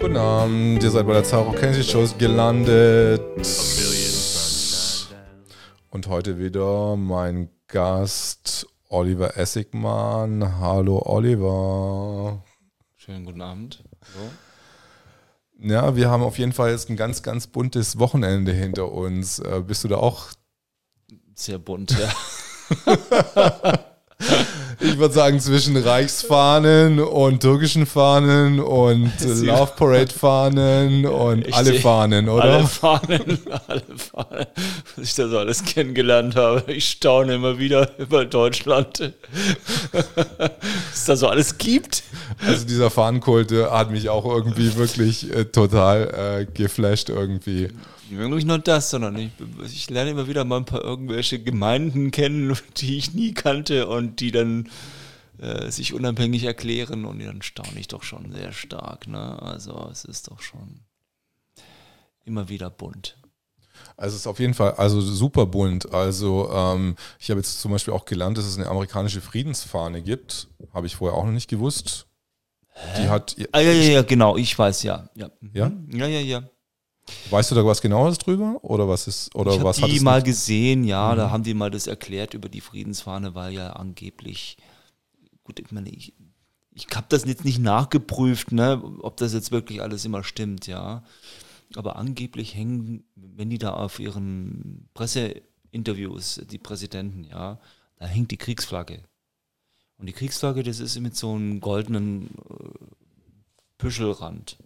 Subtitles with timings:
[0.00, 3.20] Guten Abend, ihr seid bei der Zaro Kenzie Show gelandet.
[5.90, 10.58] Und heute wieder mein Gast Oliver Essigmann.
[10.58, 12.42] Hallo Oliver.
[12.96, 13.84] Schönen guten Abend.
[14.14, 14.30] Hallo.
[15.58, 19.38] Ja, wir haben auf jeden Fall jetzt ein ganz, ganz buntes Wochenende hinter uns.
[19.40, 20.28] Äh, bist du da auch?
[21.34, 23.84] Sehr bunt, ja.
[24.80, 31.74] ich würde sagen, zwischen Reichsfahnen und türkischen Fahnen und Love Parade Fahnen und ich alle
[31.74, 32.44] Fahnen, oder?
[32.44, 33.38] Alle Fahnen,
[33.68, 34.46] alle Fahnen,
[34.96, 36.72] was ich da so alles kennengelernt habe.
[36.72, 39.00] Ich staune immer wieder über Deutschland,
[39.92, 40.04] was
[40.94, 42.02] es da so alles gibt.
[42.46, 47.68] Also dieser Fahnenkult hat mich auch irgendwie wirklich äh, total äh, geflasht irgendwie.
[48.10, 49.30] Nicht nur das, sondern ich,
[49.64, 54.20] ich, lerne immer wieder mal ein paar irgendwelche Gemeinden kennen, die ich nie kannte und
[54.20, 54.68] die dann
[55.38, 59.06] äh, sich unabhängig erklären und dann staune ich doch schon sehr stark.
[59.06, 59.40] Ne?
[59.40, 60.80] Also es ist doch schon
[62.24, 63.16] immer wieder bunt.
[63.96, 65.92] Also es ist auf jeden Fall also super bunt.
[65.92, 70.48] Also ähm, ich habe jetzt zum Beispiel auch gelernt, dass es eine amerikanische Friedensfahne gibt.
[70.74, 72.06] Habe ich vorher auch noch nicht gewusst.
[72.72, 73.02] Hä?
[73.02, 73.36] Die hat.
[73.52, 75.08] Ah, ja, ja, ja, genau, ich weiß ja.
[75.14, 76.20] Ja, ja, ja, ja.
[76.20, 76.50] ja.
[77.30, 78.58] Weißt du da was genaues drüber?
[78.62, 81.16] Oder was ist, oder ich was die mal gesehen, ja, mhm.
[81.16, 84.56] da haben die mal das erklärt über die Friedensfahne, weil ja angeblich,
[85.44, 86.14] gut, ich meine, ich,
[86.72, 91.02] ich habe das jetzt nicht nachgeprüft, ne, ob das jetzt wirklich alles immer stimmt, ja.
[91.76, 97.60] Aber angeblich hängen, wenn die da auf ihren Presseinterviews, die Präsidenten, ja,
[97.96, 99.02] da hängt die Kriegsflagge.
[99.98, 102.86] Und die Kriegsflagge, das ist mit so einem goldenen äh,
[103.76, 104.56] Püschelrand.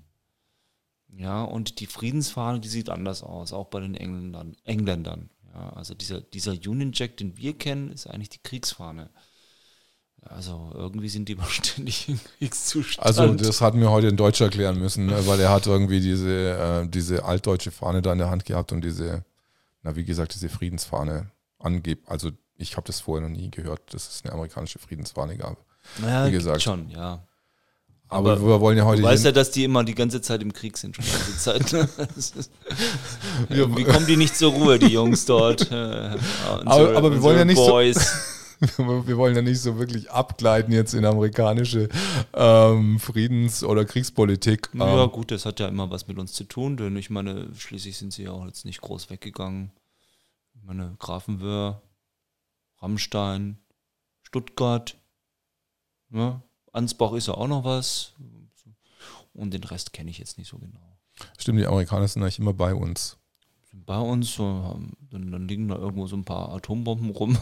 [1.17, 4.57] Ja, und die Friedensfahne, die sieht anders aus, auch bei den Engländern.
[4.65, 5.31] Engländern.
[5.53, 9.11] Ja, also dieser, dieser Union Jack, den wir kennen, ist eigentlich die Kriegsfahne.
[10.23, 13.07] Also irgendwie sind die immer ständig im Kriegszustand.
[13.07, 16.83] Also das hat mir heute ein Deutscher erklären müssen, ne, weil er hat irgendwie diese,
[16.85, 19.25] äh, diese altdeutsche Fahne da in der Hand gehabt und diese,
[19.83, 22.09] na wie gesagt, diese Friedensfahne angibt.
[22.09, 25.65] Also ich habe das vorher noch nie gehört, dass es eine amerikanische Friedensfahne gab.
[26.01, 26.63] Naja, wie gesagt.
[26.63, 27.27] schon, ja.
[28.15, 29.03] Aber, Aber, wir wollen ja heute.
[29.03, 31.73] Du weißt ja, dass die immer die ganze Zeit im Krieg sind, schon die Zeit.
[31.73, 31.89] Ne?
[33.77, 35.71] Wie kommen die nicht zur Ruhe, die Jungs dort?
[35.73, 37.97] aber, aber wir wollen ja nicht Boys.
[38.77, 38.79] so.
[39.07, 41.89] wir wollen ja nicht so wirklich abgleiten jetzt in amerikanische
[42.35, 44.71] ähm, Friedens- oder Kriegspolitik.
[44.75, 47.49] Ja, ähm, gut, das hat ja immer was mit uns zu tun, denn ich meine,
[47.57, 49.73] schließlich sind sie ja auch jetzt nicht groß weggegangen.
[50.55, 51.83] Ich meine, Grafenwöhr,
[52.81, 53.59] Rammstein,
[54.23, 54.97] Stuttgart,
[56.11, 56.41] ne?
[56.75, 58.13] Ansbach ist ja auch noch was.
[59.33, 60.99] Und den Rest kenne ich jetzt nicht so genau.
[61.39, 63.17] Stimmt, die Amerikaner sind eigentlich immer bei uns.
[63.71, 64.79] Sind bei uns, so,
[65.11, 67.39] dann, dann, liegen da irgendwo so ein paar Atombomben rum.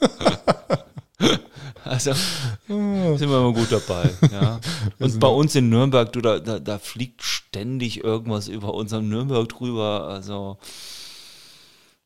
[1.84, 4.10] also sind wir immer gut dabei.
[4.30, 4.60] Ja.
[4.98, 9.48] Und bei uns in Nürnberg, du, da, da, da fliegt ständig irgendwas über unserem Nürnberg
[9.48, 10.08] drüber.
[10.08, 10.58] Also,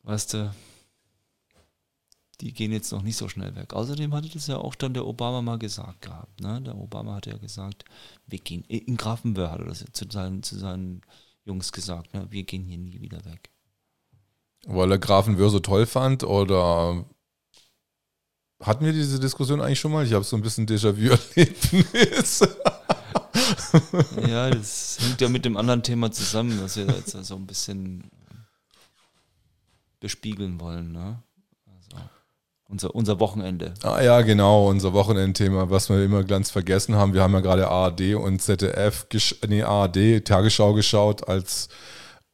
[0.03, 0.53] weißt du,
[2.41, 3.73] die gehen jetzt noch nicht so schnell weg.
[3.73, 6.41] Außerdem hatte das ja auch dann der Obama mal gesagt gehabt.
[6.41, 6.61] Ne?
[6.61, 7.85] Der Obama hat ja gesagt,
[8.25, 11.01] wir gehen, in Grafenwöhr hat er das zu seinen, zu seinen
[11.45, 12.27] Jungs gesagt, ne?
[12.29, 13.51] wir gehen hier nie wieder weg.
[14.65, 17.05] Weil er Grafenwöhr so toll fand oder
[18.59, 20.05] hatten wir diese Diskussion eigentlich schon mal?
[20.05, 22.41] Ich habe so ein bisschen Déjà-vu-Erlebnis.
[24.27, 28.09] ja, das hängt ja mit dem anderen Thema zusammen, was wir jetzt so ein bisschen
[29.99, 30.91] bespiegeln wollen.
[30.91, 31.23] Ne?
[32.71, 33.73] Unser, unser Wochenende.
[33.83, 37.13] Ah ja, genau, unser Wochenendthema, was wir immer ganz vergessen haben.
[37.13, 39.05] Wir haben ja gerade ARD und ZDF,
[39.47, 41.69] nee, ARD, Tagesschau geschaut als,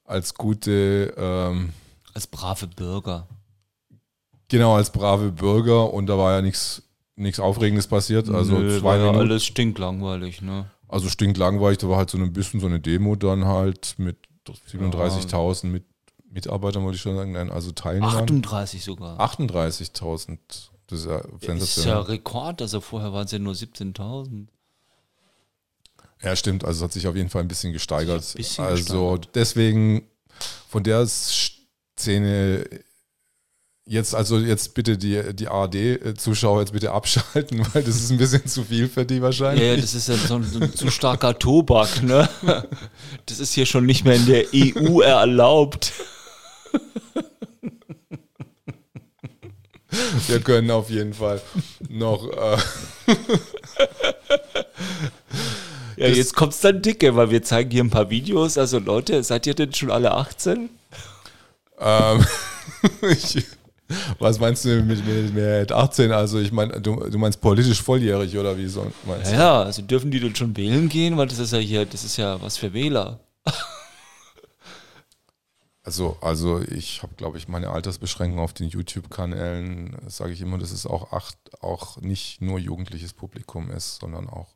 [0.06, 1.14] als gute...
[1.18, 1.74] Ähm,
[2.14, 3.28] als brave Bürger.
[4.48, 6.84] Genau, als brave Bürger und da war ja nichts
[7.18, 8.30] nichts Aufregendes passiert.
[8.30, 10.70] Also Nö, zwei war ja alles stinklangweilig, ne?
[10.88, 14.18] Also stinklangweilig, da war halt so ein bisschen so eine Demo dann halt mit
[14.48, 15.84] 37.000 mit
[16.30, 18.08] Mitarbeitern wollte ich schon sagen, nein, also Teilnehmer.
[18.08, 19.20] 38 sogar.
[19.20, 20.38] 38.000.
[20.88, 21.60] Das ist ja sensationell.
[21.60, 24.48] Das ist ja Rekord, also vorher waren es ja nur 17.000.
[26.24, 28.24] Ja, stimmt, also es hat sich auf jeden Fall ein bisschen gesteigert.
[28.24, 29.36] Ein bisschen also gesteigert.
[29.36, 30.08] deswegen
[30.70, 32.68] von der Szene
[33.88, 38.46] jetzt, also jetzt bitte die, die ARD-Zuschauer jetzt bitte abschalten, weil das ist ein bisschen
[38.48, 39.64] zu viel für die wahrscheinlich.
[39.64, 42.30] Ja, das ist ja so ein, so ein zu starker Tobak, ne?
[43.26, 45.92] Das ist hier schon nicht mehr in der EU erlaubt.
[50.28, 51.42] Wir können auf jeden Fall
[51.90, 52.30] noch.
[52.30, 52.58] Äh
[55.98, 58.58] ja, jetzt kommt es dann dicke, weil wir zeigen hier ein paar Videos.
[58.58, 60.70] Also Leute, seid ihr denn schon alle 18?
[61.80, 62.26] Ähm,
[63.10, 63.46] ich,
[64.20, 66.12] Was meinst du mit, mit, mit 18?
[66.12, 69.82] Also ich meine, du, du, meinst politisch volljährig oder wie so meinst ja, ja, also
[69.82, 72.58] dürfen die dann schon wählen gehen, weil das ist ja hier, das ist ja was
[72.58, 73.20] für Wähler.
[75.88, 80.72] Also, also ich habe, glaube ich, meine Altersbeschränkung auf den YouTube-Kanälen, sage ich immer, dass
[80.72, 84.50] es auch, acht, auch nicht nur jugendliches Publikum ist, sondern auch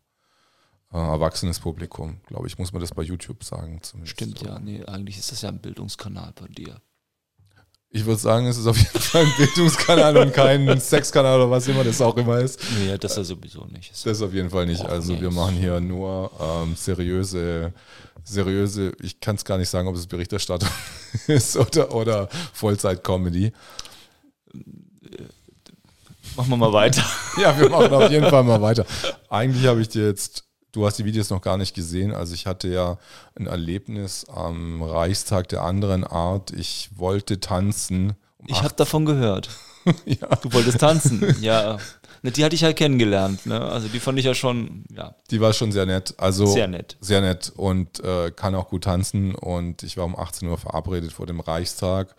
[0.92, 2.20] äh, erwachsenes Publikum.
[2.28, 3.82] Glaube ich, muss man das bei YouTube sagen.
[3.82, 4.12] Zumindest.
[4.12, 4.60] Stimmt, ja.
[4.60, 6.82] Nee, eigentlich ist das ja ein Bildungskanal bei dir.
[7.94, 11.66] Ich würde sagen, es ist auf jeden Fall ein Bildungskanal und kein Sexkanal oder was
[11.66, 12.60] immer das auch immer ist.
[12.78, 13.92] Nee, das ist sowieso nicht.
[13.92, 14.82] Das ist auf jeden Fall nicht.
[14.82, 17.72] Also wir machen hier nur ähm, seriöse,
[18.24, 20.70] seriöse, ich kann es gar nicht sagen, ob es Berichterstattung
[21.28, 23.52] ist oder, oder Vollzeit-Comedy.
[26.36, 27.04] Machen wir mal weiter.
[27.42, 28.86] ja, wir machen auf jeden Fall mal weiter.
[29.30, 32.14] Eigentlich habe ich dir jetzt Du hast die Videos noch gar nicht gesehen.
[32.14, 32.98] Also ich hatte ja
[33.36, 36.52] ein Erlebnis am Reichstag der anderen Art.
[36.52, 38.14] Ich wollte tanzen.
[38.38, 39.50] Um ich habe davon gehört.
[40.06, 40.28] ja.
[40.42, 41.78] Du wolltest tanzen, ja.
[42.24, 43.46] Ne, die hatte ich ja kennengelernt.
[43.48, 43.60] Ne?
[43.60, 45.16] Also die fand ich ja schon, ja.
[45.32, 46.14] Die war schon sehr nett.
[46.18, 46.98] Also sehr nett.
[47.02, 49.34] Sehr nett und äh, kann auch gut tanzen.
[49.34, 52.16] Und ich war um 18 Uhr verabredet vor dem Reichstag.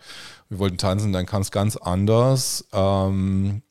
[0.49, 2.67] Wir wollten tanzen, dann kam es ganz anders.
[2.73, 3.61] Ähm,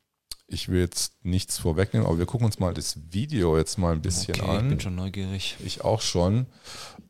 [0.46, 4.02] ich will jetzt nichts vorwegnehmen, aber wir gucken uns mal das Video jetzt mal ein
[4.02, 4.64] bisschen okay, an.
[4.64, 5.56] Ich bin schon neugierig.
[5.64, 6.46] Ich auch schon.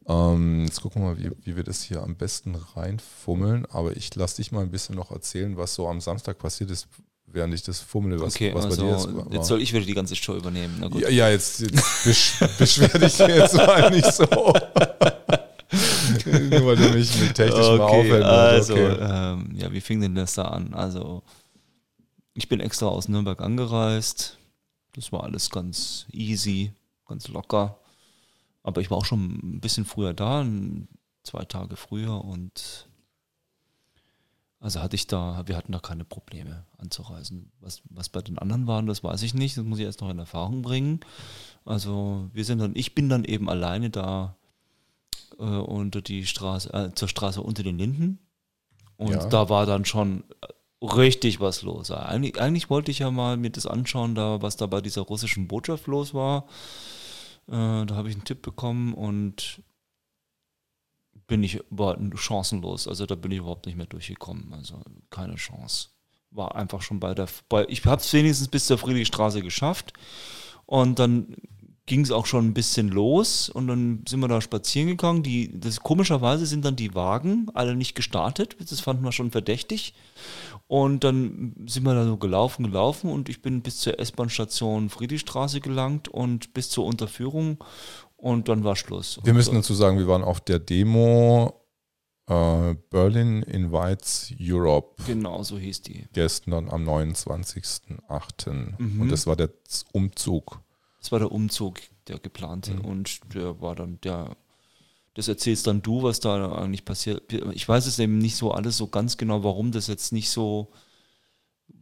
[0.09, 3.67] Ähm, jetzt gucken wir mal, wie, wie wir das hier am besten reinfummeln.
[3.67, 6.89] Aber ich lasse dich mal ein bisschen noch erzählen, was so am Samstag passiert ist,
[7.27, 9.15] während ich das fummle, was, okay, was also, bei dir ist.
[9.15, 9.33] War.
[9.33, 10.85] Jetzt soll ich wieder die ganze Show übernehmen.
[10.99, 14.25] Ja, ja, jetzt, jetzt besch beschwer dich jetzt mal nicht so.
[16.25, 18.29] Nur weil du mich mit technisch okay, mal aufhältst.
[18.29, 18.97] Also, okay.
[19.01, 20.75] ähm, ja, wie fing denn das da an?
[20.75, 21.23] Also,
[22.35, 24.39] ich bin extra aus Nürnberg angereist.
[24.95, 26.73] Das war alles ganz easy,
[27.09, 27.79] ganz locker.
[28.63, 30.47] Aber ich war auch schon ein bisschen früher da,
[31.23, 32.89] zwei Tage früher und
[34.63, 37.51] also hatte ich da, wir hatten da keine Probleme anzureisen.
[37.61, 39.57] Was, was bei den anderen waren, das weiß ich nicht.
[39.57, 41.01] Das muss ich erst noch in Erfahrung bringen.
[41.65, 44.37] Also wir sind dann, ich bin dann eben alleine da
[45.41, 48.21] äh, unter die Straße, äh, zur Straße unter den Linden.
[48.97, 49.27] Und ja.
[49.27, 50.23] da war dann schon
[50.81, 51.91] richtig was los.
[51.91, 55.49] Eigentlich, eigentlich wollte ich ja mal mir das anschauen, da, was da bei dieser russischen
[55.49, 56.47] Botschaft los war.
[57.49, 59.63] Äh, da habe ich einen Tipp bekommen und
[61.27, 62.89] bin ich war chancenlos.
[62.89, 64.53] Also da bin ich überhaupt nicht mehr durchgekommen.
[64.53, 65.89] Also keine Chance.
[66.31, 67.29] War einfach schon bei der.
[67.49, 69.93] Bei, ich habe es wenigstens bis zur Friedrichstraße geschafft.
[70.67, 71.37] Und dann
[71.87, 75.23] ging es auch schon ein bisschen los und dann sind wir da spazieren gegangen.
[75.23, 78.57] Die, das, komischerweise sind dann die Wagen alle nicht gestartet.
[78.61, 79.95] Das fanden wir schon verdächtig.
[80.73, 85.61] Und dann sind wir da so gelaufen, gelaufen und ich bin bis zur S-Bahn-Station Friedrichstraße
[85.61, 87.63] gelangt und bis zur Unterführung
[88.17, 89.21] und dann war Schluss.
[89.23, 91.61] Wir müssen dazu sagen, wir waren auf der Demo
[92.27, 95.03] äh, Berlin Invites Europe.
[95.07, 96.07] Genau, so hieß die.
[96.15, 98.79] Gestern am 29.08.
[98.79, 99.03] Mhm.
[99.03, 99.51] Und das war der
[99.93, 100.59] Umzug.
[101.01, 102.73] Das war der Umzug, der geplante.
[102.73, 102.81] Mhm.
[102.87, 104.39] Und der war dann, der,
[105.15, 107.33] das erzählst dann du, was da eigentlich passiert.
[107.53, 110.73] Ich weiß es eben nicht so alles so ganz genau, warum das jetzt nicht so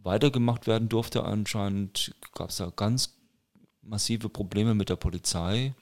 [0.03, 1.25] weitergemacht werden durfte.
[1.25, 3.17] Anscheinend gab es da ganz
[3.83, 5.75] massive Probleme mit der Polizei.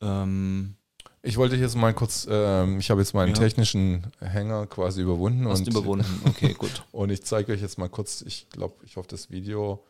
[0.00, 0.76] Ähm,
[1.22, 3.40] ich wollte jetzt mal kurz, ähm, ich habe jetzt meinen ja.
[3.40, 5.48] technischen Hänger quasi überwunden.
[5.48, 6.84] Hast und, überwunden, okay, gut.
[6.92, 9.84] und ich zeige euch jetzt mal kurz, ich glaube, ich hoffe, das Video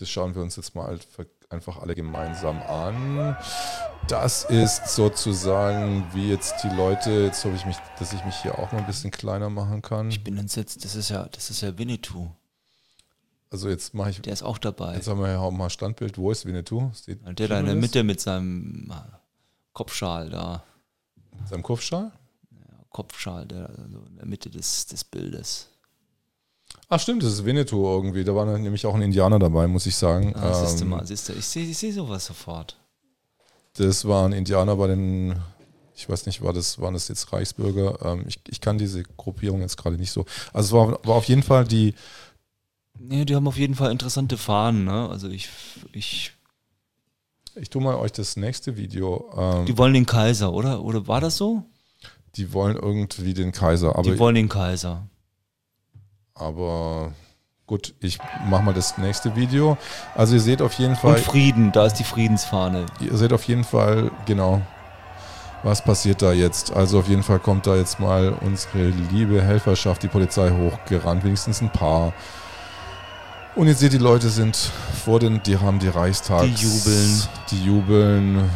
[0.00, 0.98] das schauen wir uns jetzt mal
[1.50, 3.36] einfach alle gemeinsam an.
[4.08, 8.58] Das ist sozusagen, wie jetzt die Leute, jetzt hoffe ich mich, dass ich mich hier
[8.58, 10.08] auch mal ein bisschen kleiner machen kann.
[10.10, 12.30] Ich bin entsetzt, das ist ja, das ist ja Winnetou.
[13.50, 14.22] Also jetzt mache ich.
[14.22, 14.94] Der ist auch dabei.
[14.94, 16.16] Jetzt haben wir ja auch mal Standbild.
[16.16, 16.92] Wo ist Winnetou?
[16.94, 19.16] Steht der da in der Mitte mit seinem äh,
[19.72, 20.62] Kopfschal da.
[21.36, 22.12] Mit seinem Kopfschal?
[22.52, 25.68] Ja, Kopfschal, der also in der Mitte des, des Bildes.
[26.92, 28.24] Ach stimmt, das ist Winnetou irgendwie.
[28.24, 30.34] Da war nämlich auch ein Indianer dabei, muss ich sagen.
[30.34, 32.76] Ah, ähm, siehst du mal, siehst du, ich sehe seh sowas sofort.
[33.74, 35.36] Das war ein Indianer bei den,
[35.94, 38.04] ich weiß nicht, war das, waren das jetzt Reichsbürger?
[38.04, 40.26] Ähm, ich, ich kann diese Gruppierung jetzt gerade nicht so.
[40.52, 41.94] Also es war, war auf jeden Fall die.
[42.98, 45.08] Nee, die haben auf jeden Fall interessante Fahnen, ne?
[45.08, 45.48] Also ich,
[45.92, 46.32] ich
[47.54, 49.30] ich tue mal euch das nächste Video.
[49.36, 50.82] Ähm, die wollen den Kaiser, oder?
[50.82, 51.62] Oder war das so?
[52.34, 53.94] Die wollen irgendwie den Kaiser.
[53.96, 55.06] Aber die wollen den Kaiser.
[56.40, 57.12] Aber
[57.66, 58.18] gut, ich
[58.48, 59.76] mache mal das nächste Video.
[60.14, 61.16] Also ihr seht auf jeden Fall.
[61.16, 62.86] Und Frieden, da ist die Friedensfahne.
[63.00, 64.62] Ihr seht auf jeden Fall, genau,
[65.62, 66.72] was passiert da jetzt.
[66.72, 71.60] Also auf jeden Fall kommt da jetzt mal unsere liebe Helferschaft, die Polizei hochgerannt, wenigstens
[71.60, 72.12] ein paar.
[73.54, 74.56] Und ihr seht, die Leute sind
[75.04, 76.44] vor den, die haben die Reichstags.
[76.44, 77.22] Die jubeln.
[77.50, 78.50] Die jubeln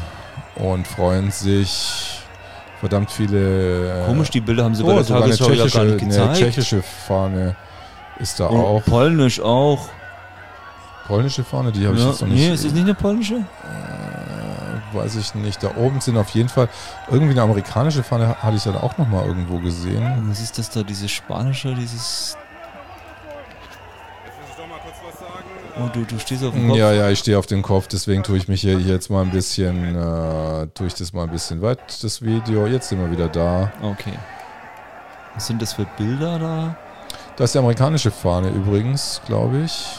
[0.57, 2.21] und freuen sich
[2.81, 4.05] verdammt viele.
[4.07, 6.29] Komisch, die Bilder haben sie oh, bei der Tagesschau ja gar nicht gezeigt.
[6.29, 7.57] Eine tschechische Fahne
[8.18, 8.85] ist da Und auch.
[8.85, 9.88] Polnisch auch.
[11.06, 12.38] Polnische Fahne, die habe ja, ich jetzt noch nicht.
[12.38, 13.35] Nee, ist es nicht eine polnische?
[13.35, 15.62] Äh, weiß ich nicht.
[15.62, 16.68] Da oben sind auf jeden Fall
[17.11, 20.04] irgendwie eine amerikanische Fahne, hatte ich dann auch noch mal irgendwo gesehen.
[20.18, 22.38] Und was ist das da, diese spanische, dieses
[25.76, 26.78] Oh, du, du stehst auf dem Kopf?
[26.78, 29.23] Ja, ja, ich stehe auf dem Kopf, deswegen tue ich mich hier, hier jetzt mal
[29.23, 32.66] ein bisschen, äh, tue ich das mal ein bisschen weit, das Video.
[32.66, 33.73] Jetzt sind wir wieder da.
[33.83, 34.14] Okay.
[35.35, 36.76] Was sind das für Bilder da?
[37.37, 39.99] Das ist die amerikanische Fahne übrigens, glaube ich.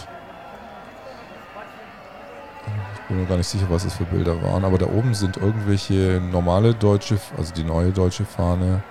[2.93, 5.37] Ich bin mir gar nicht sicher, was das für Bilder waren, aber da oben sind
[5.37, 8.81] irgendwelche normale deutsche, also die neue deutsche Fahne.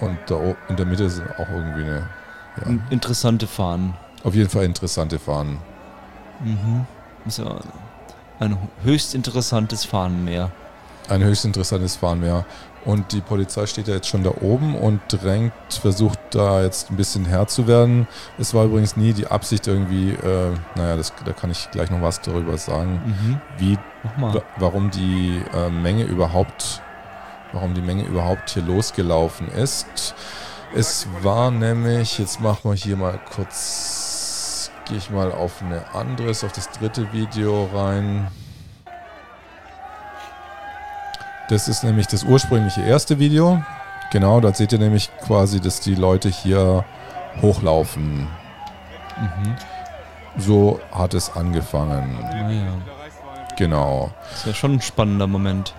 [0.00, 2.08] Und da in der Mitte sind auch irgendwie eine.
[2.64, 2.74] Ja.
[2.90, 3.94] Interessante Fahnen.
[4.24, 5.58] Auf jeden Fall interessante Fahnen.
[6.40, 6.86] Mhm.
[7.26, 7.56] Ist ja
[8.40, 10.50] ein höchst interessantes Fahnenmeer.
[11.08, 12.44] Ein höchst interessantes Fahnenmeer.
[12.84, 16.96] Und die Polizei steht ja jetzt schon da oben und drängt, versucht da jetzt ein
[16.96, 18.08] bisschen Herr zu werden.
[18.38, 22.02] Es war übrigens nie die Absicht irgendwie, äh, naja, das, da kann ich gleich noch
[22.02, 23.40] was darüber sagen, mhm.
[23.58, 23.78] wie,
[24.56, 26.82] warum die äh, Menge überhaupt,
[27.52, 30.14] warum die Menge überhaupt hier losgelaufen ist.
[30.74, 36.44] Es war nämlich, jetzt machen wir hier mal kurz gehe ich mal auf eine anderes,
[36.44, 38.28] auf das dritte Video rein.
[41.52, 43.62] Das ist nämlich das ursprüngliche erste Video.
[44.10, 46.82] Genau, da seht ihr nämlich quasi, dass die Leute hier
[47.42, 48.20] hochlaufen.
[48.20, 49.56] Mhm.
[50.38, 52.18] So hat es angefangen.
[52.22, 52.72] Naja.
[53.58, 54.12] Genau.
[54.30, 55.74] Das ist ja schon ein spannender Moment.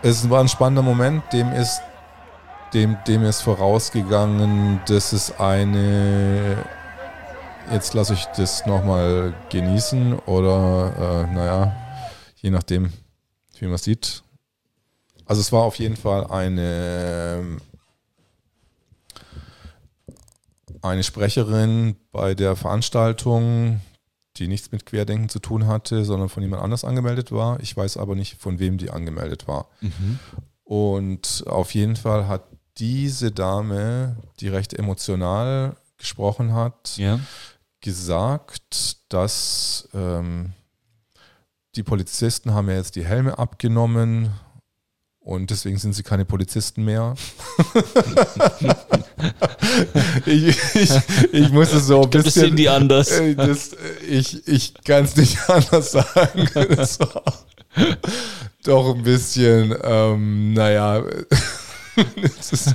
[0.00, 1.82] Es war ein spannender Moment, dem ist,
[2.72, 6.64] dem, dem ist vorausgegangen, dass es eine
[7.70, 11.76] jetzt lasse ich das nochmal genießen oder, äh, naja,
[12.36, 12.94] je nachdem,
[13.58, 14.22] wie man sieht.
[15.28, 17.58] Also es war auf jeden Fall eine,
[20.82, 23.80] eine Sprecherin bei der Veranstaltung,
[24.36, 27.60] die nichts mit Querdenken zu tun hatte, sondern von jemand anders angemeldet war.
[27.60, 29.68] Ich weiß aber nicht, von wem die angemeldet war.
[29.80, 30.18] Mhm.
[30.64, 32.44] Und auf jeden Fall hat
[32.78, 37.20] diese Dame, die recht emotional gesprochen hat, ja
[37.80, 40.52] gesagt, dass ähm,
[41.76, 44.30] die Polizisten haben ja jetzt die Helme abgenommen
[45.28, 47.14] und deswegen sind sie keine Polizisten mehr.
[50.24, 50.90] ich, ich,
[51.32, 52.24] ich, muss es so ein bisschen.
[52.24, 53.10] Das sehen die anders.
[53.10, 53.76] Äh, das,
[54.08, 56.48] ich ich kann es nicht anders sagen.
[56.74, 57.22] Das war
[58.64, 61.02] doch ein bisschen, ähm, naja.
[62.40, 62.74] Ist,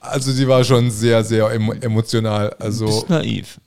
[0.00, 2.54] also sie war schon sehr, sehr emotional.
[2.58, 3.60] Also, du bist naiv.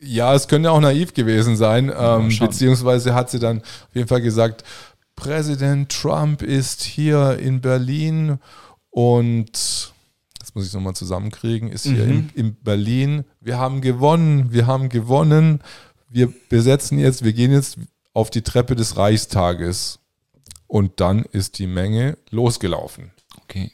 [0.00, 4.20] Ja, es könnte auch naiv gewesen sein, ähm, beziehungsweise hat sie dann auf jeden Fall
[4.20, 4.62] gesagt,
[5.18, 8.38] Präsident Trump ist hier in Berlin
[8.90, 9.92] und
[10.38, 12.30] das muss ich nochmal zusammenkriegen, ist hier mhm.
[12.34, 13.24] in, in Berlin.
[13.40, 15.60] Wir haben gewonnen, wir haben gewonnen.
[16.08, 17.78] Wir besetzen jetzt, wir gehen jetzt
[18.14, 19.98] auf die Treppe des Reichstages.
[20.68, 23.10] Und dann ist die Menge losgelaufen.
[23.42, 23.72] Okay.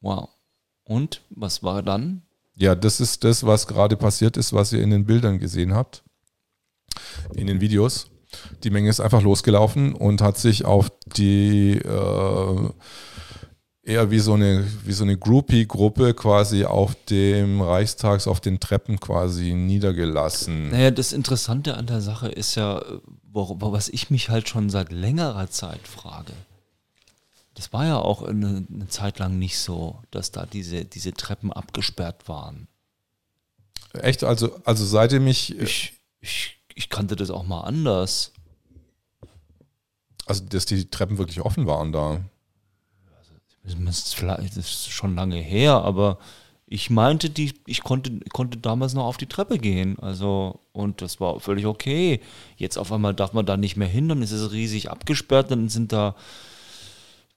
[0.00, 0.30] Wow.
[0.84, 2.22] Und was war dann?
[2.54, 6.02] Ja, das ist das, was gerade passiert ist, was ihr in den Bildern gesehen habt,
[7.34, 8.11] in den Videos.
[8.64, 12.70] Die Menge ist einfach losgelaufen und hat sich auf die äh,
[13.82, 19.00] eher wie so eine, wie so eine Groupie-Gruppe quasi auf dem Reichstags, auf den Treppen
[19.00, 20.70] quasi niedergelassen.
[20.70, 22.82] Naja, das Interessante an der Sache ist ja,
[23.32, 26.32] was ich mich halt schon seit längerer Zeit frage.
[27.54, 31.52] Das war ja auch eine, eine, Zeit lang nicht so, dass da diese, diese Treppen
[31.52, 32.66] abgesperrt waren.
[33.92, 34.24] Echt?
[34.24, 35.92] Also, also seitdem ich, ich.
[36.20, 38.32] Ich, ich kannte das auch mal anders.
[40.26, 42.20] Also, dass die Treppen wirklich offen waren da.
[43.14, 43.32] Also,
[43.64, 46.18] das ist schon lange her, aber
[46.66, 49.98] ich meinte, die, ich konnte, konnte damals noch auf die Treppe gehen.
[49.98, 52.20] Also, und das war völlig okay.
[52.56, 55.68] Jetzt auf einmal darf man da nicht mehr hin, dann ist es riesig abgesperrt, dann
[55.68, 56.14] sind da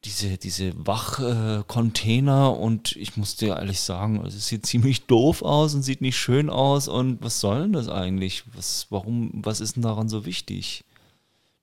[0.06, 5.82] diese, diese Wachcontainer und ich muss dir ehrlich sagen, es sieht ziemlich doof aus und
[5.82, 8.44] sieht nicht schön aus und was soll denn das eigentlich?
[8.54, 10.84] Was, warum, was ist denn daran so wichtig?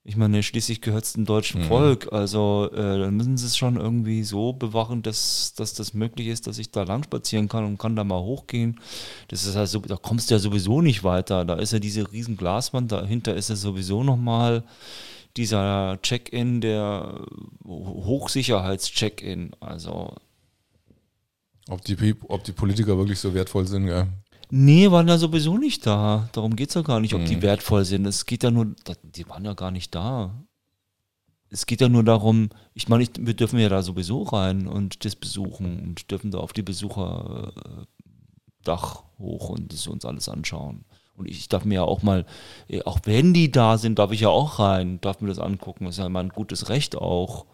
[0.04, 1.66] Ich meine, schließlich gehört es dem deutschen mhm.
[1.66, 6.26] Volk, also äh, dann müssen sie es schon irgendwie so bewachen, dass, dass das möglich
[6.26, 8.80] ist, dass ich da lang spazieren kann und kann da mal hochgehen.
[9.28, 11.44] Das ist also, da kommst du ja sowieso nicht weiter.
[11.44, 14.64] Da ist ja diese riesen Glaswand, dahinter ist ja sowieso nochmal mal
[15.36, 17.24] dieser Check-in, der
[17.64, 19.52] Hochsicherheits-Check-in.
[19.60, 20.14] Also.
[21.68, 24.08] Ob die, ob die Politiker wirklich so wertvoll sind, gell?
[24.54, 26.28] Nee, waren ja sowieso nicht da.
[26.32, 27.26] Darum geht es ja gar nicht, ob mhm.
[27.26, 28.04] die wertvoll sind.
[28.04, 30.44] Es geht ja nur, die waren ja gar nicht da.
[31.48, 35.04] es geht ja nur darum, ich meine, ich, wir dürfen ja da sowieso rein und
[35.04, 37.54] das besuchen und dürfen da auf die Besucherdach
[39.18, 40.84] hoch und das uns alles anschauen.
[41.16, 42.24] Und ich darf mir ja auch mal,
[42.68, 45.84] äh, auch wenn die da sind, darf ich ja auch rein, darf mir das angucken.
[45.84, 47.46] Das ist ja mein gutes Recht auch.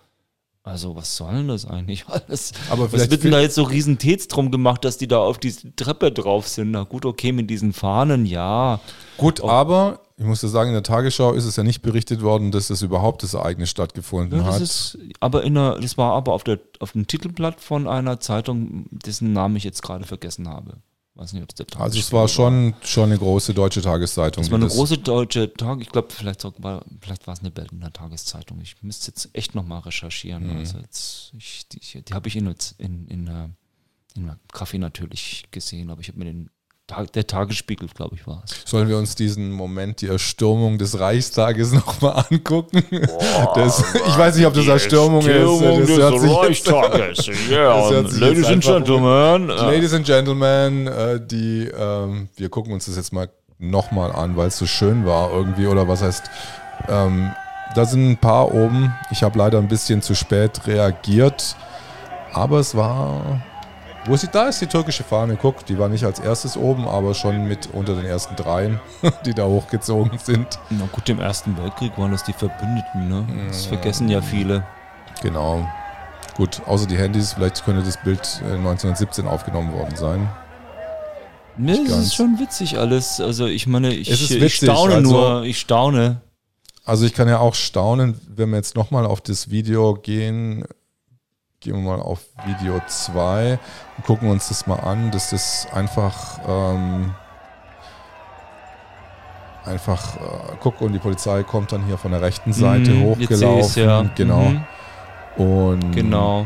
[0.63, 2.53] Also, was soll denn das eigentlich alles?
[2.69, 5.53] Aber was wird denn da jetzt so Riesentets drum gemacht, dass die da auf die
[5.77, 6.73] Treppe drauf sind?
[6.73, 8.81] Na gut, okay, mit diesen Fahnen, ja.
[9.17, 9.51] Gut, auch.
[9.51, 12.69] aber ich muss ja sagen, in der Tagesschau ist es ja nicht berichtet worden, dass
[12.69, 14.63] das überhaupt das Ereignis stattgefunden ja, das hat.
[14.63, 18.87] Ist, aber in der, das war aber auf, der, auf dem Titelblatt von einer Zeitung,
[18.91, 20.79] dessen Namen ich jetzt gerade vergessen habe.
[21.19, 24.45] Weiß nicht, ob es der Tag Also es war schon, schon eine große deutsche Tageszeitung.
[24.45, 27.93] Es war eine große deutsche Tag, ich glaube, vielleicht, war, vielleicht war es eine Berliner
[27.93, 28.61] Tageszeitung.
[28.61, 30.47] Ich müsste jetzt echt nochmal recherchieren.
[30.47, 30.59] Mhm.
[30.59, 32.47] Also jetzt, ich, die, die habe ich in,
[32.79, 33.49] in, in, äh,
[34.15, 36.51] in, in Kaffee natürlich gesehen, aber ich habe mir den
[37.15, 38.63] der Tagesspiegel, glaube ich, war es.
[38.65, 42.83] Sollen wir uns diesen Moment, die Erstürmung des Reichstages nochmal angucken?
[42.91, 45.99] Boah, das, ich weiß nicht, ob das Erstürmung, Erstürmung ist.
[45.99, 47.29] Das des Reichstages.
[47.49, 48.01] Yeah.
[48.19, 49.49] Ladies and Gentlemen.
[49.49, 53.29] Ladies and Gentlemen, äh, die, ähm, wir gucken uns das jetzt mal
[53.59, 55.67] nochmal an, weil es so schön war irgendwie.
[55.67, 56.25] Oder was heißt,
[56.89, 57.31] ähm,
[57.75, 58.95] da sind ein paar oben.
[59.11, 61.57] Ich habe leider ein bisschen zu spät reagiert.
[62.33, 63.43] Aber es war
[64.07, 64.29] wo sie?
[64.29, 65.37] Da ist die türkische Fahne.
[65.41, 68.81] Guck, die war nicht als erstes oben, aber schon mit unter den ersten dreien,
[69.27, 70.59] die da hochgezogen sind.
[70.71, 73.27] Na gut, im Ersten Weltkrieg waren das die Verbündeten, ne?
[73.49, 74.65] Das vergessen ja viele.
[75.23, 75.67] Genau.
[76.37, 80.29] Gut, außer die Handys, vielleicht könnte das Bild 1917 äh, aufgenommen worden sein.
[81.57, 83.21] Ne, es ist schon witzig alles.
[83.21, 86.21] Also ich meine, ich, witzig, ich staune also, nur, ich staune.
[86.85, 90.65] Also ich kann ja auch staunen, wenn wir jetzt nochmal auf das Video gehen,
[91.61, 93.59] gehen wir mal auf Video 2
[93.97, 97.15] und gucken uns das mal an, dass das einfach ähm,
[99.65, 103.83] einfach äh, guck und die Polizei kommt dann hier von der rechten Seite mm, hochgelaufen.
[103.83, 104.05] Ja.
[104.15, 104.51] Genau.
[104.51, 104.65] Mhm.
[105.37, 106.45] Und genau.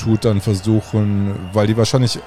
[0.00, 2.20] tut dann versuchen, weil die wahrscheinlich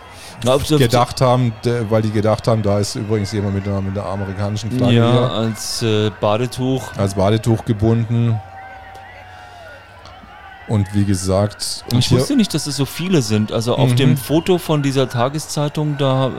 [0.77, 1.53] gedacht haben,
[1.89, 4.95] weil die gedacht haben, da ist übrigens jemand mit einer, mit einer amerikanischen Flagge.
[4.95, 6.95] Ja, hier, als äh, Badetuch.
[6.97, 8.39] Als Badetuch gebunden.
[10.67, 11.85] Und wie gesagt.
[11.93, 13.51] ich wusste nicht, dass es so viele sind.
[13.51, 13.95] Also auf mhm.
[13.95, 16.31] dem Foto von dieser Tageszeitung, da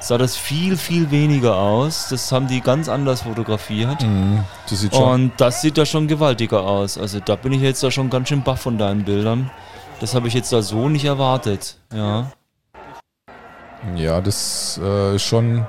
[0.00, 2.08] sah das viel, viel weniger aus.
[2.08, 4.02] Das haben die ganz anders fotografiert.
[4.02, 4.44] Mhm.
[4.68, 6.96] Das Und das sieht da schon gewaltiger aus.
[6.98, 9.50] Also da bin ich jetzt da schon ganz schön baff von deinen Bildern.
[10.00, 11.76] Das habe ich jetzt da so nicht erwartet.
[11.92, 12.30] Ja.
[13.96, 15.66] Ja, das äh, schon.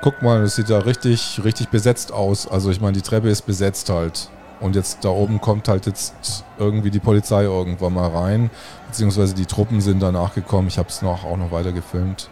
[0.00, 2.46] Guck mal, das sieht da richtig, richtig besetzt aus.
[2.46, 4.28] Also ich meine, die Treppe ist besetzt halt.
[4.60, 8.50] Und jetzt da oben kommt halt jetzt irgendwie die Polizei irgendwann mal rein,
[8.88, 10.68] beziehungsweise die Truppen sind danach gekommen.
[10.68, 12.28] Ich habe es noch, auch noch weiter gefilmt.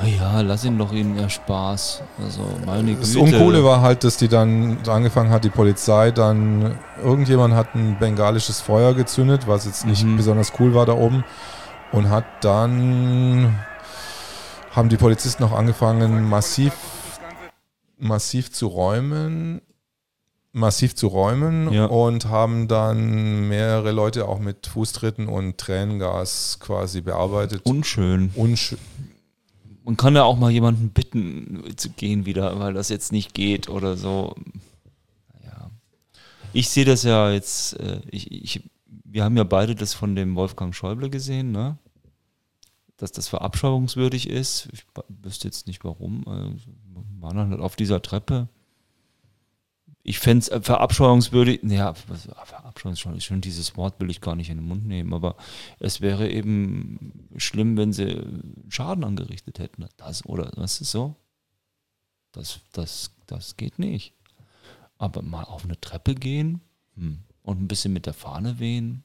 [0.00, 2.02] Ah ja, lass ihn doch ihnen ja Spaß.
[2.20, 7.54] Also meine Das Uncoole war halt, dass die dann angefangen hat, die Polizei dann, irgendjemand
[7.54, 10.16] hat ein bengalisches Feuer gezündet, was jetzt nicht mhm.
[10.16, 11.24] besonders cool war da oben.
[11.92, 13.54] Und hat dann,
[14.72, 16.72] haben die Polizisten auch angefangen, massiv,
[17.98, 19.60] massiv zu räumen
[20.52, 21.86] massiv zu räumen ja.
[21.86, 27.62] und haben dann mehrere Leute auch mit Fußtritten und Tränengas quasi bearbeitet.
[27.64, 28.30] Unschön.
[28.34, 28.78] Unschön.
[29.84, 33.68] Man kann ja auch mal jemanden bitten zu gehen wieder, weil das jetzt nicht geht
[33.68, 34.34] oder so.
[35.44, 35.70] Ja.
[36.52, 40.36] Ich sehe das ja jetzt, äh, ich, ich, wir haben ja beide das von dem
[40.36, 41.78] Wolfgang Schäuble gesehen, ne?
[42.98, 44.68] dass das verabscheuungswürdig ist.
[44.72, 46.28] Ich wüsste jetzt nicht warum.
[46.28, 46.66] Also,
[47.18, 48.48] waren halt auf dieser Treppe
[50.04, 54.50] ich fände es äh, verabscheuungswürdig, ja, verabscheuungswürdig ist schon dieses Wort, will ich gar nicht
[54.50, 55.36] in den Mund nehmen, aber
[55.78, 58.24] es wäre eben schlimm, wenn sie
[58.68, 59.86] Schaden angerichtet hätten.
[59.96, 61.16] Das, oder was ist so?
[62.32, 64.14] Das, das, das geht nicht.
[64.98, 66.62] Aber mal auf eine Treppe gehen
[66.96, 69.04] hm, und ein bisschen mit der Fahne wehen.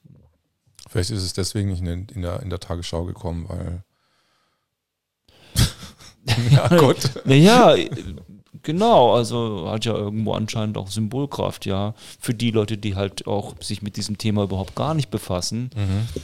[0.89, 3.83] Vielleicht ist es deswegen nicht in, der, in der Tagesschau gekommen, weil.
[6.51, 7.25] ja, gut.
[7.25, 7.75] Naja,
[8.67, 13.55] Genau, also hat ja irgendwo anscheinend auch Symbolkraft, ja, für die Leute, die halt auch
[13.61, 15.69] sich mit diesem Thema überhaupt gar nicht befassen.
[15.73, 16.21] Mhm.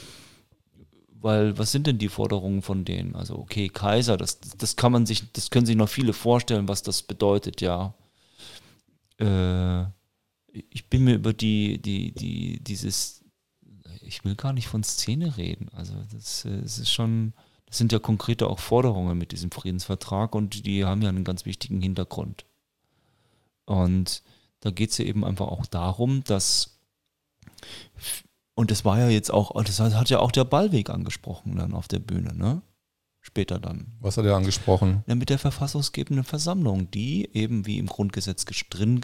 [1.22, 3.16] Weil, was sind denn die Forderungen von denen?
[3.16, 6.84] Also, okay, Kaiser, das, das kann man sich, das können sich noch viele vorstellen, was
[6.84, 7.94] das bedeutet, ja.
[9.20, 9.84] Äh,
[10.52, 13.24] ich bin mir über die, die, die, dieses,
[14.02, 15.70] ich will gar nicht von Szene reden.
[15.72, 17.32] Also, das, das ist schon
[17.74, 21.44] es sind ja konkrete auch Forderungen mit diesem Friedensvertrag und die haben ja einen ganz
[21.44, 22.46] wichtigen Hintergrund.
[23.66, 24.22] Und
[24.60, 26.78] da geht es ja eben einfach auch darum, dass,
[28.54, 31.88] und das war ja jetzt auch, das hat ja auch der Ballweg angesprochen dann auf
[31.88, 32.62] der Bühne, ne?
[33.22, 33.88] Später dann.
[34.02, 35.04] Was hat er angesprochen?
[35.08, 39.02] Ja, mit der verfassungsgebenden Versammlung, die eben wie im Grundgesetz drin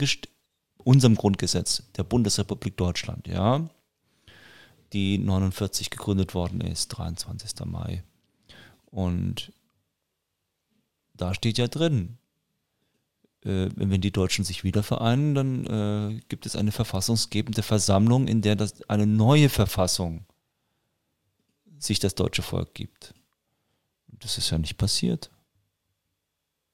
[0.77, 3.67] unserem Grundgesetz der Bundesrepublik Deutschland, ja,
[4.93, 7.65] die 49 gegründet worden ist, 23.
[7.65, 8.03] Mai.
[8.91, 9.53] Und
[11.13, 12.17] da steht ja drin,
[13.43, 18.41] äh, wenn die Deutschen sich wieder vereinen, dann äh, gibt es eine verfassungsgebende Versammlung, in
[18.41, 20.25] der das eine neue Verfassung
[21.77, 23.13] sich das deutsche Volk gibt.
[24.07, 25.31] Das ist ja nicht passiert.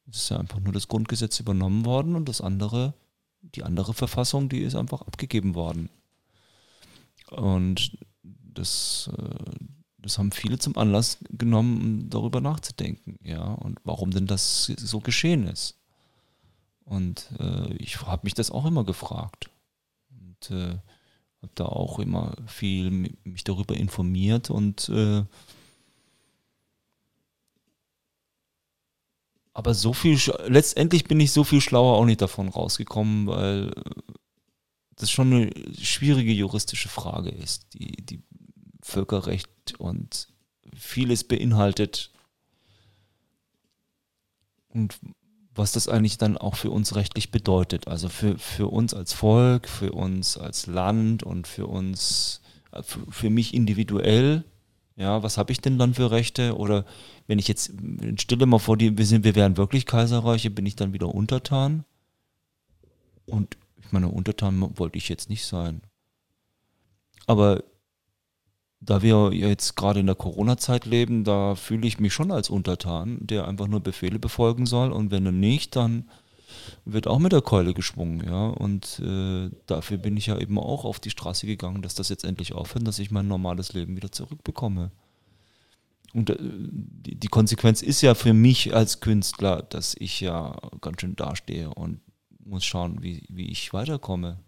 [0.09, 2.93] Es ist ja einfach nur das Grundgesetz übernommen worden und das andere,
[3.41, 5.89] die andere Verfassung, die ist einfach abgegeben worden.
[7.29, 9.55] Und das, äh,
[10.05, 15.47] das haben viele zum Anlass genommen, darüber nachzudenken, ja, und warum denn das so geschehen
[15.47, 15.75] ist.
[16.83, 19.49] Und äh, ich habe mich das auch immer gefragt.
[20.11, 20.77] Und äh,
[21.41, 22.91] habe da auch immer viel
[23.23, 25.23] mich darüber informiert und äh,
[29.53, 33.71] aber so viel, letztendlich bin ich so viel schlauer auch nicht davon rausgekommen, weil
[34.97, 38.21] das schon eine schwierige juristische Frage ist, die, die
[38.85, 40.27] Völkerrecht und
[40.75, 42.11] vieles beinhaltet.
[44.69, 44.99] Und
[45.55, 47.87] was das eigentlich dann auch für uns rechtlich bedeutet.
[47.87, 52.41] Also für, für uns als Volk, für uns als Land und für uns,
[52.83, 54.43] für, für mich individuell.
[54.97, 56.55] Ja, was habe ich denn dann für Rechte?
[56.55, 56.85] Oder
[57.25, 57.73] wenn ich jetzt,
[58.17, 61.85] stelle mal vor, die, wir, sind, wir wären wirklich Kaiserreiche, bin ich dann wieder Untertan?
[63.25, 65.81] Und ich meine, Untertan wollte ich jetzt nicht sein.
[67.25, 67.63] Aber
[68.85, 73.17] da wir jetzt gerade in der Corona-Zeit leben, da fühle ich mich schon als Untertan,
[73.19, 74.91] der einfach nur Befehle befolgen soll.
[74.91, 76.09] Und wenn er nicht, dann
[76.85, 78.47] wird auch mit der Keule geschwungen, ja.
[78.47, 82.23] Und äh, dafür bin ich ja eben auch auf die Straße gegangen, dass das jetzt
[82.23, 84.91] endlich aufhört, dass ich mein normales Leben wieder zurückbekomme.
[86.13, 91.15] Und äh, die, Konsequenz ist ja für mich als Künstler, dass ich ja ganz schön
[91.15, 91.99] dastehe und
[92.45, 94.39] muss schauen, wie, wie ich weiterkomme.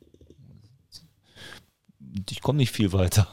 [2.30, 3.28] Ich komme nicht viel weiter.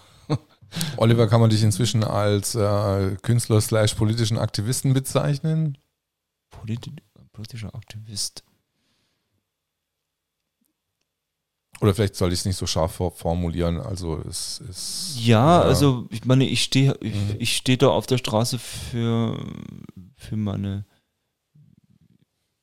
[0.97, 5.79] Oliver, kann man dich inzwischen als äh, Künstler slash politischen Aktivisten bezeichnen?
[6.51, 6.91] Polit
[7.33, 8.45] politischer Aktivist.
[11.81, 13.81] Oder vielleicht soll ich es nicht so scharf formulieren.
[13.81, 15.19] Also es ist.
[15.21, 17.37] Ja, äh, also ich meine, ich stehe ich, mhm.
[17.39, 19.45] ich steh da auf der Straße für,
[20.17, 20.85] für meine.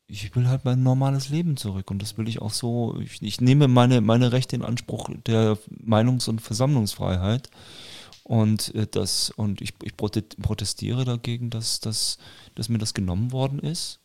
[0.07, 2.97] Ich will halt mein normales Leben zurück und das will ich auch so.
[2.99, 7.49] Ich, ich nehme meine, meine Rechte in Anspruch der Meinungs- und Versammlungsfreiheit.
[8.23, 12.17] Und, äh, das, und ich, ich protestiere dagegen, dass, dass,
[12.55, 13.99] dass mir das genommen worden ist,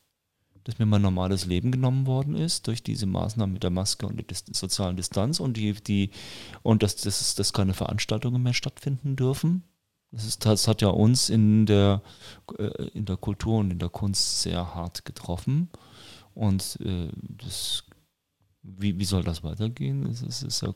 [0.64, 4.16] dass mir mein normales Leben genommen worden ist durch diese Maßnahmen mit der Maske und
[4.18, 6.10] der sozialen Distanz und, die, die,
[6.62, 9.62] und dass, dass, dass keine Veranstaltungen mehr stattfinden dürfen.
[10.10, 12.02] Das, ist, das hat ja uns in der,
[12.58, 15.68] äh, in der Kultur und in der Kunst sehr hart getroffen.
[16.34, 17.84] Und äh, das,
[18.62, 20.06] wie, wie soll das weitergehen?
[20.06, 20.74] Es ist, ist ja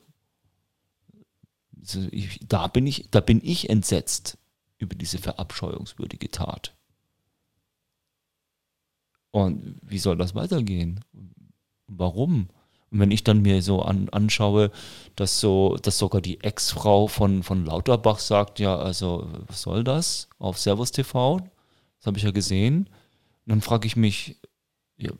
[2.48, 4.38] da, bin ich, da bin ich entsetzt
[4.78, 6.74] über diese verabscheuungswürdige Tat.
[9.30, 11.00] Und wie soll das weitergehen?
[11.86, 12.48] Warum?
[12.90, 14.72] Und wenn ich dann mir so an, anschaue,
[15.14, 20.28] dass so, dass sogar die Ex-Frau von, von Lauterbach sagt, ja, also was soll das
[20.38, 21.40] auf Servus TV?
[21.98, 22.88] Das habe ich ja gesehen.
[23.46, 24.36] Und dann frage ich mich,
[24.96, 25.12] ja,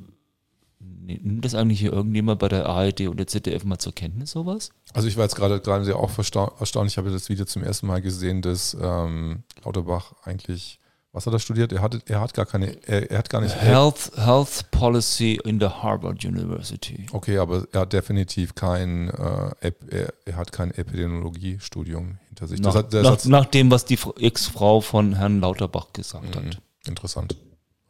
[1.03, 4.71] Nimmt das eigentlich hier irgendjemand bei der ARD oder ZDF mal zur Kenntnis, sowas?
[4.93, 6.91] Also ich war jetzt gerade gerade sehr auch erstaunt.
[6.91, 10.79] Ich habe das Video zum ersten Mal gesehen, dass ähm, Lauterbach eigentlich,
[11.13, 11.73] was hat er studiert?
[11.73, 13.57] Er hat, er hat gar keine, er, er hat gar nicht.
[13.57, 17.07] Health, Health Policy in the Harvard University.
[17.13, 22.61] Okay, aber er hat definitiv kein, äh, er, er, hat kein Epidemiologiestudium hinter sich.
[22.61, 26.63] Nach, hat, nach, nach, dem, was die Ex-Frau von Herrn Lauterbach gesagt mhm, hat.
[26.87, 27.37] Interessant.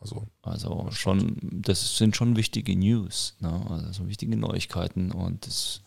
[0.01, 3.67] Also, also schon, das sind schon wichtige News, ne?
[3.69, 5.83] also wichtige Neuigkeiten und es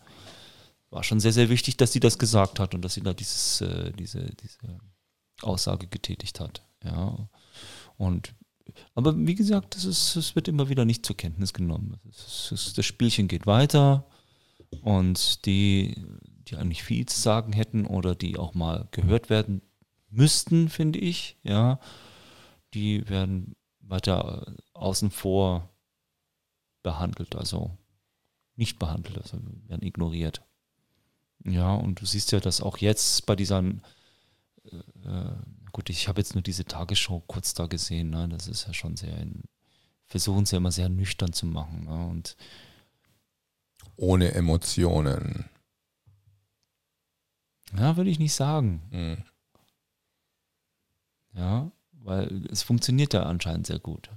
[0.90, 3.60] war schon sehr, sehr wichtig, dass sie das gesagt hat und dass sie da dieses,
[3.60, 4.78] äh, diese, diese
[5.42, 6.62] Aussage getätigt hat.
[6.84, 7.28] Ja.
[7.96, 8.34] Und
[8.94, 11.98] aber wie gesagt, das, ist, das wird immer wieder nicht zur Kenntnis genommen.
[12.04, 14.06] Das, ist, das Spielchen geht weiter
[14.82, 15.96] und die,
[16.48, 19.60] die eigentlich viel zu sagen hätten oder die auch mal gehört werden
[20.08, 21.78] müssten, finde ich, ja,
[22.72, 23.56] die werden
[23.94, 25.70] weiter außen vor
[26.82, 27.78] behandelt, also
[28.56, 30.42] nicht behandelt, also werden ignoriert.
[31.44, 35.36] Ja, und du siehst ja, dass auch jetzt bei dieser, äh, äh,
[35.72, 38.96] gut, ich habe jetzt nur diese Tagesschau kurz da gesehen, ne, das ist ja schon
[38.96, 39.44] sehr, in,
[40.06, 41.84] versuchen sie ja immer sehr nüchtern zu machen.
[41.84, 42.36] Ne, und
[43.96, 45.48] ohne Emotionen.
[47.76, 48.82] Ja, würde ich nicht sagen.
[48.90, 49.24] Mhm.
[51.34, 51.70] Ja,
[52.04, 54.10] weil es funktioniert ja anscheinend sehr gut,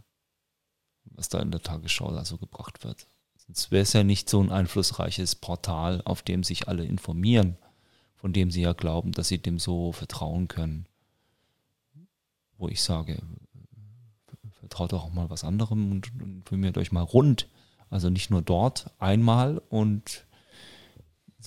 [1.06, 3.08] was da in der Tagesschau da so gebracht wird.
[3.38, 7.58] Sonst wäre es ja nicht so ein einflussreiches Portal, auf dem sich alle informieren,
[8.16, 10.86] von dem sie ja glauben, dass sie dem so vertrauen können.
[12.58, 13.22] Wo ich sage,
[14.60, 17.48] vertraut doch auch mal was anderem und, informiert euch mal rund.
[17.90, 20.27] Also nicht nur dort einmal und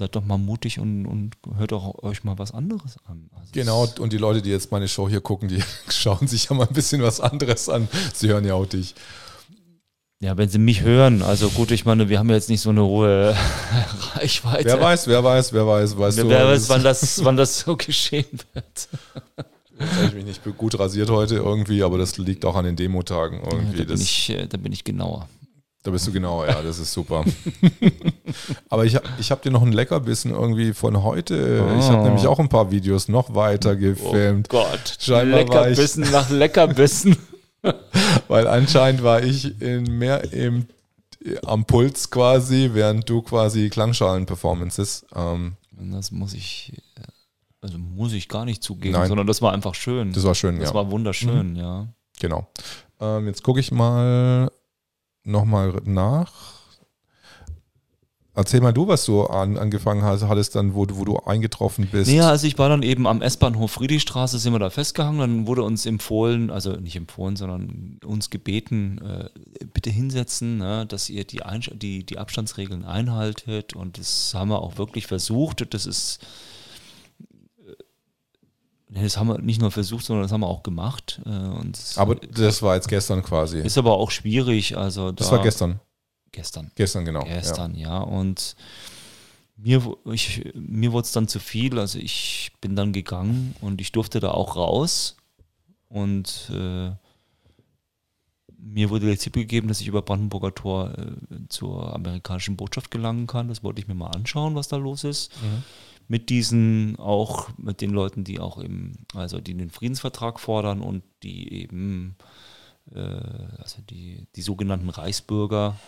[0.01, 3.29] seid doch mal mutig und, und hört auch euch mal was anderes an.
[3.35, 6.57] Also genau, und die Leute, die jetzt meine Show hier gucken, die schauen sich ja
[6.57, 7.87] mal ein bisschen was anderes an.
[8.13, 8.95] Sie hören ja auch dich.
[10.23, 12.71] Ja, wenn sie mich hören, also gut, ich meine, wir haben ja jetzt nicht so
[12.71, 13.37] eine hohe
[14.15, 14.65] Reichweite.
[14.65, 16.31] Wer weiß, wer weiß, wer weiß, weißt wer, du.
[16.31, 18.89] Wer weiß, wann das, wann das so geschehen wird.
[19.79, 20.27] Jetzt habe ich mich
[25.83, 27.25] da, ich, ich bist du genauer, ja, das ist super.
[28.69, 31.64] aber ich, ich habe dir noch ein Leckerbissen irgendwie von heute.
[31.66, 31.79] Oh.
[31.79, 34.49] Ich habe nämlich auch ein paar Videos noch weiter gefilmt.
[34.51, 37.16] Oh Gott, Scheinbar Leckerbissen nach Leckerbissen.
[38.29, 40.66] Weil anscheinend war ich in mehr im,
[41.45, 45.07] am Puls quasi, während du quasi Klangschalen-Performances.
[45.14, 46.73] Ähm, das muss ich,
[47.61, 49.09] also muss ich gar nicht zugeben, Nein.
[49.09, 50.12] sondern das war einfach schön.
[50.12, 50.66] Das war schön, das ja.
[50.66, 51.57] Das war wunderschön, mhm.
[51.57, 51.88] ja.
[52.19, 52.49] Genau.
[53.01, 54.51] Ähm, jetzt gucke ich mal
[55.31, 56.33] nochmal nach.
[58.33, 61.88] Erzähl mal du, was du an, angefangen hast, hattest dann, wo du, wo du eingetroffen
[61.90, 62.11] bist.
[62.11, 65.64] Ja, also ich war dann eben am S-Bahnhof Friedrichstraße, sind wir da festgehangen, dann wurde
[65.64, 69.29] uns empfohlen, also nicht empfohlen, sondern uns gebeten, äh,
[69.75, 71.40] bitte hinsetzen, ne, dass ihr die,
[71.75, 75.75] die, die Abstandsregeln einhaltet und das haben wir auch wirklich versucht.
[75.75, 76.21] Das ist,
[79.03, 81.21] das haben wir nicht nur versucht, sondern das haben wir auch gemacht.
[81.25, 83.61] Äh, und aber das war jetzt gestern quasi.
[83.61, 84.77] Ist aber auch schwierig.
[84.77, 85.81] Also das da, war gestern.
[86.33, 86.71] Gestern.
[86.75, 87.25] Gestern, genau.
[87.25, 87.89] Gestern, ja.
[87.89, 87.99] ja.
[87.99, 88.55] Und
[89.57, 91.79] mir, ich, mir wurde es dann zu viel.
[91.79, 95.17] Also ich bin dann gegangen und ich durfte da auch raus.
[95.89, 96.93] Und äh,
[98.57, 103.27] mir wurde der Tipp gegeben, dass ich über Brandenburger Tor äh, zur amerikanischen Botschaft gelangen
[103.27, 103.49] kann.
[103.49, 105.33] Das wollte ich mir mal anschauen, was da los ist.
[105.43, 105.63] Mhm.
[106.11, 111.05] Mit diesen auch, mit den Leuten, die auch eben, also die den Friedensvertrag fordern und
[111.23, 112.16] die eben,
[112.92, 115.79] äh, also die, die sogenannten Reichsbürger,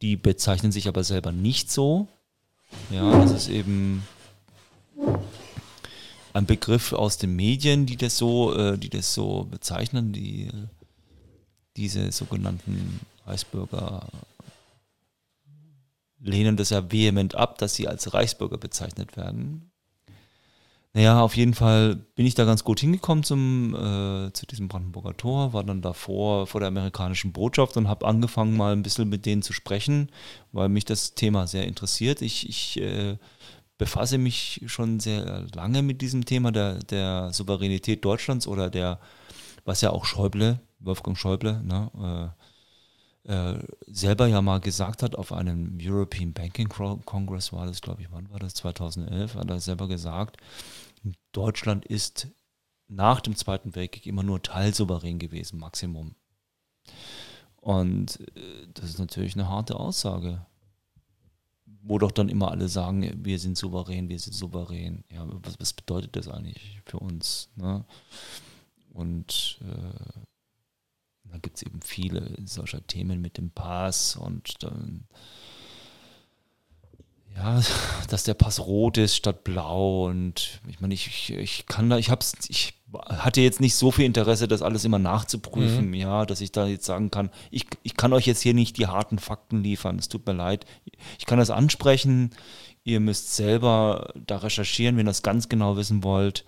[0.00, 2.08] die bezeichnen sich aber selber nicht so.
[2.90, 4.02] Ja, das ist eben
[6.32, 10.48] ein Begriff aus den Medien, die das so, äh, die das so bezeichnen, die
[11.76, 14.06] diese sogenannten Reichsbürger
[16.20, 19.70] lehnen das ja vehement ab, dass sie als Reichsbürger bezeichnet werden.
[20.92, 25.16] Naja, auf jeden Fall bin ich da ganz gut hingekommen zum, äh, zu diesem Brandenburger
[25.16, 29.24] Tor, war dann davor vor der amerikanischen Botschaft und habe angefangen mal ein bisschen mit
[29.24, 30.10] denen zu sprechen,
[30.50, 32.22] weil mich das Thema sehr interessiert.
[32.22, 33.18] Ich, ich äh,
[33.78, 38.98] befasse mich schon sehr lange mit diesem Thema der, der Souveränität Deutschlands oder der,
[39.64, 42.39] was ja auch Schäuble, Wolfgang Schäuble, ne, äh,
[43.30, 48.10] äh selber ja mal gesagt hat auf einem European Banking Congress war das, glaube ich,
[48.10, 48.54] wann war das?
[48.54, 50.36] 2011, hat er selber gesagt,
[51.32, 52.28] Deutschland ist
[52.88, 56.14] nach dem Zweiten Weltkrieg immer nur teilsouverän gewesen, Maximum.
[57.56, 60.46] Und äh, das ist natürlich eine harte Aussage.
[61.82, 65.04] Wo doch dann immer alle sagen, wir sind souverän, wir sind souverän.
[65.10, 67.50] Ja, was, was bedeutet das eigentlich für uns?
[67.56, 67.84] Ne?
[68.92, 70.20] Und äh,
[71.30, 75.06] da gibt es eben viele solcher Themen mit dem Pass und dann
[77.36, 77.60] ja,
[78.08, 82.10] dass der Pass rot ist statt blau und ich meine, ich, ich kann da, ich
[82.10, 82.74] hab's, ich
[83.06, 85.94] hatte jetzt nicht so viel Interesse, das alles immer nachzuprüfen, mhm.
[85.94, 88.88] ja, dass ich da jetzt sagen kann, ich, ich kann euch jetzt hier nicht die
[88.88, 90.66] harten Fakten liefern, es tut mir leid.
[91.18, 92.30] Ich kann das ansprechen,
[92.82, 96.44] ihr müsst selber da recherchieren, wenn ihr das ganz genau wissen wollt.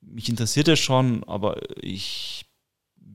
[0.00, 2.46] Mich interessiert das schon, aber ich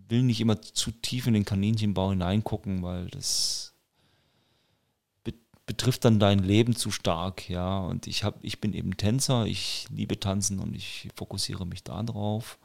[0.10, 3.68] will nicht immer zu tief in den Kaninchenbau hineingucken, weil das
[5.68, 7.80] betrifft dann dein Leben zu stark, ja.
[7.80, 12.02] Und ich habe, ich bin eben Tänzer, ich liebe Tanzen und ich fokussiere mich da
[12.02, 12.58] drauf.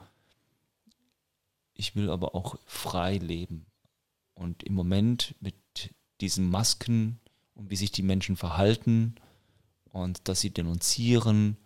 [1.75, 3.67] Ich will aber auch frei leben.
[4.35, 5.57] Und im Moment mit
[6.21, 7.19] diesen Masken
[7.55, 9.17] und wie sich die Menschen verhalten
[9.91, 11.57] und dass sie denunzieren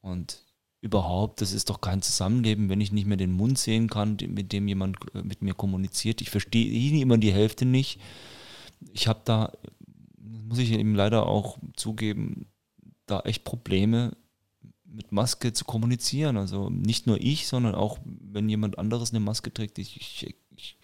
[0.00, 0.42] und
[0.80, 4.52] überhaupt, das ist doch kein Zusammenleben, wenn ich nicht mehr den Mund sehen kann, mit
[4.52, 6.20] dem jemand äh, mit mir kommuniziert.
[6.20, 8.00] Ich verstehe immer die Hälfte nicht.
[8.92, 9.52] Ich habe da
[10.50, 12.46] muss ich eben leider auch zugeben,
[13.06, 14.16] da echt Probleme
[14.84, 16.36] mit Maske zu kommunizieren.
[16.36, 19.78] Also nicht nur ich, sondern auch wenn jemand anderes eine Maske trägt.
[19.78, 20.78] Ich, ich, ich,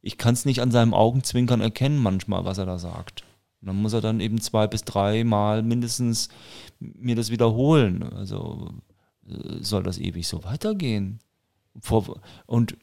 [0.00, 3.22] ich kann es nicht an seinem Augenzwinkern erkennen manchmal, was er da sagt.
[3.60, 6.30] Und dann muss er dann eben zwei bis drei Mal mindestens
[6.80, 8.02] mir das wiederholen.
[8.02, 8.72] Also
[9.60, 11.20] soll das ewig so weitergehen?
[12.46, 12.76] Und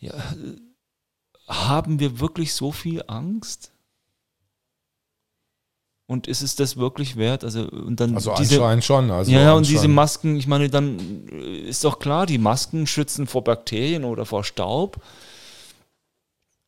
[0.00, 0.14] ja,
[1.48, 3.72] haben wir wirklich so viel Angst?
[6.06, 7.42] Und ist es das wirklich wert?
[7.44, 9.10] Also, und dann also diese, anscheinend schon.
[9.10, 13.44] Also ja, und diese Masken, ich meine, dann ist doch klar, die Masken schützen vor
[13.44, 15.02] Bakterien oder vor Staub,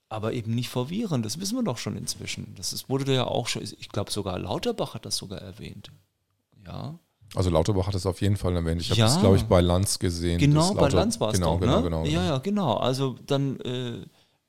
[0.09, 1.23] aber eben nicht vor Viren.
[1.23, 2.55] Das wissen wir doch schon inzwischen.
[2.57, 5.91] Das ist, wurde ja auch schon, ich glaube sogar Lauterbach hat das sogar erwähnt.
[6.65, 6.99] Ja.
[7.35, 8.81] Also Lauterbach hat das auf jeden Fall erwähnt.
[8.81, 9.07] Ich habe Ja.
[9.07, 10.39] das, glaube ich, bei Lanz gesehen.
[10.39, 11.83] Genau, bei Lauter- Lanz war es genau, doch, genau, ne?
[11.83, 12.75] genau, Ja, ja, genau.
[12.75, 14.05] Also dann äh,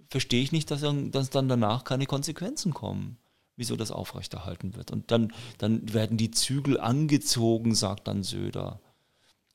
[0.09, 3.17] verstehe ich nicht, dass, dann- dass dann danach keine Konsequenzen kommen,
[3.55, 4.91] wieso das aufrechterhalten wird.
[4.91, 8.79] Und dann, dann werden die Zügel angezogen, sagt dann Söder.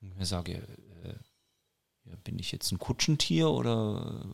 [0.02, 4.24] Und ich sage, äh, bin ich jetzt ein Kutschentier oder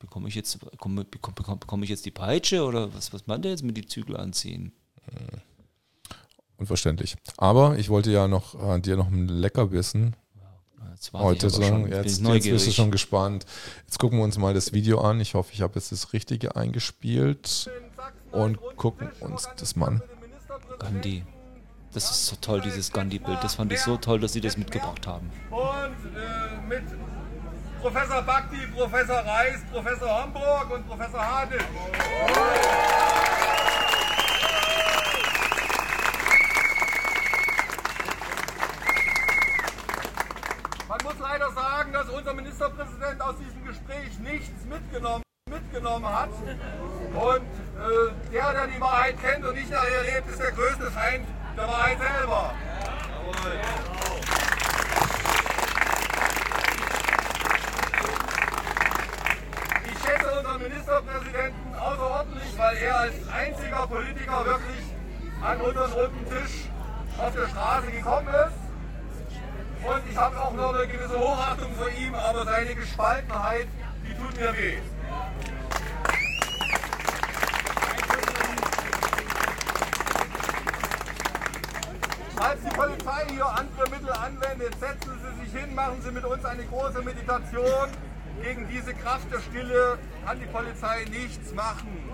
[0.00, 3.52] bekomme ich jetzt, bekomme, bekomme, bekomme ich jetzt die Peitsche oder was, was meint er
[3.52, 4.72] jetzt mit die Zügel anziehen?
[6.56, 7.16] Unverständlich.
[7.36, 10.16] Aber ich wollte ja noch äh, dir noch ein Leckerbissen
[11.12, 11.66] heute sagen.
[11.66, 11.92] schon.
[11.92, 13.44] Jetzt Jetzt, bist du schon gespannt.
[13.86, 15.20] Jetzt gucken wir uns mal das Video an.
[15.20, 17.70] Ich hoffe, ich habe jetzt das Richtige eingespielt
[18.30, 20.02] und gucken uns das mal an.
[20.78, 21.24] Gandhi.
[21.92, 23.38] Das ist so toll, dieses Gandhi-Bild.
[23.42, 25.30] Das fand ich so toll, dass sie das mitgebracht haben.
[25.50, 26.82] Und äh, mit
[27.80, 31.60] Professor Bakti, Professor Reis, Professor Homburg und Professor Hadel.
[41.24, 46.28] Leider sagen, dass unser Ministerpräsident aus diesem Gespräch nichts mitgenommen, mitgenommen hat.
[46.28, 47.46] Und
[47.80, 51.66] äh, der, der die Wahrheit kennt und nicht nachher lebt, ist der größte Feind der
[51.66, 52.54] Wahrheit selber.
[59.86, 64.84] Ich schätze unseren Ministerpräsidenten außerordentlich, weil er als einziger Politiker wirklich
[65.42, 66.68] an unseren runden Tisch
[67.16, 68.63] auf der Straße gekommen ist.
[69.86, 73.66] Und ich habe auch noch eine gewisse Hochachtung vor ihm, aber seine Gespaltenheit,
[74.06, 74.78] die tut mir weh.
[82.36, 86.44] Als die Polizei hier andere Mittel anwendet, setzen Sie sich hin, machen Sie mit uns
[86.44, 87.88] eine große Meditation.
[88.42, 92.10] Gegen diese Kraft der Stille kann die Polizei nichts machen.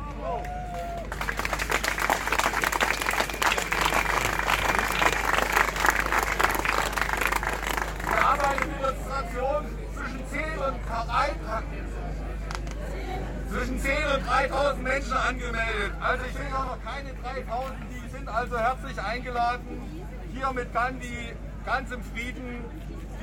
[8.07, 8.65] Wir haben eine
[9.31, 9.65] Demonstration
[9.95, 11.31] zwischen 10 und 3,
[13.51, 15.93] zwischen 10 und 3000 Menschen angemeldet.
[16.01, 21.33] Also ich sehe noch keine 3000, die sind also herzlich eingeladen, hier mit Gandhi
[21.65, 22.65] ganz im Frieden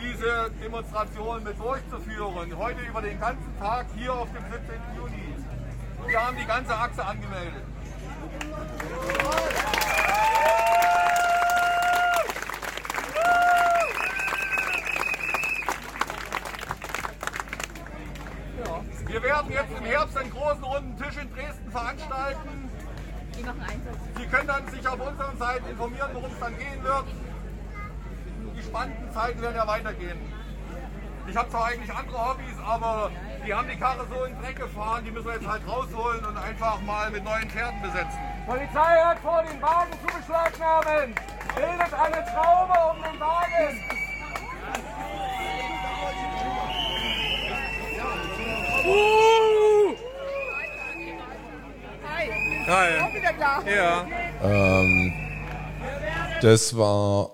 [0.02, 2.58] diese Demonstration mit durchzuführen.
[2.58, 4.80] Heute über den ganzen Tag hier auf dem 17.
[4.96, 5.36] Juni.
[6.08, 7.64] Wir haben die ganze Achse angemeldet.
[19.08, 22.70] Wir werden jetzt im Herbst einen großen runden Tisch in Dresden veranstalten.
[24.16, 27.06] Sie können dann sich auf unseren Seiten informieren, worum es dann gehen wird.
[28.56, 30.20] Die spannenden Zeiten werden ja weitergehen.
[31.28, 33.10] Ich habe zwar eigentlich andere Hobbys, aber
[33.44, 36.24] die haben die Karre so in den Dreck gefahren, die müssen wir jetzt halt rausholen
[36.24, 38.20] und einfach mal mit neuen Pferden besetzen.
[38.46, 41.16] Polizei hat vor, den Wagen zu beschlagnahmen.
[41.56, 43.98] Bildet eine Traube um den Wagen.
[52.68, 53.00] Geil.
[53.14, 53.64] Wieder klar.
[53.68, 54.06] Ja.
[54.44, 55.14] Ähm,
[56.42, 57.32] das war,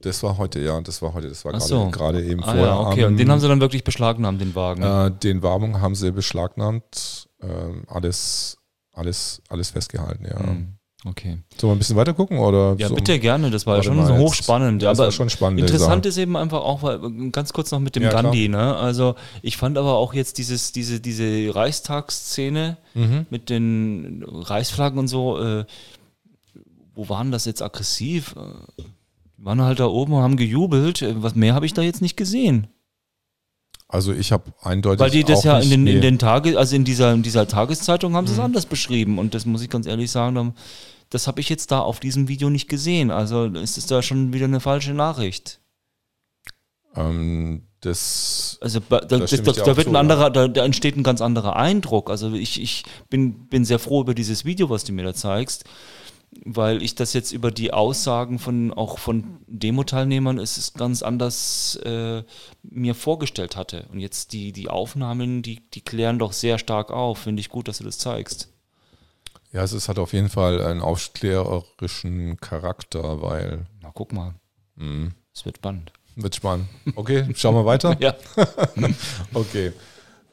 [0.00, 1.90] das war heute, ja, das war heute, das war gerade so.
[1.90, 2.64] gerade eben Ah, vorher.
[2.64, 3.04] ja, okay.
[3.04, 4.82] am- Und den haben sie dann wirklich beschlagnahmt, den Wagen.
[4.82, 8.58] äh, den Werbung haben sie beschlagnahmt, ähm, alles,
[8.92, 10.38] alles, alles festgehalten, ja.
[10.40, 11.38] Hm, Okay.
[11.58, 12.76] Sollen wir ein bisschen weiter gucken oder?
[12.78, 12.94] Ja, so?
[12.94, 14.82] bitte gerne, das war ja schon so hochspannend.
[14.82, 17.00] Das aber war schon spannend, Interessant ist eben einfach auch, weil,
[17.32, 18.10] ganz kurz noch mit dem Ja.
[18.10, 18.76] Gandhi, ne?
[18.76, 23.26] Also ich fand aber auch jetzt dieses, diese, diese Reichstagsszene Mhm.
[23.30, 25.64] mit den Reichsflaggen und so, äh,
[26.94, 28.34] wo waren das jetzt aggressiv?
[28.36, 28.82] Äh,
[29.38, 31.02] Die waren halt da oben und haben gejubelt.
[31.02, 32.68] Äh, Was mehr habe ich da jetzt nicht gesehen.
[33.88, 36.84] Also ich habe eindeutig Weil die das ja in den, in den Tage, also in
[36.84, 38.44] dieser, in dieser Tageszeitung haben sie es Mhm.
[38.44, 39.18] anders beschrieben.
[39.18, 40.54] Und das muss ich ganz ehrlich sagen, dann-
[41.12, 43.10] das habe ich jetzt da auf diesem Video nicht gesehen.
[43.10, 45.60] Also ist es da schon wieder eine falsche Nachricht.
[46.96, 50.96] ähm, das Also da, das, stimme da, da wird zu, ein anderer, da, da entsteht
[50.96, 52.08] ein ganz anderer Eindruck.
[52.08, 55.64] Also ich, ich bin, bin sehr froh über dieses Video, was du mir da zeigst,
[56.46, 61.76] weil ich das jetzt über die Aussagen von auch von Demo-Teilnehmern es ist ganz anders
[61.84, 62.22] äh,
[62.62, 63.86] mir vorgestellt hatte.
[63.92, 67.18] Und jetzt die, die Aufnahmen, die, die klären doch sehr stark auf.
[67.18, 68.51] Finde ich gut, dass du das zeigst.
[69.52, 74.34] Ja, es ist, hat auf jeden Fall einen aufklärerischen Charakter, weil Na, guck mal.
[74.76, 75.92] mh, Es wird spannend.
[76.16, 76.68] wird spannend.
[76.94, 77.96] Okay, schauen wir weiter.
[78.00, 78.14] Ja.
[79.34, 79.72] Okay.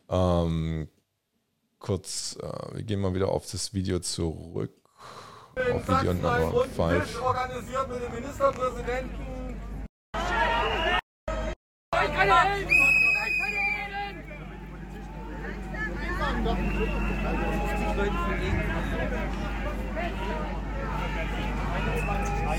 [0.10, 0.88] Ähm,
[1.80, 4.72] kurz, äh, wir gehen mal wieder auf das Video zurück.
[5.56, 7.22] wie die anderen Five.
[7.22, 9.60] organisiert mit dem Ministerpräsidenten.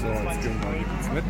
[0.00, 1.24] So, jetzt gehen wir mal jetzt mit.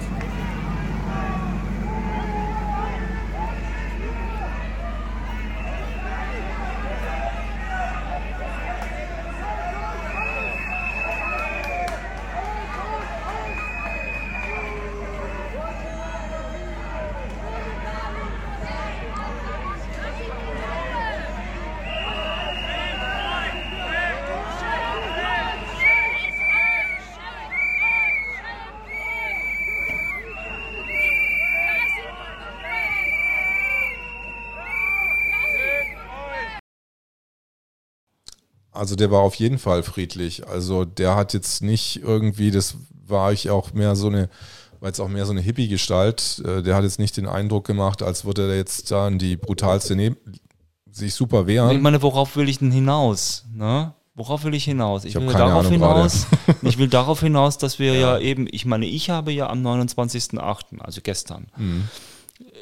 [38.81, 40.49] Also der war auf jeden Fall friedlich.
[40.49, 42.77] Also der hat jetzt nicht irgendwie, das
[43.07, 44.31] war ich auch mehr so eine,
[44.81, 46.43] war jetzt auch mehr so eine Hippie-Gestalt.
[46.47, 49.37] Äh, der hat jetzt nicht den Eindruck gemacht, als würde er jetzt da in die
[49.37, 50.17] brutalste ne
[50.91, 51.77] sich super wehren.
[51.77, 53.45] Ich meine, worauf will ich denn hinaus?
[53.55, 53.93] Ne?
[54.15, 55.05] Worauf will ich hinaus?
[55.05, 56.27] Ich, Ich will darauf Ahnung hinaus.
[56.63, 60.79] ich will darauf hinaus, dass wir ja, eben, ich meine, ich habe ja am 29.08.,
[60.81, 61.85] also gestern, Mhm.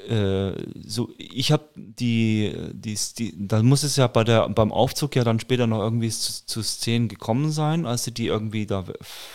[0.09, 5.16] Äh, so, ich habe die, die, die, da muss es ja bei der, beim Aufzug
[5.16, 8.84] ja dann später noch irgendwie zu, zu Szenen gekommen sein, als sie die irgendwie da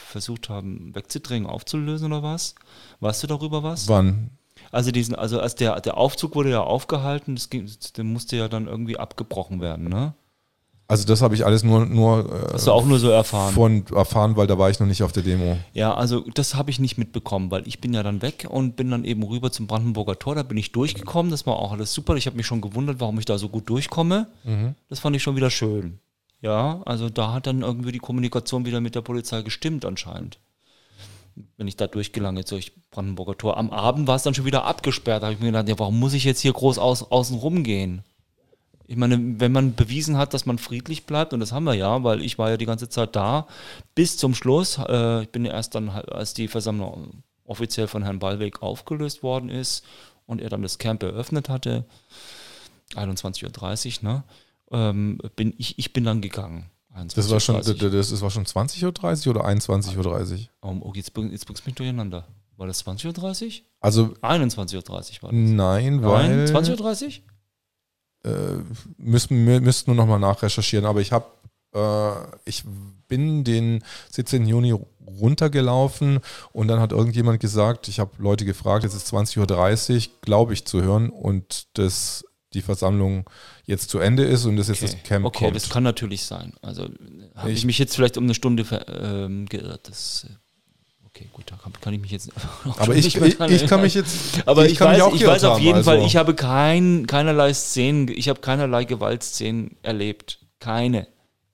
[0.07, 2.55] versucht haben wegzudrängen, aufzulösen oder was?
[2.99, 3.87] Weißt du darüber was?
[3.87, 4.31] Wann?
[4.71, 8.47] Also diesen, also als der, der Aufzug wurde ja aufgehalten, das ging, der musste ja
[8.47, 10.15] dann irgendwie abgebrochen werden, ne?
[10.93, 13.53] Also das habe ich alles nur, nur äh, Hast du auch nur so erfahren?
[13.53, 15.57] von erfahren, weil da war ich noch nicht auf der Demo.
[15.73, 18.91] Ja, also das habe ich nicht mitbekommen, weil ich bin ja dann weg und bin
[18.91, 20.35] dann eben rüber zum Brandenburger Tor.
[20.35, 21.31] Da bin ich durchgekommen.
[21.31, 22.15] Das war auch alles super.
[22.15, 24.27] Ich habe mich schon gewundert, warum ich da so gut durchkomme.
[24.87, 25.97] Das fand ich schon wieder schön.
[26.41, 30.37] Ja, also da hat dann irgendwie die Kommunikation wieder mit der Polizei gestimmt anscheinend.
[31.57, 33.57] Wenn ich da durchgelange durch Brandenburger Tor.
[33.57, 35.23] Am Abend war es dann schon wieder abgesperrt.
[35.23, 37.63] Da habe ich mir gedacht, ja, warum muss ich jetzt hier groß aus, außen rum
[37.63, 38.03] gehen?
[38.85, 42.03] Ich meine, wenn man bewiesen hat, dass man friedlich bleibt, und das haben wir ja,
[42.03, 43.47] weil ich war ja die ganze Zeit da,
[43.95, 44.77] bis zum Schluss.
[44.77, 49.49] Äh, ich bin ja erst dann, als die Versammlung offiziell von Herrn Ballweg aufgelöst worden
[49.49, 49.83] ist
[50.25, 51.85] und er dann das Camp eröffnet hatte,
[52.95, 54.23] 21.30 Uhr, ne,
[54.71, 56.69] ähm, bin ich, ich bin dann gegangen.
[57.15, 57.89] Das war schon, 21.30 Uhr.
[57.89, 58.83] das, das war schon 20.30
[59.27, 60.47] Uhr oder 21.30 Uhr?
[60.61, 62.27] Oh, oh, jetzt, jetzt bringst du mich durcheinander.
[62.57, 63.51] War das 20.30 Uhr?
[63.79, 65.11] Also 21.30 Uhr war das.
[65.31, 67.11] nein, weil Nein, 20.30 Uhr?
[68.23, 68.31] Äh,
[68.97, 71.25] müssen, wir müssten nur nochmal nachrecherchieren, aber ich habe,
[71.75, 72.63] äh, ich
[73.07, 74.45] bin den 17.
[74.47, 74.73] Juni
[75.05, 76.19] runtergelaufen
[76.51, 80.65] und dann hat irgendjemand gesagt, ich habe Leute gefragt, es ist 20.30 Uhr, glaube ich
[80.65, 83.27] zu hören und dass die Versammlung
[83.65, 85.55] jetzt zu Ende ist und dass jetzt das Camp okay, kommt.
[85.55, 86.53] das kann natürlich sein.
[86.61, 86.87] Also
[87.35, 89.87] habe ich, Ich- mich jetzt vielleicht um eine Stunde ver, ähm, geirrt.
[89.89, 90.33] Das, äh,
[91.15, 92.31] okay, gut, da kann, kann ich mich jetzt
[92.77, 95.55] aber ich, ich, ich kann mich jetzt, Aber ich, kann mich weiß, ich weiß auf
[95.55, 100.39] haben, jeden Fall, also- ich habe kein, keinerlei Szenen, ich habe keinerlei Gewaltszenen erlebt.
[100.59, 101.07] Keine.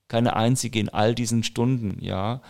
[0.08, 2.42] Keine einzige in all diesen Stunden, ja.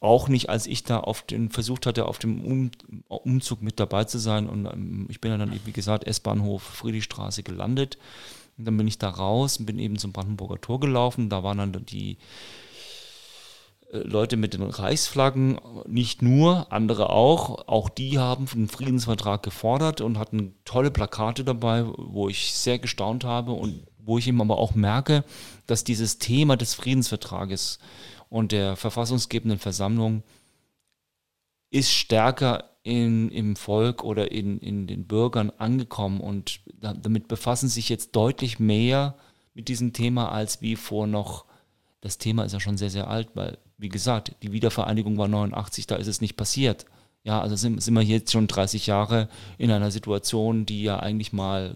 [0.00, 2.70] Auch nicht, als ich da auf den versucht hatte, auf dem um,
[3.08, 4.48] Umzug mit dabei zu sein.
[4.48, 7.98] Und ähm, ich bin ja dann, wie gesagt, S-Bahnhof Friedrichstraße gelandet.
[8.58, 11.30] Und dann bin ich da raus und bin eben zum Brandenburger Tor gelaufen.
[11.30, 12.18] Da waren dann die
[13.90, 17.68] Leute mit den Reichsflaggen, nicht nur, andere auch.
[17.68, 23.24] Auch die haben den Friedensvertrag gefordert und hatten tolle Plakate dabei, wo ich sehr gestaunt
[23.24, 25.24] habe und wo ich eben aber auch merke,
[25.66, 27.78] dass dieses Thema des Friedensvertrages
[28.28, 30.22] und der verfassungsgebenden Versammlung
[31.70, 37.68] ist stärker in, im Volk oder in, in den Bürgern angekommen und da, damit befassen
[37.68, 39.14] sich jetzt deutlich mehr
[39.54, 41.46] mit diesem Thema als wie vor noch,
[42.00, 45.86] das Thema ist ja schon sehr, sehr alt, weil, wie gesagt, die Wiedervereinigung war 89,
[45.86, 46.86] da ist es nicht passiert.
[47.24, 51.32] Ja, also sind, sind wir jetzt schon 30 Jahre in einer Situation, die ja eigentlich
[51.32, 51.74] mal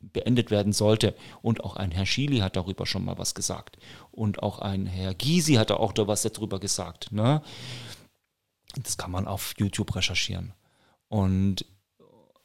[0.00, 1.14] beendet werden sollte.
[1.42, 3.76] Und auch ein Herr Schily hat darüber schon mal was gesagt.
[4.10, 7.12] Und auch ein Herr Gysi hat auch da was darüber gesagt.
[7.12, 7.42] Ne?
[8.82, 10.54] Das kann man auf YouTube recherchieren.
[11.08, 11.66] Und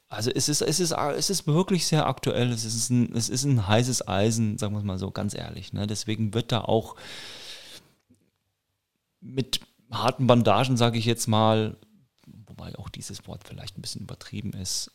[0.09, 2.51] also es ist, es ist, es ist wirklich sehr aktuell.
[2.51, 5.71] Es ist ein, es ist ein heißes Eisen, sagen wir es mal so, ganz ehrlich.
[5.71, 5.87] Ne?
[5.87, 6.97] Deswegen wird da auch
[9.21, 9.61] mit
[9.91, 11.77] harten Bandagen, sage ich jetzt mal,
[12.47, 14.91] wobei auch dieses Wort vielleicht ein bisschen übertrieben ist,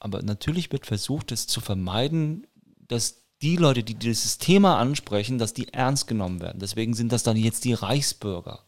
[0.00, 2.46] aber natürlich wird versucht, es zu vermeiden,
[2.86, 6.58] dass die Leute, die dieses Thema ansprechen, dass die ernst genommen werden.
[6.60, 8.64] Deswegen sind das dann jetzt die Reichsbürger.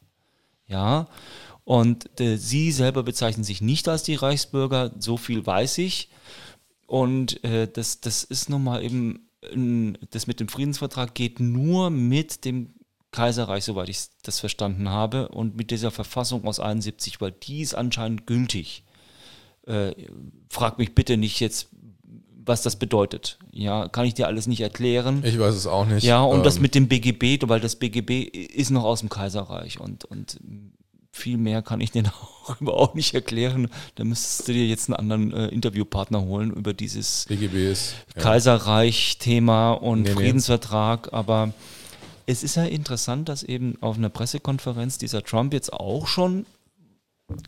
[0.66, 1.08] Ja,
[1.64, 6.10] und äh, sie selber bezeichnen sich nicht als die Reichsbürger, so viel weiß ich.
[6.86, 9.28] Und äh, das, das ist nun mal eben,
[10.10, 12.74] das mit dem Friedensvertrag geht nur mit dem
[13.12, 17.74] Kaiserreich, soweit ich das verstanden habe, und mit dieser Verfassung aus 71, weil die ist
[17.74, 18.84] anscheinend gültig.
[19.66, 19.92] Äh,
[20.48, 21.68] frag mich bitte nicht jetzt,
[22.44, 23.38] was das bedeutet.
[23.52, 25.22] Ja, kann ich dir alles nicht erklären.
[25.24, 26.04] Ich weiß es auch nicht.
[26.04, 26.42] Ja, und ähm.
[26.44, 30.38] das mit dem BGB, weil das BGB ist noch aus dem Kaiserreich und, und
[31.12, 32.04] viel mehr kann ich dir
[32.46, 33.68] auch überhaupt nicht erklären.
[33.96, 38.22] Da müsstest du dir jetzt einen anderen äh, Interviewpartner holen über dieses BGBs, ja.
[38.22, 41.06] Kaiserreich-Thema und nee, Friedensvertrag.
[41.06, 41.12] Nee.
[41.12, 41.52] Aber
[42.30, 46.46] es ist ja interessant, dass eben auf einer Pressekonferenz dieser Trump jetzt auch schon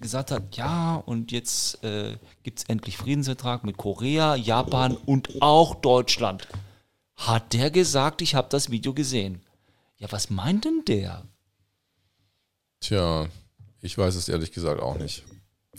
[0.01, 5.77] gesagt hat, ja, und jetzt äh, gibt es endlich Friedensvertrag mit Korea, Japan und auch
[5.77, 6.49] Deutschland.
[7.17, 9.41] Hat der gesagt, ich habe das Video gesehen.
[9.99, 11.25] Ja, was meint denn der?
[12.81, 13.29] Tja,
[13.81, 15.25] ich weiß es ehrlich gesagt auch nicht.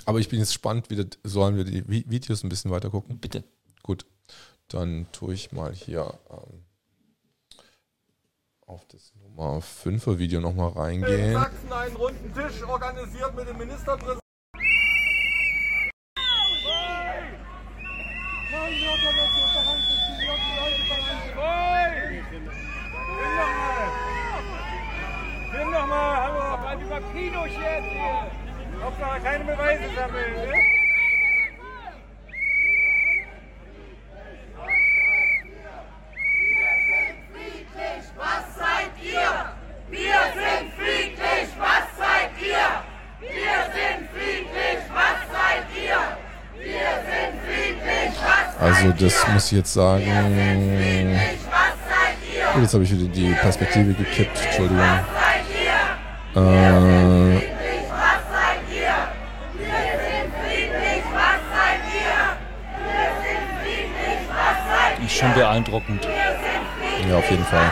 [0.05, 3.17] Aber ich bin jetzt gespannt, wie das, sollen wir die Videos ein bisschen weiter gucken?
[3.19, 3.43] Bitte.
[3.83, 4.05] Gut,
[4.69, 6.62] dann tue ich mal hier ähm,
[8.73, 11.27] auf das Nummer 5er Video nochmal reingehen.
[11.27, 14.19] In Sachsen einen runden Tisch organisiert mit dem Ministerpräsidenten.
[25.53, 26.43] Nimm doch mal, hallo,
[27.13, 28.31] Kino jetzt hier.
[28.83, 30.53] Hauptsache keine Beweise sammeln, ne?
[38.15, 39.55] Was seid ihr?
[39.89, 42.83] Wir sind friedlich, was seid ihr?
[43.19, 46.01] Wir sind friedlich, was seid ihr?
[46.57, 51.19] Wir sind friedlich, was seid Also das muss ich jetzt sagen.
[52.55, 54.83] Oh, jetzt habe ich wieder die Perspektive gekippt, Entschuldigung.
[56.35, 57.37] Äh,
[65.05, 66.07] ist schon beeindruckend.
[67.07, 67.71] Ja, auf jeden Fall.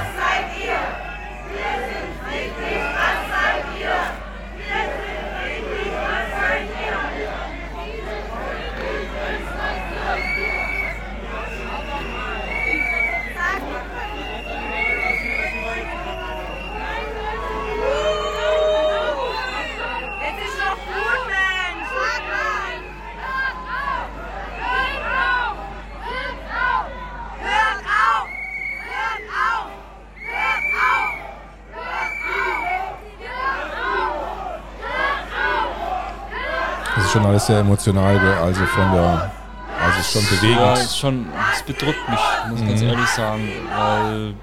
[37.41, 39.31] Alles sehr emotional, also von der,
[39.79, 40.59] also ist schon bewegend.
[40.59, 42.19] Ja, ist schon, es bedrückt mich,
[42.49, 42.69] muss ich mhm.
[42.69, 44.33] ganz ehrlich sagen, weil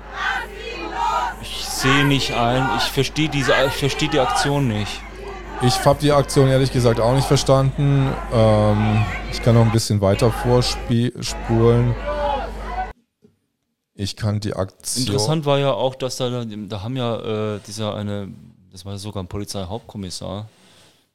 [1.41, 5.01] ich sehe nicht ein, ich verstehe diese, ich verstehe die Aktion nicht.
[5.61, 8.13] Ich habe die Aktion ehrlich gesagt auch nicht verstanden.
[8.33, 11.97] Ähm, ich kann noch ein bisschen weiter vorspulen.
[13.95, 15.07] Ich kann die Aktion.
[15.07, 18.29] Interessant war ja auch, dass da, da haben ja äh, dieser eine,
[18.71, 20.49] das war sogar ein Polizeihauptkommissar,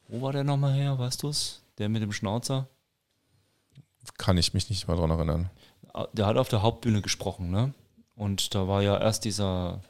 [0.08, 1.63] wo war der nochmal her, weißt du es?
[1.78, 2.68] Der mit dem Schnauzer?
[4.18, 5.50] Kann ich mich nicht mal dran erinnern.
[6.12, 7.72] Der hat auf der Hauptbühne gesprochen, ne?
[8.16, 9.80] Und da war ja erst dieser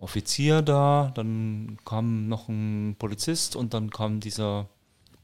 [0.00, 4.68] Offizier da, dann kam noch ein Polizist und dann kam dieser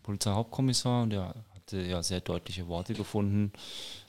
[0.02, 3.52] Polizeihauptkommissar und der hatte ja sehr deutliche Worte gefunden.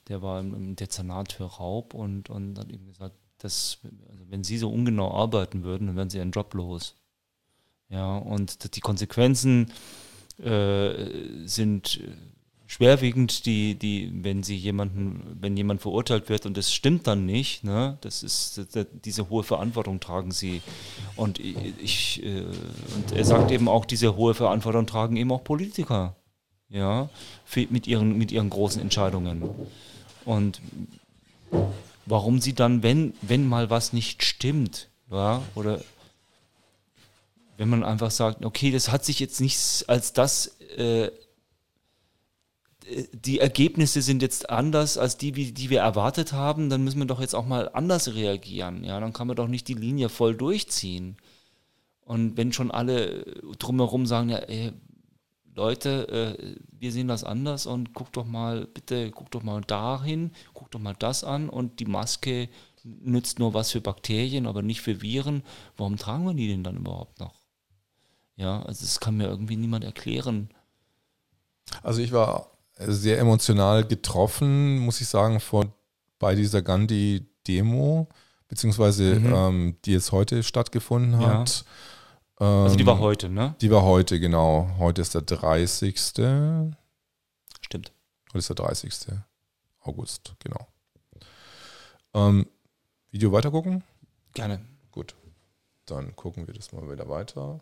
[0.08, 3.80] Der war im, im Dezernat für Raub und, und hat ihm gesagt, dass,
[4.10, 6.96] also wenn Sie so ungenau arbeiten würden, dann wären Sie Ihren Job los.
[7.90, 9.72] Ja, und die Konsequenzen
[10.44, 12.00] äh, sind
[12.70, 17.64] schwerwiegend, die, die, wenn sie jemanden, wenn jemand verurteilt wird und das stimmt dann nicht,
[17.64, 18.62] ne, das ist
[19.04, 20.62] diese hohe Verantwortung tragen sie.
[21.16, 26.16] Und ich, äh, und er sagt eben auch, diese hohe Verantwortung tragen eben auch Politiker,
[26.70, 27.10] ja,
[27.72, 29.50] mit ihren, mit ihren großen Entscheidungen.
[30.24, 30.62] Und
[32.06, 35.82] warum sie dann, wenn, wenn mal was nicht stimmt, ja, oder
[37.60, 41.12] wenn man einfach sagt, okay, das hat sich jetzt nicht als das, äh,
[43.12, 47.20] die Ergebnisse sind jetzt anders als die, die wir erwartet haben, dann müssen wir doch
[47.20, 48.86] jetzt auch mal anders reagieren.
[48.86, 51.18] Ja, dann kann man doch nicht die Linie voll durchziehen.
[51.99, 53.26] Und wenn schon alle
[53.60, 54.72] drumherum sagen, ja, ey,
[55.53, 60.32] Leute, äh, wir sehen das anders und guck doch mal, bitte, guck doch mal dahin,
[60.53, 62.47] guck doch mal das an und die Maske
[62.86, 65.43] nützt nur was für Bakterien, aber nicht für Viren.
[65.76, 67.39] Warum tragen wir die denn dann überhaupt noch?
[68.40, 70.50] Ja, also das kann mir irgendwie niemand erklären.
[71.84, 75.66] Also ich war sehr emotional getroffen, muss ich sagen, vor,
[76.20, 78.08] bei dieser Gandhi-Demo,
[78.48, 79.34] beziehungsweise mhm.
[79.34, 81.66] ähm, die jetzt heute stattgefunden hat.
[82.40, 82.64] Ja.
[82.64, 83.56] also die war ähm, heute, ne?
[83.60, 84.70] Die war heute, genau.
[84.80, 86.00] Heute ist der 30.
[86.00, 86.78] Stimmt.
[88.30, 88.94] Heute ist der 30.
[89.82, 90.66] August, genau.
[92.14, 92.48] Ähm,
[93.12, 93.84] Video weitergucken?
[94.34, 94.62] Gerne.
[94.92, 95.14] Gut.
[95.86, 97.60] dann gucken wir das mal wieder weiter.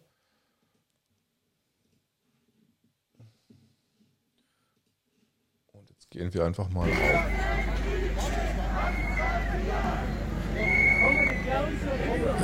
[5.73, 6.87] Und jetzt gehen wir einfach mal auf.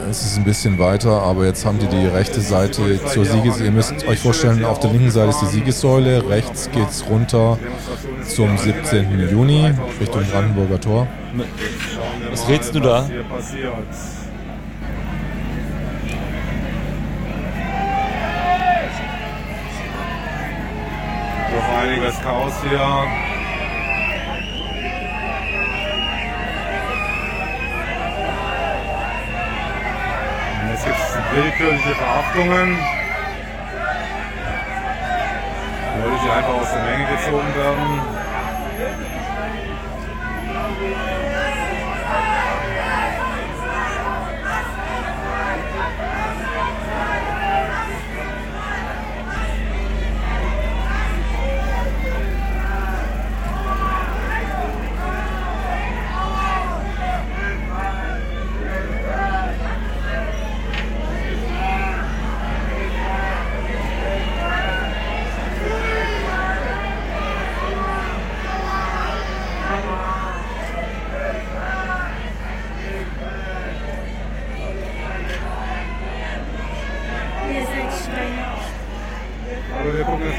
[0.09, 3.65] Es ist ein bisschen weiter, aber jetzt haben die die rechte Seite zur Siegessäule.
[3.65, 7.57] Ihr müsst euch vorstellen, auf der linken Seite ist die Siegessäule, rechts geht es runter
[8.27, 9.29] zum 17.
[9.29, 11.07] Juni Richtung Brandenburger Tor.
[12.29, 13.09] Was redest du da?
[21.49, 23.33] Doch einiges Chaos hier.
[30.73, 32.77] Jetzt gibt es willkürliche Verhaftungen.
[36.01, 38.01] Leute, die einfach aus der Menge gezogen werden.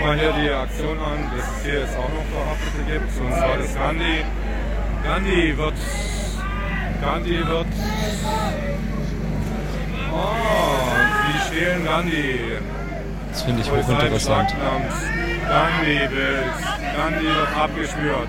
[0.05, 3.21] Mal hier die Aktion an, dass es hier jetzt auch noch Verhaftete gibt.
[3.21, 4.25] Und zwar das Gandhi.
[5.03, 5.75] Gandhi wird.
[7.01, 7.67] Gandhi wird.
[10.13, 10.35] Oh,
[11.27, 12.39] sie stehlen Gandhi.
[13.31, 14.55] Das finde ich hochinteressant.
[15.49, 16.55] Gandhi-Bild.
[16.97, 18.29] Gandhi wird abgeschwört.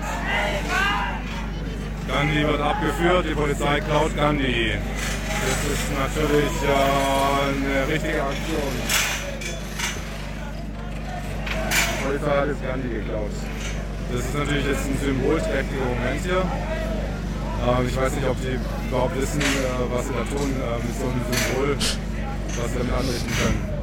[2.08, 4.72] Gandhi wird abgeführt, die Polizei klaut Gandhi.
[5.46, 6.74] Das ist natürlich äh,
[7.46, 9.05] eine richtige Aktion.
[12.06, 13.34] Polizei hat jetzt Gandhi geklaut.
[14.12, 16.42] Das ist natürlich jetzt ein symbolträchtiger Moment hier.
[17.66, 19.44] Ähm, ich weiß nicht, ob die überhaupt wissen, äh,
[19.90, 23.75] was sie da tun äh, mit so einem Symbol, was sie damit anrichten können.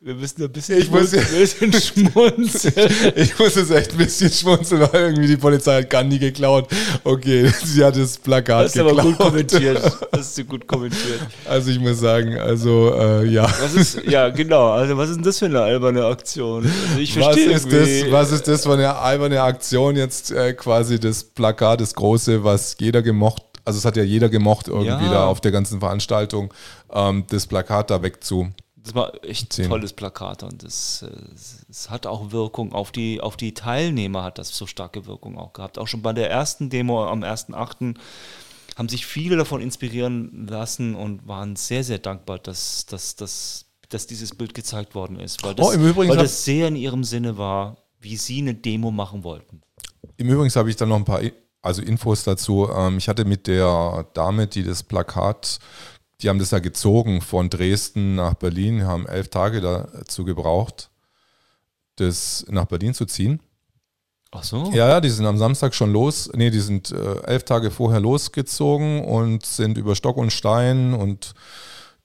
[0.00, 2.88] Wir müssen ein bisschen, Ich muss- bisschen schmunzeln.
[3.16, 6.68] Ich muss jetzt echt ein bisschen schmunzeln, weil irgendwie die Polizei hat Gandhi geklaut.
[7.02, 9.18] Okay, sie hat das Plakat Das ist aber geklaut.
[9.18, 9.82] gut kommentiert.
[10.12, 11.20] Das du gut kommentiert.
[11.48, 13.44] Also ich muss sagen, also äh, ja.
[13.60, 14.70] Was ist, ja, genau.
[14.70, 16.64] Also, was ist denn das für eine alberne Aktion?
[16.64, 20.52] Also, ich Was verstehe ist, das, was ist das für eine alberne Aktion jetzt äh,
[20.54, 25.06] quasi das Plakat, das große, was jeder gemocht, also es hat ja jeder gemocht irgendwie
[25.06, 25.12] Ja.
[25.12, 26.52] da auf der ganzen Veranstaltung,
[26.92, 28.48] ähm, das Plakat da wegzu.
[28.88, 31.10] Das war echt ein tolles Plakat und es, äh,
[31.68, 35.52] es, hat auch Wirkung auf die, auf die Teilnehmer, hat das so starke Wirkung auch
[35.52, 35.78] gehabt.
[35.78, 37.96] Auch schon bei der ersten Demo am 1.8.
[38.76, 44.06] haben sich viele davon inspirieren lassen und waren sehr, sehr dankbar, dass, dass, dass, dass
[44.06, 45.42] dieses Bild gezeigt worden ist.
[45.44, 49.22] Weil das, Oh, weil das sehr in ihrem Sinne war, wie sie eine Demo machen
[49.22, 49.60] wollten.
[50.16, 51.20] Im Übrigen habe ich dann noch ein paar
[51.60, 52.70] also Infos dazu.
[52.74, 55.58] Ähm, ich hatte mit der Dame, die das Plakat,
[56.20, 60.90] die haben das ja gezogen von Dresden nach Berlin, haben elf Tage dazu gebraucht,
[61.96, 63.40] das nach Berlin zu ziehen.
[64.30, 64.70] Ach so?
[64.74, 66.30] Ja, ja, die sind am Samstag schon los.
[66.34, 71.34] Nee, die sind äh, elf Tage vorher losgezogen und sind über Stock und Stein und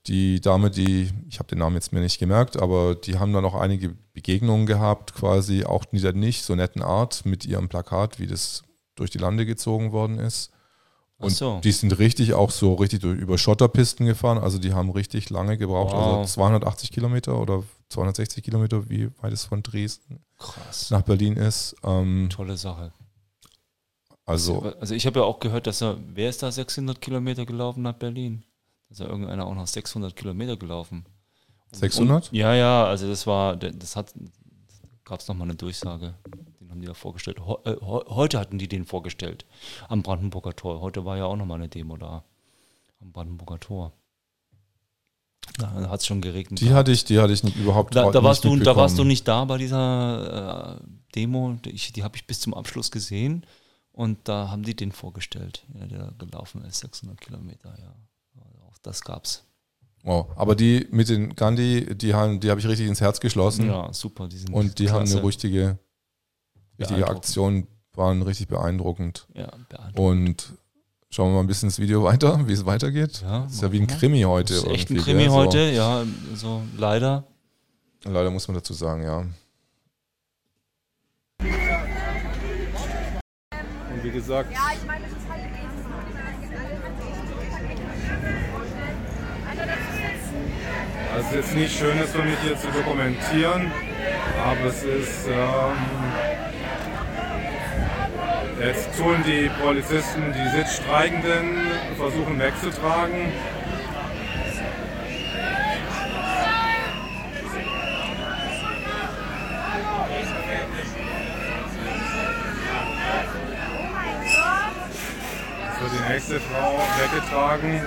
[0.08, 3.46] die Dame, die, ich habe den Namen jetzt mir nicht gemerkt, aber die haben dann
[3.46, 8.28] auch einige Begegnungen gehabt, quasi auch wieder nicht so netten Art mit ihrem Plakat, wie
[8.28, 8.64] das
[8.96, 10.53] durch die Lande gezogen worden ist.
[11.26, 11.60] Und so.
[11.64, 15.58] die sind richtig auch so richtig durch, über Schotterpisten gefahren, also die haben richtig lange
[15.58, 16.18] gebraucht, Wow.
[16.20, 20.90] also 280 Kilometer oder 260 Kilometer, wie weit es von Dresden Krass.
[20.92, 21.76] nach Berlin ist.
[21.84, 22.92] Ähm, Tolle Sache.
[24.26, 27.82] also Also ich habe ja auch gehört, dass er, wer ist da 600 Kilometer gelaufen
[27.84, 28.44] nach Berlin?
[28.90, 31.06] Da ist ja irgendeiner auch noch 600 Kilometer gelaufen.
[31.72, 32.30] 600?
[32.32, 34.14] Und, ja, ja, also das war, das hat,
[35.04, 36.14] gab es nochmal eine Durchsage.
[36.74, 37.38] Haben die da vorgestellt.
[37.66, 39.46] Äh, heute hatten die den vorgestellt
[39.90, 40.82] am Brandenburger Tor.
[40.82, 42.24] Heute war ja auch nochmal eine Demo da
[43.00, 43.94] am Brandenburger Tor.
[45.60, 46.62] Da hat es schon geregnet.
[46.62, 48.98] Die hatte ich, die hatte ich nicht, überhaupt da, da, nicht warst du, da warst
[48.98, 51.60] du nicht da bei dieser äh, Demo.
[51.68, 53.46] Ich, die habe ich bis zum Abschluss gesehen.
[53.92, 57.94] Und da haben die den vorgestellt, ja, der gelaufen ist, 600 Kilometer, ja.
[58.68, 59.46] Auch das gab's.
[60.02, 60.28] Wow.
[60.36, 63.68] Aber die mit den Gandhi, die haben, die habe ich richtig ins Herz geschlossen.
[63.68, 64.28] Ja, super.
[64.28, 65.20] Die sind Und die haben klasse.
[65.20, 65.80] eine richtige,
[66.80, 67.18] richtige Beeindruckend.
[67.18, 69.28] Aktion, waren richtig beeindruckend.
[69.34, 70.00] Ja, beeindruckend.
[70.00, 70.54] Und
[71.10, 73.22] schauen wir mal ein bisschen ins Video weiter, wie es weitergeht.
[73.22, 73.88] Ja, ist ja wie ein.
[73.88, 74.54] Krimi heute.
[74.54, 75.32] Das ist echt ein Krimi gell?
[75.32, 76.04] heute, ja,
[76.36, 77.26] so leider.
[78.04, 79.20] So, leider muss man dazu sagen, ja.
[79.20, 79.34] Und
[84.04, 85.44] wie gesagt, Ja, ich meine, das ist halt
[91.14, 93.72] Also es ist jetzt nicht schön, das für mich hier zu dokumentieren,
[94.44, 95.28] aber es ist...
[95.28, 96.33] Ähm,
[98.64, 101.58] jetzt tun die Polizisten die Sitzstreikenden
[101.98, 103.32] versuchen wegzutragen.
[115.94, 117.82] die nächste Frau weggetragen.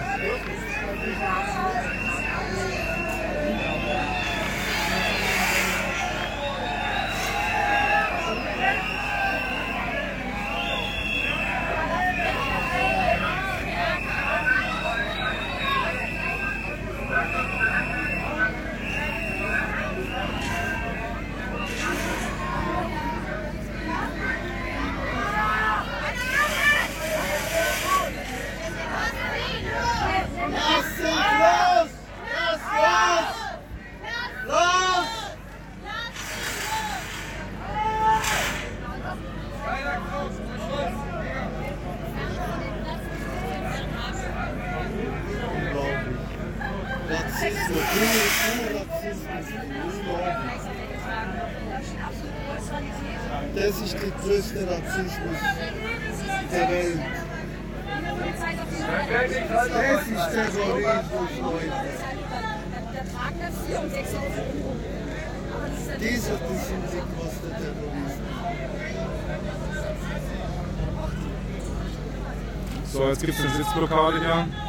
[73.04, 74.46] Jetzt gibt es eine Sitzblockade hier.
[74.46, 74.65] jetzt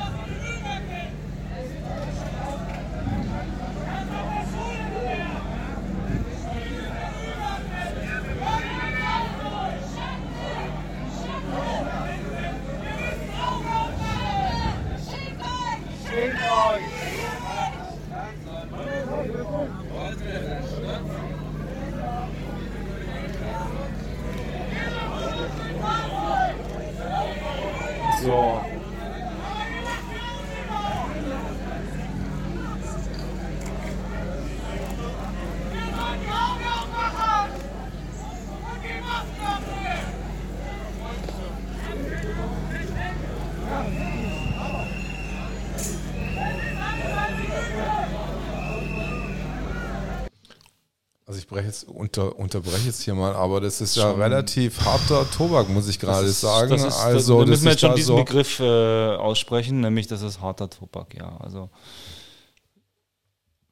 [52.17, 56.27] unter, unterbreche jetzt hier mal, aber das ist ja relativ harter Tobak, muss ich gerade
[56.29, 56.73] sagen.
[56.73, 60.41] Ist, also, da müssen wir jetzt schon diesen so Begriff äh, aussprechen, nämlich das ist
[60.41, 61.37] harter Tobak, ja.
[61.39, 61.69] Also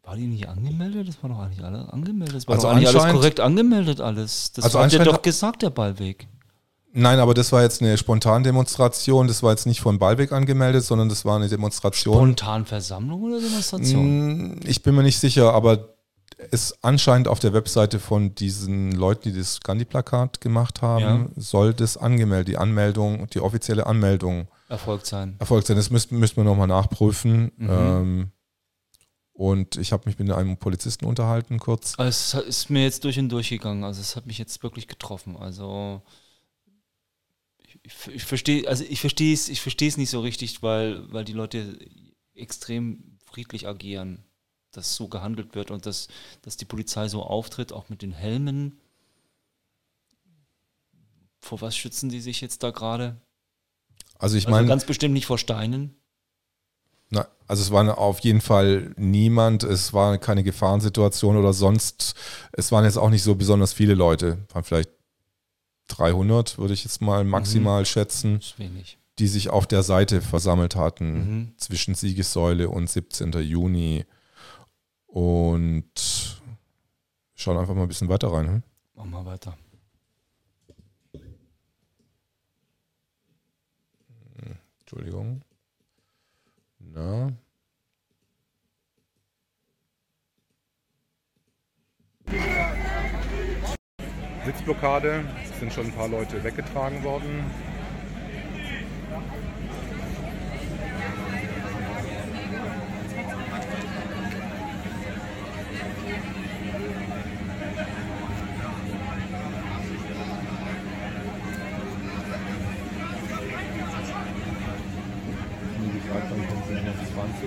[0.04, 1.08] war die nicht angemeldet?
[1.08, 2.36] Das war doch eigentlich alles angemeldet.
[2.36, 4.52] Das war also doch eigentlich alles korrekt angemeldet, alles.
[4.52, 6.28] Das also hat ja doch gesagt, der Ballweg.
[6.98, 9.28] Nein, aber das war jetzt eine Spontandemonstration.
[9.28, 12.16] Das war jetzt nicht von Ballweg angemeldet, sondern das war eine Demonstration.
[12.16, 14.04] Spontanversammlung oder Demonstration?
[14.04, 15.95] Hm, ich bin mir nicht sicher, aber
[16.52, 21.42] ist anscheinend auf der Webseite von diesen Leuten, die das Gandhi-Plakat gemacht haben, ja.
[21.42, 25.36] soll das angemeldet, die Anmeldung, die offizielle Anmeldung erfolgt sein.
[25.40, 25.78] Erfolgt sein.
[25.78, 27.52] Das müssten müsst wir nochmal nachprüfen.
[27.58, 27.70] Mhm.
[27.70, 28.32] Ähm,
[29.34, 31.94] und ich habe mich mit einem Polizisten unterhalten kurz.
[31.98, 33.84] Also es ist mir jetzt durch und durch gegangen.
[33.84, 35.36] Also es hat mich jetzt wirklich getroffen.
[35.36, 36.02] Also
[37.84, 41.26] ich, ich verstehe, also ich verstehe es, ich verstehe es nicht so richtig, weil, weil
[41.26, 41.78] die Leute
[42.34, 44.24] extrem friedlich agieren
[44.78, 46.08] dass so gehandelt wird und dass,
[46.42, 48.80] dass die Polizei so auftritt, auch mit den Helmen.
[51.40, 53.16] Vor was schützen die sich jetzt da gerade?
[54.18, 54.66] Also ich also meine.
[54.66, 55.96] Also ganz bestimmt nicht vor Steinen.
[57.10, 62.16] Na, also es war auf jeden Fall niemand, es war keine Gefahrensituation oder sonst.
[62.52, 64.90] Es waren jetzt auch nicht so besonders viele Leute, waren vielleicht
[65.90, 67.86] 300, würde ich jetzt mal maximal mhm.
[67.86, 68.40] schätzen.
[69.18, 71.54] Die sich auf der Seite versammelt hatten mhm.
[71.58, 73.32] zwischen Siegessäule und 17.
[73.34, 74.06] Juni.
[75.16, 76.42] Und
[77.36, 78.48] schauen einfach mal ein bisschen weiter rein.
[78.48, 78.64] Hm?
[78.96, 79.58] Machen wir weiter.
[84.80, 85.42] Entschuldigung.
[86.80, 87.32] Na.
[94.44, 97.46] Sitzblockade, es sind schon ein paar Leute weggetragen worden.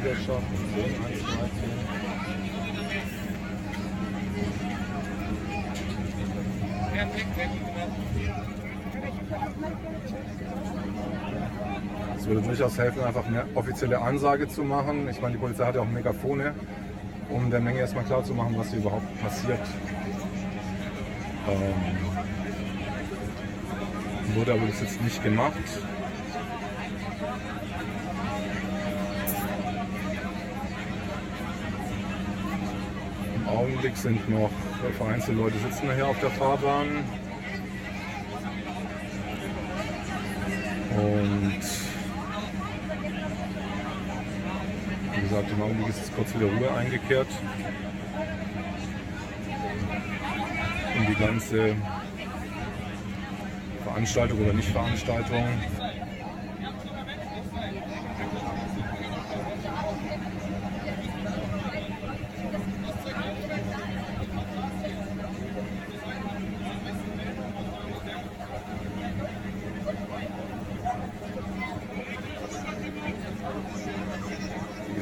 [0.00, 1.48] Gesellschaft, 10, 1, 13.
[12.16, 15.08] Es würde durchaus helfen, einfach eine offizielle Ansage zu machen.
[15.08, 16.54] Ich meine, die Polizei hat ja auch Megafone,
[17.28, 19.60] um der Menge erstmal klar zu machen, was hier überhaupt passiert.
[21.48, 21.74] Ähm,
[24.34, 25.52] wurde aber bis jetzt nicht gemacht.
[33.34, 34.50] Im Augenblick sind noch
[34.96, 37.04] vereinzelte Leute sitzen hier auf der Fahrbahn.
[40.96, 41.87] Und
[45.38, 47.28] gesagt, im Augenblick ist jetzt kurz wieder Ruhe eingekehrt.
[50.98, 51.76] Um die ganze
[53.84, 55.44] Veranstaltung oder Nicht-Veranstaltung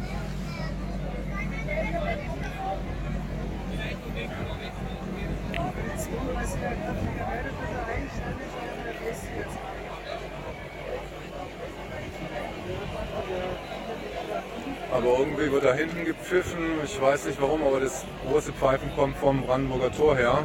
[14.92, 16.80] Aber irgendwie wird da hinten gepfiffen.
[16.84, 20.44] Ich weiß nicht warum, aber das große Pfeifen kommt vom Brandenburger Tor her.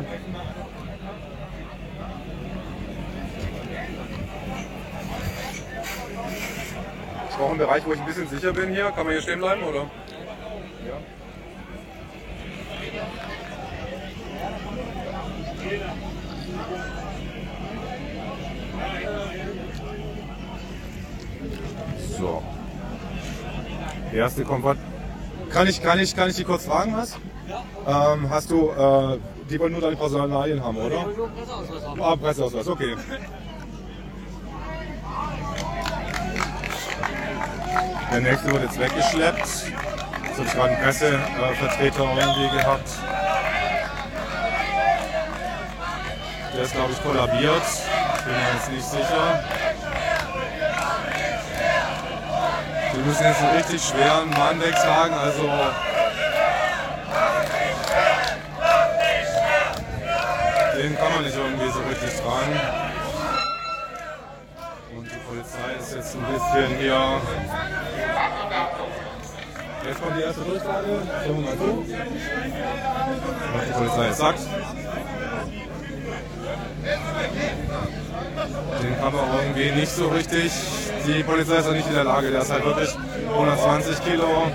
[7.28, 8.90] Ich brauche einen Bereich, wo ich ein bisschen sicher bin hier.
[8.92, 9.90] Kann man hier stehen bleiben, oder?
[10.86, 10.98] Ja.
[22.18, 22.42] So.
[24.12, 24.93] Der erste was.
[25.54, 27.16] Kann ich, kann ich, kann ich die kurz fragen, was?
[27.86, 31.06] Ähm, hast du, äh, die wollen nur deine Personalien haben, oder?
[32.00, 32.96] Ah, Presseausweis, okay.
[38.10, 39.38] Der nächste wird jetzt weggeschleppt.
[39.38, 42.90] Jetzt habe ich gerade einen Pressevertreter irgendwie gehabt.
[46.52, 47.62] Der ist, glaube ich, kollabiert.
[48.24, 49.44] Bin mir jetzt nicht sicher.
[53.04, 55.42] Wir müssen jetzt einen richtig schweren Mann wegtragen, also.
[60.78, 62.60] Den kann man nicht irgendwie so richtig tragen.
[64.96, 67.20] Und die Polizei ist jetzt ein bisschen hier.
[69.86, 71.02] Jetzt kommt die erste Durchsage.
[71.26, 71.84] Wir mal zu.
[73.52, 74.40] Was die Polizei sagt.
[78.82, 80.52] Den kann man irgendwie nicht so richtig.
[81.06, 82.30] Die Polizei ist auch nicht in der Lage.
[82.30, 82.90] Der ist halt wirklich
[83.30, 84.50] 120 Kilo.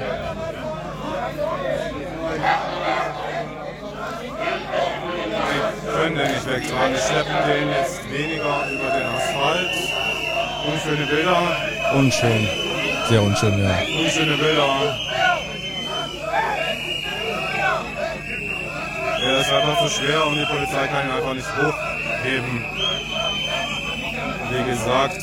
[5.51, 6.93] Die können den nicht wegtragen.
[6.95, 9.69] Die schleppen den jetzt weniger über den Asphalt.
[10.67, 11.41] Unschöne Bilder.
[11.95, 12.47] Unschön.
[13.09, 13.71] Sehr unschön, ja.
[14.03, 14.95] Unschöne Bilder.
[19.21, 22.65] Er ist einfach zu schwer und die Polizei kann ihn einfach nicht hochheben.
[24.51, 25.21] Wie gesagt.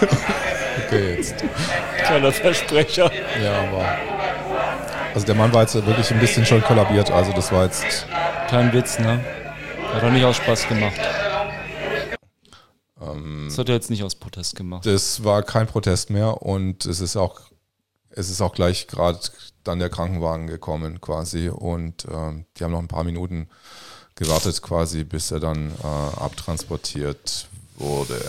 [0.86, 1.44] Okay, jetzt.
[2.06, 3.10] Kleiner Versprecher.
[3.42, 4.17] Ja, aber.
[5.18, 7.10] Also der Mann war jetzt wirklich ein bisschen schon kollabiert.
[7.10, 8.06] Also das war jetzt.
[8.48, 9.18] Kein Witz, ne?
[9.92, 10.94] Hat auch nicht aus Spaß gemacht.
[13.02, 14.86] Ähm, das hat er jetzt nicht aus Protest gemacht.
[14.86, 17.40] Das war kein Protest mehr und es ist auch,
[18.10, 19.18] es ist auch gleich gerade
[19.64, 23.48] dann der Krankenwagen gekommen quasi und ähm, die haben noch ein paar Minuten
[24.14, 28.20] gewartet quasi, bis er dann äh, abtransportiert wurde.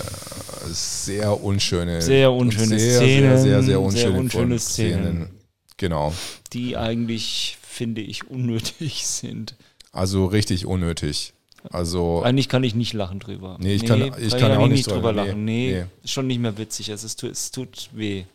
[0.71, 5.03] Sehr unschöne, sehr unschöne sehr, Szenen, sehr, sehr, sehr unschöne, sehr unschöne Szenen.
[5.03, 5.38] Szenen.
[5.79, 6.13] Genau.
[6.51, 9.55] Die eigentlich, finde ich, unnötig sind.
[9.91, 11.33] Also richtig unnötig.
[11.71, 13.57] Also eigentlich kann ich nicht lachen drüber.
[13.59, 15.43] Nee, ich kann, ich kann, auch nicht drüber lachen.
[15.43, 16.91] Nee, nee, ist schon nicht mehr witzig.
[16.91, 18.25] Also es tut, es tut weh.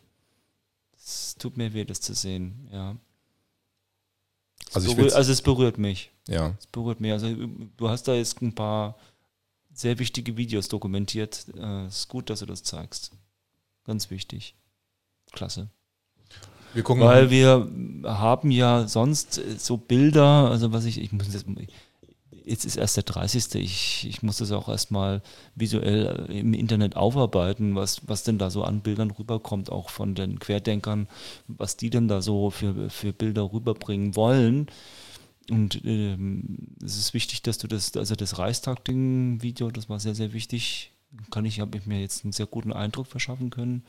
[0.97, 2.97] Es tut mir weh, das zu sehen, ja.
[4.69, 6.11] Es also, berührt, also es berührt mich.
[6.29, 6.55] Ja.
[6.59, 7.13] Es berührt mich.
[7.13, 7.29] Also
[7.77, 8.97] du hast da jetzt ein paar
[9.73, 11.47] sehr wichtige Videos dokumentiert.
[11.89, 13.13] Es ist gut, dass du das zeigst.
[13.85, 14.55] Ganz wichtig.
[15.33, 15.69] Klasse.
[16.75, 17.69] Wir gucken Weil wir
[18.05, 21.47] haben ja sonst so Bilder, also was ich, ich muss jetzt,
[22.45, 23.55] jetzt ist erst der 30.
[23.57, 25.23] Ich, ich muss das auch erstmal
[25.55, 30.39] visuell im Internet aufarbeiten, was, was denn da so an Bildern rüberkommt, auch von den
[30.39, 31.09] Querdenkern,
[31.47, 34.67] was die denn da so für, für Bilder rüberbringen wollen.
[35.51, 40.33] Und ähm, es ist wichtig, dass du das, also das Reichstag-Ding-Video, das war sehr, sehr
[40.33, 40.94] wichtig.
[41.31, 43.85] Kann ich, habe ich mir jetzt einen sehr guten Eindruck verschaffen können.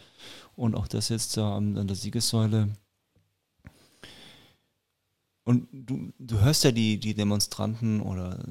[0.56, 2.70] Und auch das jetzt da an, an der Siegessäule.
[5.44, 8.44] Und du, du hörst ja die, die Demonstranten oder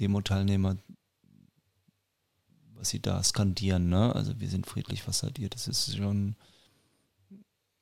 [0.00, 0.78] Demo-Teilnehmer,
[2.74, 4.14] was sie da skandieren, ne?
[4.14, 5.54] Also wir sind friedlich fassadiert.
[5.54, 6.36] Das ist schon,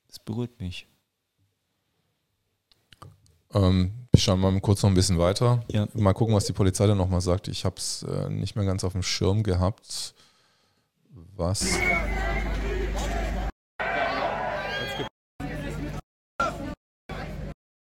[0.09, 0.89] das berührt mich.
[3.55, 5.63] Ähm, ich schaue mal kurz noch ein bisschen weiter.
[5.71, 5.87] Ja.
[5.93, 7.49] Mal gucken, was die Polizei dann nochmal sagt.
[7.49, 10.15] Ich habe es äh, nicht mehr ganz auf dem Schirm gehabt.
[11.37, 11.67] Was?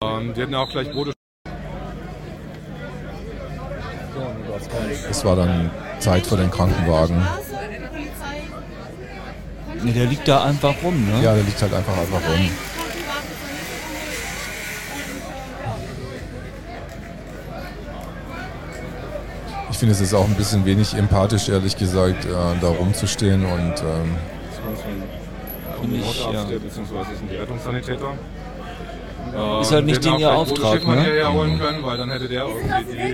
[0.04, 1.14] Ähm, die hätten ja auch gleich Brote.
[5.10, 7.26] Es war dann Zeit für den Krankenwagen.
[9.82, 11.24] Nee, der liegt da einfach rum, ne?
[11.24, 12.50] Ja, der liegt halt einfach einfach rum.
[19.78, 23.76] Ich finde, es ist auch ein bisschen wenig empathisch, ehrlich gesagt, äh, da rumzustehen und.
[23.78, 24.16] Ähm,
[26.02, 26.46] ich, ja.
[26.46, 28.18] beziehungsweise sind die Rettungssanitäter.
[29.36, 31.04] Äh, ist halt nicht den ihr Auftrag, ne?
[31.04, 33.06] hierher holen können, weil dann hätte der irgendwie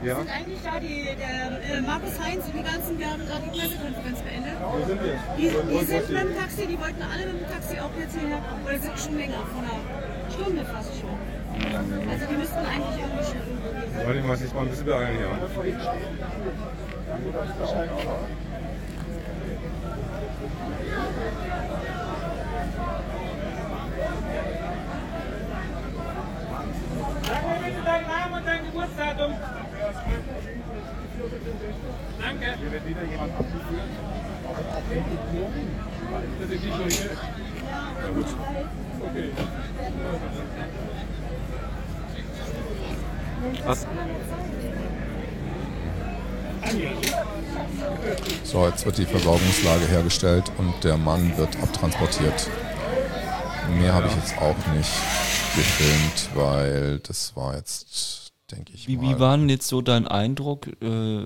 [0.00, 0.06] die...
[0.06, 0.16] Ja?
[0.16, 4.22] sind eigentlich da die, der äh, Markus Heinz und die ganzen, haben gerade die Pressekonferenz
[4.24, 4.56] beendet.
[4.64, 5.20] Wo sind wir?
[5.36, 8.40] Die, die sind mit dem Taxi, die wollten alle mit dem Taxi auch jetzt hierher
[8.40, 8.64] kommen.
[8.64, 11.33] Oder sind schon länger, vor einer Stunde fast schon.
[11.76, 15.28] Also die müssten eigentlich irgendwie Warte, ich muss mich mal ein bisschen beeilen hier.
[27.84, 29.34] deinen Namen und dein Geburtsdatum.
[32.20, 32.54] Danke.
[32.58, 33.90] Hier wird wieder jemand abgeführt.
[36.40, 37.10] Das ist nicht nur hier.
[37.10, 38.26] Ja, gut.
[39.02, 39.30] Okay.
[43.64, 43.86] Was?
[48.44, 52.48] So, jetzt wird die Versorgungslage hergestellt und der Mann wird abtransportiert.
[53.78, 54.90] Mehr habe ich jetzt auch nicht
[55.56, 58.88] gefilmt, weil das war jetzt, denke ich.
[58.88, 60.68] Wie, wie war denn jetzt so dein Eindruck?
[60.82, 61.24] Äh,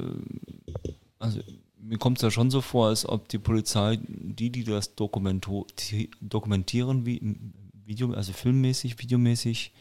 [1.19, 1.41] also
[1.81, 7.07] mir kommt es ja schon so vor, als ob die Polizei, die, die das dokumentieren,
[7.07, 7.37] wie,
[7.87, 9.73] Video, also filmmäßig, videomäßig,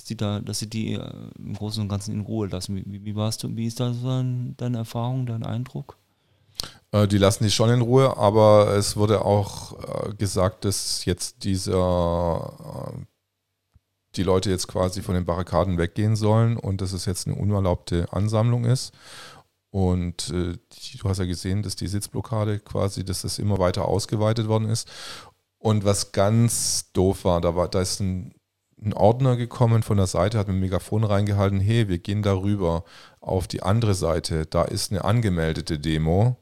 [0.00, 2.76] dass die da, dass sie die äh, im Großen und Ganzen in Ruhe lassen.
[2.76, 5.98] Wie, wie warst du, wie ist da deine Erfahrung, dein Eindruck?
[6.92, 9.78] Äh, die lassen die schon in Ruhe, aber es wurde auch
[10.08, 12.94] äh, gesagt, dass jetzt dieser
[14.16, 18.12] die Leute jetzt quasi von den Barrikaden weggehen sollen und dass es jetzt eine unerlaubte
[18.12, 18.92] Ansammlung ist.
[19.70, 20.58] Und äh,
[20.98, 24.90] du hast ja gesehen, dass die Sitzblockade quasi, dass das immer weiter ausgeweitet worden ist.
[25.58, 28.34] Und was ganz doof war, da war, da ist ein,
[28.82, 32.84] ein Ordner gekommen von der Seite, hat mit dem Megafon reingehalten, hey, wir gehen darüber
[33.20, 36.36] auf die andere Seite, da ist eine angemeldete Demo,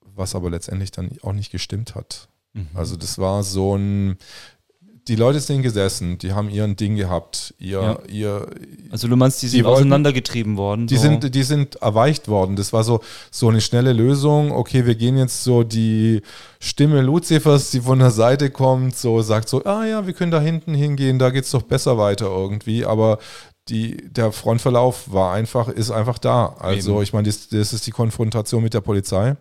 [0.00, 2.28] was aber letztendlich dann auch nicht gestimmt hat.
[2.54, 2.68] Mhm.
[2.74, 4.16] Also das war so ein,
[5.08, 7.98] die Leute sind gesessen, die haben ihren Ding gehabt, ihr, ja.
[8.08, 8.46] ihr
[8.90, 10.86] Also du meinst, die sind die wollten, auseinandergetrieben worden?
[10.88, 11.02] Die, so.
[11.02, 12.56] sind, die sind erweicht worden.
[12.56, 13.00] Das war so,
[13.30, 14.50] so eine schnelle Lösung.
[14.50, 16.22] Okay, wir gehen jetzt so die
[16.58, 20.40] Stimme Luzifers, die von der Seite kommt, so sagt so, ah ja, wir können da
[20.40, 22.84] hinten hingehen, da geht es doch besser weiter irgendwie.
[22.84, 23.18] Aber
[23.68, 26.56] die, der Frontverlauf war einfach, ist einfach da.
[26.58, 27.02] Also Eben.
[27.02, 29.36] ich meine, das, das ist die Konfrontation mit der Polizei.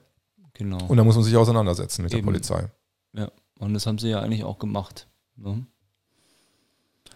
[0.53, 0.78] Genau.
[0.88, 2.22] Und da muss man sich auseinandersetzen mit Eben.
[2.22, 2.70] der Polizei.
[3.13, 5.07] Ja, und das haben sie ja eigentlich auch gemacht.
[5.38, 5.65] Ne?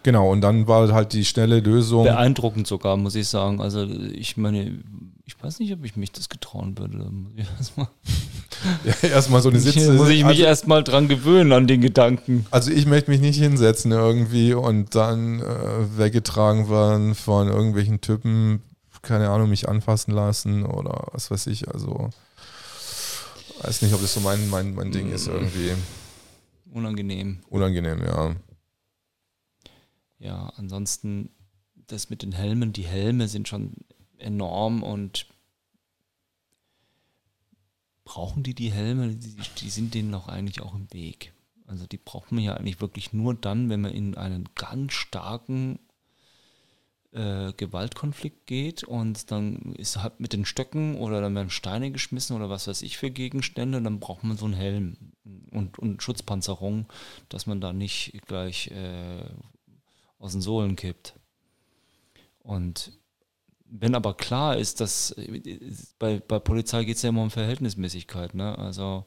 [0.02, 2.04] Genau, und dann war halt die schnelle Lösung.
[2.04, 3.60] Beeindruckend sogar, muss ich sagen.
[3.60, 4.82] Also ich meine,
[5.26, 7.10] ich weiß nicht, ob ich mich das getrauen würde.
[7.58, 7.88] Erstmal
[8.84, 9.92] Ja, erstmal so eine Sitze.
[9.92, 12.46] muss ich mich also, erstmal dran gewöhnen an den Gedanken.
[12.50, 18.62] also ich möchte mich nicht hinsetzen irgendwie und dann äh, weggetragen werden von irgendwelchen Typen,
[19.02, 21.72] keine Ahnung, mich anfassen lassen oder was weiß ich.
[21.72, 22.10] Also
[23.62, 25.72] weiß nicht, ob das so mein, mein, mein Ding ist irgendwie.
[26.70, 27.40] Unangenehm.
[27.48, 28.36] Unangenehm, ja.
[30.18, 31.30] Ja, ansonsten
[31.86, 33.72] das mit den Helmen, die Helme sind schon
[34.18, 35.26] enorm und
[38.04, 39.14] brauchen die die Helme?
[39.14, 41.32] Die, die sind denen doch eigentlich auch im Weg.
[41.66, 45.78] Also die braucht man ja eigentlich wirklich nur dann, wenn man in einen ganz starken
[47.12, 52.36] äh, Gewaltkonflikt geht und dann ist halt mit den Stöcken oder dann werden Steine geschmissen
[52.36, 54.96] oder was weiß ich für Gegenstände, dann braucht man so einen Helm
[55.50, 56.86] und, und Schutzpanzerung,
[57.28, 59.24] dass man da nicht gleich äh,
[60.18, 61.14] aus den Sohlen kippt.
[62.42, 62.92] Und
[63.70, 65.14] wenn aber klar ist, dass
[65.98, 68.58] bei, bei Polizei geht es ja immer um Verhältnismäßigkeit, ne?
[68.58, 69.04] Also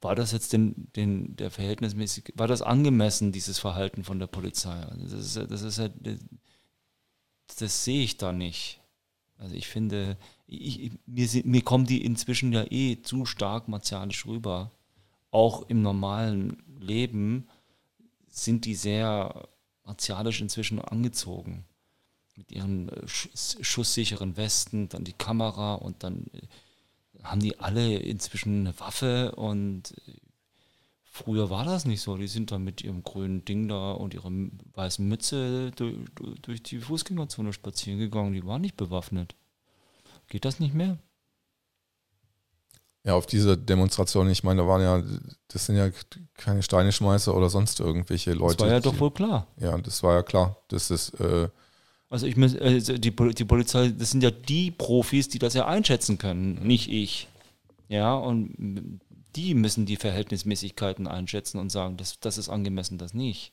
[0.00, 4.74] war das jetzt den, den, der Verhältnismäßig, war das angemessen, dieses Verhalten von der Polizei?
[4.74, 5.88] Also das ist, das ist ja,
[7.58, 8.80] das sehe ich da nicht.
[9.38, 10.16] Also ich finde,
[10.46, 14.70] ich, mir, mir kommen die inzwischen ja eh zu stark martialisch rüber.
[15.34, 17.48] Auch im normalen Leben
[18.28, 19.48] sind die sehr
[19.84, 21.64] martialisch inzwischen angezogen.
[22.36, 27.96] Mit ihren äh, sch- schusssicheren Westen, dann die Kamera und dann äh, haben die alle
[27.96, 30.12] inzwischen eine Waffe und äh,
[31.02, 32.16] früher war das nicht so.
[32.16, 34.30] Die sind dann mit ihrem grünen Ding da und ihrer
[34.74, 35.96] weißen Mütze durch,
[36.42, 38.34] durch die Fußgängerzone spazieren gegangen.
[38.34, 39.34] Die waren nicht bewaffnet.
[40.28, 40.96] Geht das nicht mehr?
[43.06, 45.02] Ja, auf dieser Demonstration, ich meine, da waren ja,
[45.48, 45.90] das sind ja
[46.38, 48.56] keine Steineschmeißer oder sonst irgendwelche Leute.
[48.56, 49.46] Das war ja doch wohl klar.
[49.58, 50.56] Ja, das war ja klar.
[50.68, 51.48] Das ist, äh,
[52.08, 55.66] Also ich muss, also die, die Polizei, das sind ja die Profis, die das ja
[55.66, 57.28] einschätzen können, nicht ich.
[57.88, 59.00] Ja, und
[59.36, 63.52] die müssen die Verhältnismäßigkeiten einschätzen und sagen, das, das ist angemessen, das nicht.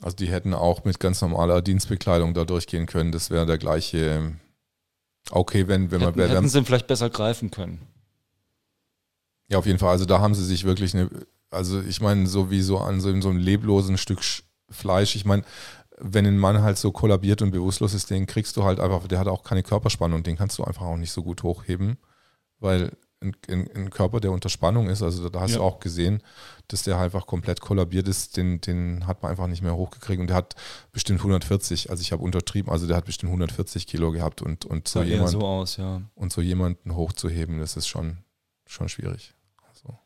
[0.00, 3.10] also die hätten auch mit ganz normaler Dienstbekleidung da durchgehen können.
[3.10, 4.36] Das wäre der gleiche.
[5.30, 6.08] Okay, wenn, wenn man.
[6.08, 7.80] Hätten, Wenn, hätten sie vielleicht besser greifen können.
[9.48, 9.90] ja, auf jeden Fall.
[9.90, 11.08] Also da haben sie sich wirklich eine.
[11.50, 15.16] Also ich meine, so wie so an so, in so einem leblosen Stück Sch- Fleisch.
[15.16, 15.44] Ich meine,
[15.98, 19.18] wenn ein Mann halt so kollabiert und bewusstlos ist, den kriegst du halt einfach, der
[19.18, 21.98] hat auch keine Körperspannung, den kannst du einfach auch nicht so gut hochheben,
[22.58, 25.58] weil ein, ein, ein Körper, der unter Spannung ist, also da hast Ja.
[25.58, 26.22] du auch gesehen,
[26.68, 30.26] dass der einfach komplett kollabiert ist, den, den hat man einfach nicht mehr hochgekriegt und
[30.28, 30.54] der hat
[30.92, 34.88] bestimmt 140, also ich habe untertrieben, also der hat bestimmt 140 Kilo gehabt und, und
[34.88, 36.02] so jemand so aus, ja.
[36.14, 38.18] und so jemanden hochzuheben, das ist schon,
[38.66, 39.34] schon schwierig.
[39.68, 39.98] Also.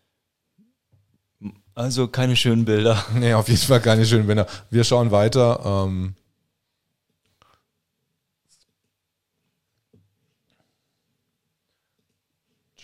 [1.75, 3.05] Also keine schönen Bilder.
[3.15, 4.47] Nee, auf jeden Fall keine schönen Bilder.
[4.71, 5.61] Wir schauen weiter.
[5.87, 6.15] Ähm,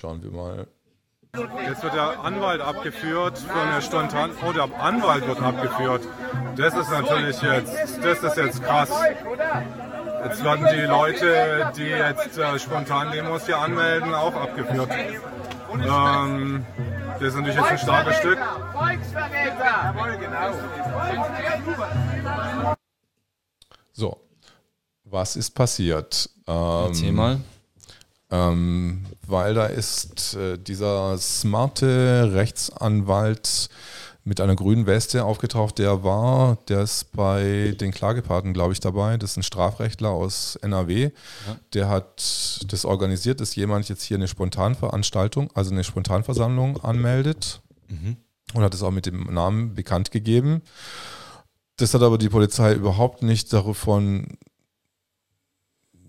[0.03, 0.67] schauen wir mal.
[1.65, 4.33] Jetzt wird der Anwalt abgeführt für eine Spontan.
[4.45, 6.03] Oh, der Anwalt wird abgeführt.
[6.57, 8.91] Das ist natürlich jetzt, das ist jetzt krass.
[10.25, 14.91] Jetzt werden die Leute, die jetzt äh, spontan Demos hier anmelden, auch abgeführt.
[15.73, 16.67] Ähm,
[17.21, 18.39] das ist natürlich jetzt ein starkes Stück.
[23.93, 24.21] So,
[25.05, 26.29] was ist passiert?
[26.49, 27.41] Ähm, Erzähl mal.
[28.33, 33.69] Ähm, weil da ist äh, dieser smarte Rechtsanwalt
[34.25, 39.19] mit einer grünen Weste aufgetaucht, der war, der ist bei den Klagepaten, glaube ich, dabei.
[39.19, 41.11] Das ist ein Strafrechtler aus NRW.
[41.75, 47.61] Der hat das organisiert, dass jemand jetzt hier eine Spontanveranstaltung, also eine Spontanversammlung anmeldet
[48.55, 50.63] und hat es auch mit dem Namen bekannt gegeben.
[51.77, 54.39] Das hat aber die Polizei überhaupt nicht davon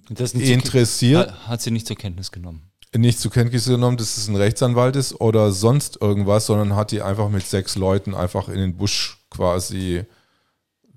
[0.09, 2.69] interessiert Hat, hat sie nicht zur Kenntnis genommen.
[2.95, 7.01] nicht zur Kenntnis genommen, dass es ein Rechtsanwalt ist oder sonst irgendwas, sondern hat die
[7.01, 10.03] einfach mit sechs Leuten einfach in den Busch quasi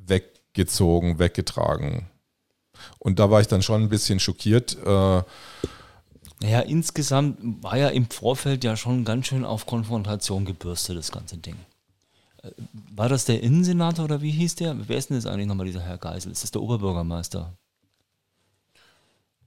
[0.07, 2.07] weggezogen, weggetragen.
[2.99, 4.77] Und da war ich dann schon ein bisschen schockiert.
[4.85, 5.23] Äh,
[6.43, 11.39] Naja, insgesamt war ja im Vorfeld ja schon ganz schön auf Konfrontation gebürstet, das ganze
[11.39, 11.57] Ding.
[12.43, 12.51] Äh,
[12.95, 14.77] War das der Innensenator oder wie hieß der?
[14.89, 16.33] Wer ist denn jetzt eigentlich nochmal dieser Herr Geisel?
[16.33, 17.57] Ist das der Oberbürgermeister?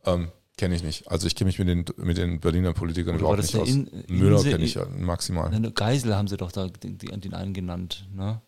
[0.05, 1.09] Ähm, kenne ich nicht.
[1.09, 3.69] Also ich kenne mich mit den, mit den Berliner Politikern Oder überhaupt nicht aus.
[3.69, 5.49] In- Müller kenne ich ja maximal.
[5.71, 8.07] Geisel haben sie doch da den, den den einen genannt.
[8.13, 8.41] Ne?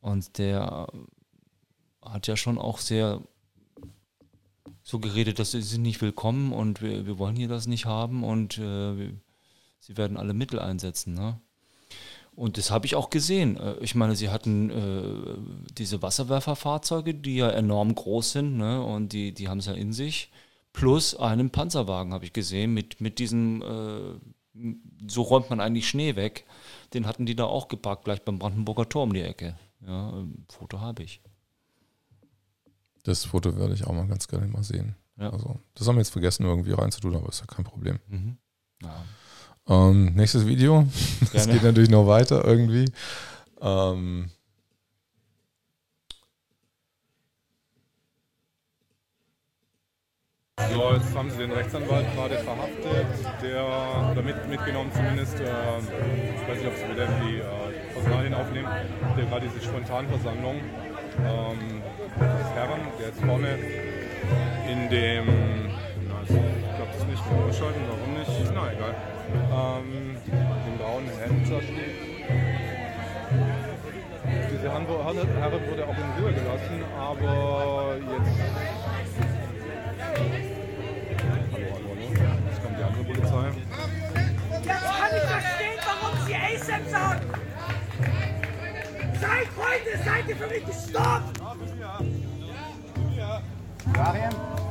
[0.00, 0.88] Und der
[2.02, 3.22] hat ja schon auch sehr
[4.82, 8.24] so geredet, dass sie sind nicht willkommen und wir, wir wollen hier das nicht haben
[8.24, 9.12] und äh,
[9.78, 11.14] sie werden alle Mittel einsetzen.
[11.14, 11.40] Ne?
[12.34, 13.56] Und das habe ich auch gesehen.
[13.56, 18.82] Äh, ich meine, sie hatten äh, diese Wasserwerferfahrzeuge, die ja enorm groß sind, ne?
[18.82, 20.30] und die, die haben es ja in sich.
[20.72, 24.68] Plus einen Panzerwagen habe ich gesehen mit, mit diesem, äh,
[25.06, 26.46] so räumt man eigentlich Schnee weg.
[26.94, 29.58] Den hatten die da auch geparkt, gleich beim Brandenburger Tor um die Ecke.
[29.86, 31.20] Ja, Foto habe ich.
[33.02, 34.94] Das Foto werde ich auch mal ganz gerne mal sehen.
[35.18, 35.30] Ja.
[35.30, 37.98] Also, das haben wir jetzt vergessen, irgendwie reinzutun, aber ist ja kein Problem.
[38.08, 38.38] Mhm.
[38.82, 39.04] Ja.
[39.68, 40.86] Ähm, nächstes Video.
[41.32, 42.90] Es geht natürlich noch weiter irgendwie.
[43.60, 44.30] Ähm,
[50.70, 53.06] So, jetzt haben sie den Rechtsanwalt gerade verhaftet,
[53.42, 58.34] der, oder mit, mitgenommen zumindest, äh, ich weiß nicht, ob sie wieder die äh, Personalien
[58.34, 58.68] aufnehmen,
[59.16, 61.82] der gerade diese Spontanversammlung ähm,
[62.18, 63.58] des Herren, der jetzt vorne
[64.70, 65.26] in dem,
[66.08, 66.22] na,
[67.08, 68.94] ich glaube das ist nicht mehr ausschalten, warum nicht, na egal,
[69.32, 70.16] ähm,
[70.66, 71.96] dem braunen Hemd da steht.
[74.52, 78.38] Diese Herren wurde auch in Ruhe gelassen, aber jetzt
[82.48, 83.48] Jetzt kommt die andere Polizei.
[84.62, 87.26] Jetzt kann ich verstehen, warum Sie ASAP sagen.
[89.20, 91.32] Seit heute seid ihr für mich gestorben.
[93.92, 94.30] Karin?
[94.30, 94.61] Ich habe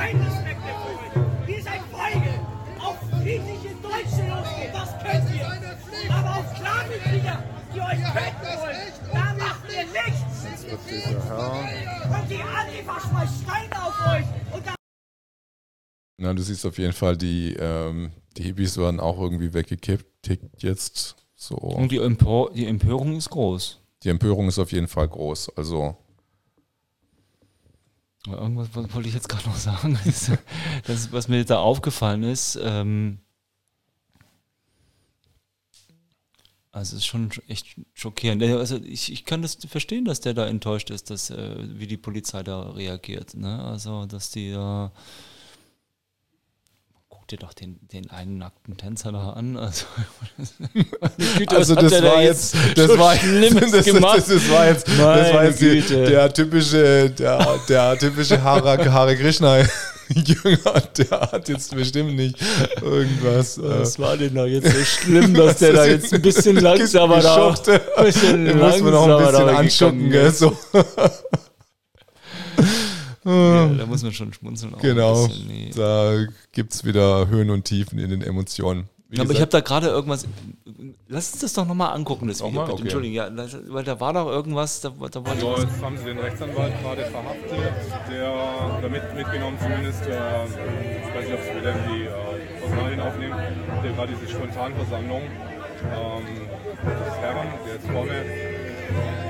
[0.00, 1.56] keinen Respekt mehr für euch.
[1.56, 2.40] Ihr seid feige.
[2.80, 6.14] Auf friedliche Deutsche losgehen, das könnt ihr.
[6.14, 7.44] Aber auf Clanmitglieder,
[7.74, 10.44] die euch töten wollen, da macht ihr nichts.
[10.50, 12.20] Jetzt wird dieser Herr.
[12.20, 14.54] Und die Antifa schmeißt Steine auf euch.
[14.54, 14.74] Und da
[16.16, 20.62] Na, du siehst auf jeden Fall, die, ähm, die Hippies werden auch irgendwie weggekippt tickt
[20.62, 21.16] jetzt.
[21.34, 21.56] So.
[21.56, 23.80] Und die, Empor die Empörung ist groß.
[24.02, 25.56] Die Empörung ist auf jeden Fall groß.
[25.56, 25.96] Also
[28.26, 29.98] Irgendwas wollte ich jetzt gerade noch sagen.
[30.86, 33.20] Das, was mir da aufgefallen ist, ähm,
[36.72, 38.42] also es ist schon echt schockierend.
[38.42, 41.96] Also ich, ich kann das verstehen, dass der da enttäuscht ist, dass, äh, wie die
[41.96, 43.34] Polizei da reagiert.
[43.34, 43.62] Ne?
[43.62, 44.92] Also, dass die da.
[44.92, 45.00] Guck
[47.30, 49.56] dir doch den, den einen nackten Tänzer da an.
[49.56, 49.86] Also,
[51.38, 54.18] Güte, also das war jetzt, das war das, gemacht.
[54.18, 59.16] Das, das, war jetzt, das war jetzt die, der typische, der, der typische Hare, Hare
[59.16, 59.58] Krishna
[60.08, 62.36] Jünger, der hat jetzt bestimmt nicht
[62.82, 63.60] irgendwas.
[63.62, 67.54] Was war denn da jetzt so schlimm, dass der da jetzt ein bisschen langsamer da,
[67.96, 70.56] ein bisschen Den muss man noch ein bisschen anschucken, gell, so.
[73.24, 74.74] Ja, da muss man schon schmunzeln.
[74.74, 75.70] Auch genau, bisschen, nee.
[75.74, 78.88] da gibt es wieder Höhen und Tiefen in den Emotionen.
[79.10, 80.24] Wie aber gesagt, ich habe da gerade irgendwas.
[81.08, 82.62] Lass uns das doch nochmal angucken, das Video.
[82.62, 82.82] Okay.
[82.82, 85.62] Entschuldigung, ja, das, weil da war doch irgendwas, da, da wollte ich So, was.
[85.64, 87.58] jetzt haben sie den Rechtsanwalt gerade verhaftet,
[88.08, 93.00] der, oder mit, mitgenommen zumindest, äh, ich weiß nicht, ob sie wieder die äh, Personalien
[93.00, 93.34] aufnehmen,
[93.82, 96.24] der gerade diese Spontanversammlung ähm,
[96.86, 98.14] des Herren, der jetzt vorne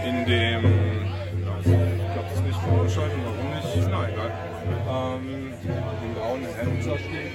[0.07, 0.65] in dem,
[1.61, 4.31] ich glaube das ist nicht ausschalten, warum nicht, na egal,
[4.89, 6.47] ähm, dem braunen
[6.87, 7.33] da steht.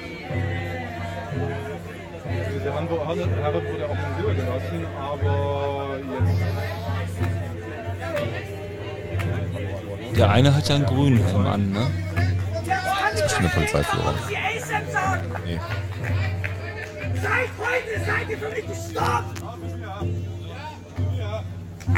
[2.55, 3.19] Diese Herren wurde auch in
[4.23, 6.35] Ruhe gelassen, aber jetzt
[10.17, 11.87] Der eine hat ja einen grünen Helm an, ne?
[13.11, 14.15] das ist eine Polizeiführung.
[15.45, 15.59] Nee.
[17.21, 19.33] Seit heute seid ihr für mich gestorben.
[21.87, 21.95] Ich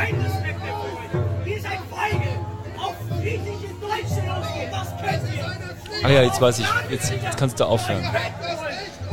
[0.00, 1.54] keinen Respekt mehr für euch.
[1.54, 2.28] Ihr seid feige.
[2.78, 6.04] Auf friedliche Deutsche losgehen, das könnt ihr.
[6.04, 6.66] Ah ja, jetzt weiß ich.
[6.90, 8.02] Jetzt, jetzt kannst du aufhören.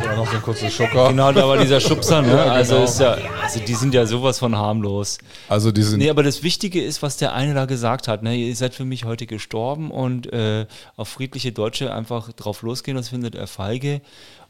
[0.01, 1.09] Ja, noch so ein kurzer Schocker.
[1.09, 2.39] Genau, da war dieser Schubser, ne?
[2.43, 2.85] Also genau.
[2.85, 5.17] ist ja, also die sind ja sowas von harmlos.
[5.49, 8.21] Also die sind Nee, aber das Wichtige ist, was der eine da gesagt hat.
[8.23, 8.35] Ne?
[8.35, 13.09] Ihr seid für mich heute gestorben und äh, auf friedliche Deutsche einfach drauf losgehen, das
[13.09, 14.01] findet er feige.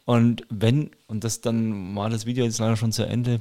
[0.05, 3.39] Und wenn, und das dann war das Video jetzt leider schon zu Ende,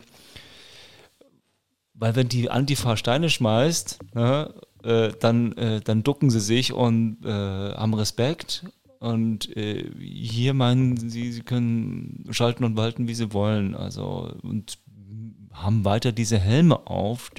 [1.98, 7.24] weil wenn die Antifa Steine schmeißt, ne, äh, dann, äh, dann ducken sie sich und
[7.24, 7.28] äh,
[7.74, 8.64] haben Respekt.
[8.98, 13.74] Und äh, hier meinen sie, sie können schalten und walten, wie sie wollen.
[13.74, 14.78] Also und
[15.52, 17.30] haben weiter diese Helme auf,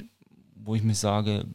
[0.54, 1.46] wo ich mir sage,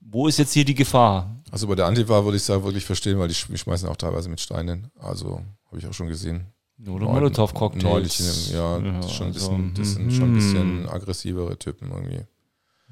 [0.00, 1.42] wo ist jetzt hier die Gefahr?
[1.50, 4.40] Also bei der Antifa würde ich sagen, wirklich verstehen, weil die schmeißen auch teilweise mit
[4.40, 4.90] Steinen.
[4.98, 6.46] Also habe ich auch schon gesehen.
[6.84, 8.48] Oder Molotow-Cocktails.
[8.48, 10.88] Dem- ja, Ja, schon also, bisschen, das sind schon ein bisschen mhm.
[10.88, 12.22] aggressivere Typen irgendwie.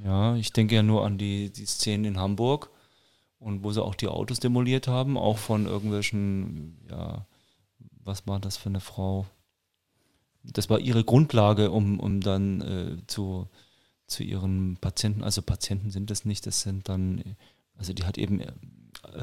[0.03, 2.71] Ja, ich denke ja nur an die, die Szenen in Hamburg
[3.39, 7.27] und wo sie auch die Autos demoliert haben, auch von irgendwelchen, ja,
[8.03, 9.27] was war das für eine Frau?
[10.45, 13.49] das war ihre Grundlage, um, um dann äh, zu,
[14.07, 17.37] zu ihren Patienten, also Patienten sind das nicht, das sind dann,
[17.77, 18.53] also die hat eben äh,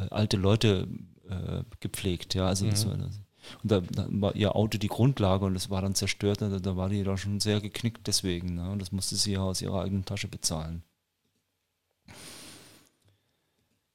[0.09, 0.87] alte Leute
[1.29, 2.69] äh, gepflegt, ja, also mhm.
[2.71, 3.19] das war das.
[3.63, 6.41] Und da, da, war ihr Auto die Grundlage und das war dann zerstört.
[6.41, 8.55] Da, da war die da schon sehr geknickt deswegen.
[8.55, 8.71] Ne?
[8.71, 10.83] Und das musste sie ja aus ihrer eigenen Tasche bezahlen.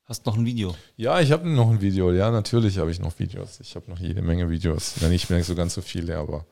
[0.04, 0.76] Hast noch ein Video?
[0.96, 2.12] Ja, ich habe noch ein Video.
[2.12, 3.58] Ja, natürlich habe ich noch Videos.
[3.58, 5.00] Ich habe noch jede Menge Videos.
[5.00, 6.46] Ja, nicht mehr so ganz so viele, aber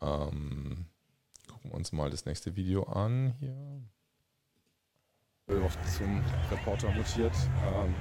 [0.00, 0.86] ähm,
[1.48, 3.56] gucken wir uns mal das nächste Video an hier.
[5.48, 7.34] Auch zum Reporter mutiert.
[7.74, 7.94] Ähm,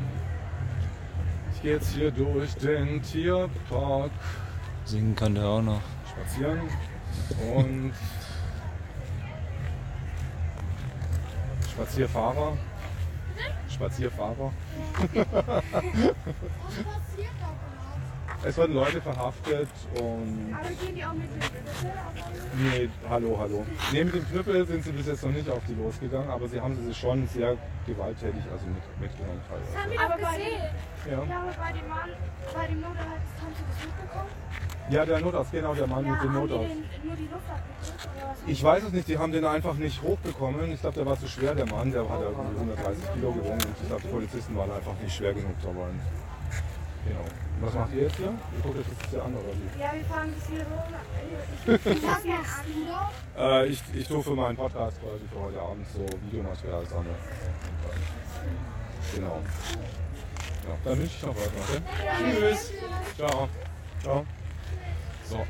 [1.62, 4.10] ich gehe jetzt hier durch den Tierpark.
[4.84, 5.80] Singen kann der auch noch.
[6.10, 6.62] Spazieren
[7.56, 7.94] und
[11.72, 12.58] Spazierfahrer.
[13.70, 14.52] Spazierfahrer.
[18.44, 20.56] es wurden Leute verhaftet und.
[20.58, 21.92] Aber gehen die auch mit dem Knüppel?
[22.58, 23.66] Nee, hallo, hallo.
[23.92, 26.60] Nee, mit dem Knüppel sind sie bis jetzt noch nicht auf die losgegangen, aber sie
[26.60, 27.56] haben sie schon sehr
[27.86, 29.42] gewalttätig also mit, mitgenommen.
[29.48, 30.62] Das haben wir aber gesehen.
[31.06, 31.12] Ja.
[31.12, 32.10] ja, aber bei dem Mann,
[32.54, 34.30] bei dem Notarzt haben sie das mitbekommen?
[34.90, 36.76] Ja, der Notarzt, genau, der Mann ja, mit dem Notarzt.
[37.04, 37.44] nur die Luft
[38.48, 40.72] Ich weiß es nicht, die haben den einfach nicht hochbekommen.
[40.72, 43.76] Ich glaube, der war zu schwer, der Mann, der hat ja 130 Kilo gewogen und
[43.82, 45.90] ich glaube, die Polizisten waren einfach nicht schwer genug dabei.
[47.06, 47.26] Genau.
[47.62, 48.26] Was macht ihr jetzt hier?
[48.28, 49.80] Ihr guckt euch das jetzt hier an, oder wie?
[49.80, 50.82] Ja, wir fahren das hier rum.
[53.38, 57.16] Äh, ich, ich tue für meinen Podcast quasi für heute Abend so Videomaterial sammeln.
[59.16, 59.42] Genau.
[60.68, 61.48] Ja, dann wünsche ich noch was.
[61.48, 61.82] Okay?
[62.30, 62.72] Tschüss.
[63.16, 63.48] Ciao.
[64.02, 64.26] Ciao.
[65.30, 65.46] So.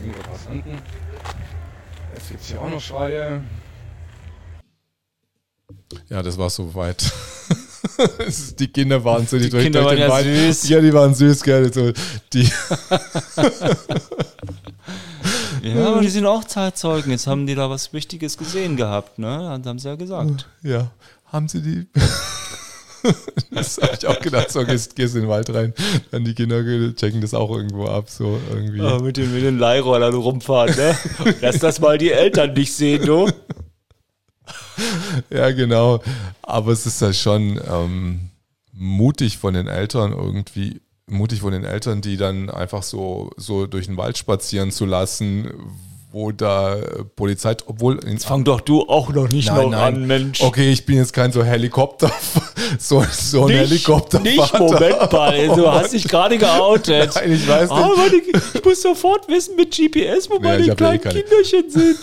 [0.00, 0.78] Irgendwo Passanten.
[2.14, 3.42] Jetzt gibt es hier auch noch Schreie.
[6.08, 7.12] Ja, das war soweit.
[8.58, 10.68] die Kinder waren so die, die durch, Kinder durch waren ja süß.
[10.68, 11.72] Ja, die waren süß, gell.
[11.72, 11.92] So,
[12.32, 12.42] die
[15.62, 17.10] ja, aber die sind auch Zeitzeugen.
[17.10, 19.58] Jetzt haben die da was Wichtiges gesehen gehabt, ne?
[19.58, 20.46] Das haben sie ja gesagt.
[20.62, 20.90] Ja,
[21.26, 21.86] haben sie die.
[23.50, 25.74] das habe ich auch gedacht, so gehst, gehst in den Wald rein,
[26.10, 26.62] dann die Kinder
[26.94, 28.78] checken das auch irgendwo ab, so irgendwie.
[28.78, 30.96] Ja, mit den, mit den Leihrollern rumfahren, ne?
[31.40, 33.28] Lass das mal die Eltern nicht sehen, du.
[35.30, 36.02] ja, genau.
[36.42, 38.30] Aber es ist ja schon ähm,
[38.72, 43.86] mutig von den Eltern irgendwie, mutig von den Eltern, die dann einfach so, so durch
[43.86, 45.50] den Wald spazieren zu lassen,
[46.14, 46.78] wo da
[47.16, 48.00] Polizei, obwohl.
[48.06, 49.94] Jetzt fang doch du auch noch nicht nein, noch nein.
[49.94, 50.40] an, Mensch.
[50.40, 52.10] Okay, ich bin jetzt kein so Helikopter,
[52.78, 54.20] so, so ein Helikopter.
[54.20, 57.14] Nicht, Moment mal, oh, du hast dich gerade geoutet.
[57.16, 57.72] Nein, ich weiß nicht.
[57.72, 58.06] Aber
[58.54, 61.98] ich muss sofort wissen mit GPS, wo ja, meine kleinen ja Kinderchen sind.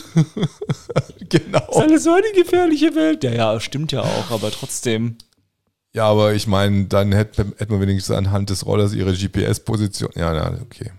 [1.29, 1.59] genau.
[1.59, 3.23] Das ist alles so eine gefährliche Welt.
[3.23, 5.17] Ja, ja, stimmt ja auch, aber trotzdem.
[5.93, 10.11] Ja, aber ich meine, dann hätte, hätte man wenigstens anhand des Rollers ihre GPS-Position.
[10.15, 10.91] Ja, na, okay.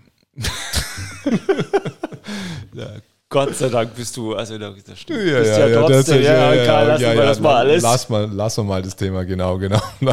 [2.73, 2.87] Ja,
[3.33, 5.25] Gott sei Dank bist du, also das stimmt.
[5.25, 7.81] Ja, bist ja, ja, trotzdem, ja, ja, Karl, lassen wir das mal alles.
[7.81, 9.81] Lass mal, lass mal das Thema, genau, genau.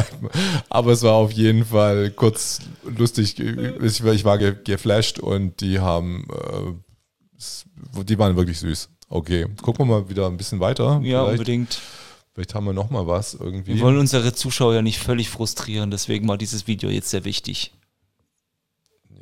[0.69, 2.61] Aber es war auf jeden Fall kurz
[2.97, 3.39] lustig.
[3.39, 8.89] Ich war geflasht und die haben, äh, die waren wirklich süß.
[9.07, 10.99] Okay, gucken wir mal wieder ein bisschen weiter.
[11.03, 11.39] Ja, Vielleicht.
[11.39, 11.79] unbedingt.
[12.33, 13.75] Vielleicht haben wir noch mal was irgendwie.
[13.75, 17.71] Wir wollen unsere Zuschauer ja nicht völlig frustrieren, deswegen war dieses Video jetzt sehr wichtig.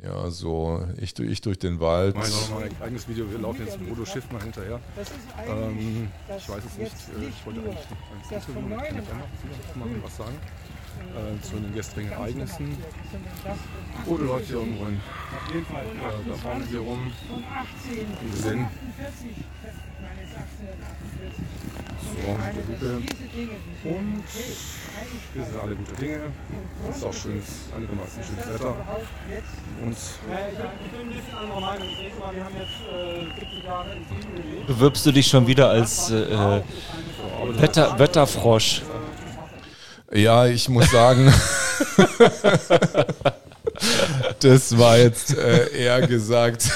[0.02, 2.16] Ja, so ich, ich durch den Wald.
[2.16, 3.30] Ich mache mein eigenes Video.
[3.30, 4.80] Wir laufen jetzt mit Bodo Schiff mal hinterher.
[5.46, 6.92] Ähm, ich weiß es nicht.
[6.92, 7.78] Äh, ich wollte eigentlich
[8.30, 9.24] ein Interview
[9.74, 10.36] machen, was sagen.
[11.00, 12.76] Äh, zu den gestrigen Ereignissen.
[14.06, 15.00] Bodo läuft hier irgendwo hin.
[15.52, 17.12] Äh, da fahren wir rum.
[18.22, 18.68] Wir sind
[22.00, 23.88] so.
[23.88, 24.24] Und
[25.34, 26.20] wir sind alle gute Dinge.
[26.88, 27.44] Es ist auch schönes,
[27.76, 28.74] einigermaßen schönes Wetter.
[29.82, 29.96] Und
[34.66, 36.60] Bewirbst du dich schon wieder als äh,
[37.56, 38.82] Wetter, Wetterfrosch?
[40.12, 41.26] Ja, ich muss sagen,
[44.40, 46.68] das war jetzt äh, eher gesagt.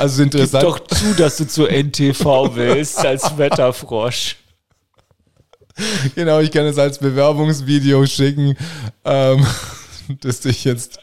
[0.00, 0.64] Also interessant.
[0.64, 4.36] Gib doch zu, dass du zur NTV willst als Wetterfrosch.
[6.14, 8.56] Genau, ich kann es als Bewerbungsvideo schicken,
[9.04, 9.46] ähm,
[10.22, 11.00] dass ich jetzt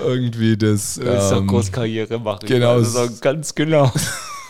[0.00, 0.94] irgendwie das.
[0.94, 2.46] Du willst ähm, doch Großkarriere machen.
[2.46, 2.74] Genau.
[2.74, 3.90] Also ganz genau.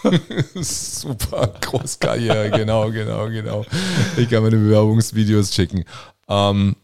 [0.54, 3.64] Super, Großkarriere, genau, genau, genau.
[4.18, 5.84] Ich kann meine Bewerbungsvideos schicken.
[6.28, 6.76] Ähm,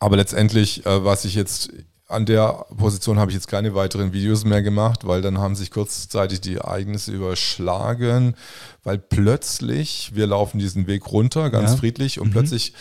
[0.00, 1.70] aber letztendlich, äh, was ich jetzt
[2.08, 5.70] an der Position habe ich jetzt keine weiteren Videos mehr gemacht, weil dann haben sich
[5.70, 8.36] kurzzeitig die Ereignisse überschlagen,
[8.84, 11.76] weil plötzlich, wir laufen diesen Weg runter, ganz ja.
[11.76, 12.32] friedlich, und mhm.
[12.32, 12.74] plötzlich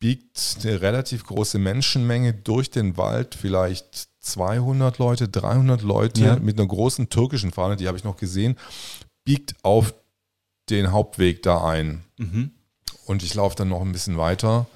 [0.00, 6.36] biegt eine relativ große Menschenmenge durch den Wald, vielleicht 200 Leute, 300 Leute Ja.
[6.36, 8.56] mit einer großen türkischen Fahne, die habe ich noch gesehen,
[9.24, 9.92] biegt auf
[10.70, 12.04] den Hauptweg da ein.
[12.16, 12.52] Mhm.
[13.06, 14.66] Und ich laufe dann noch ein bisschen weiter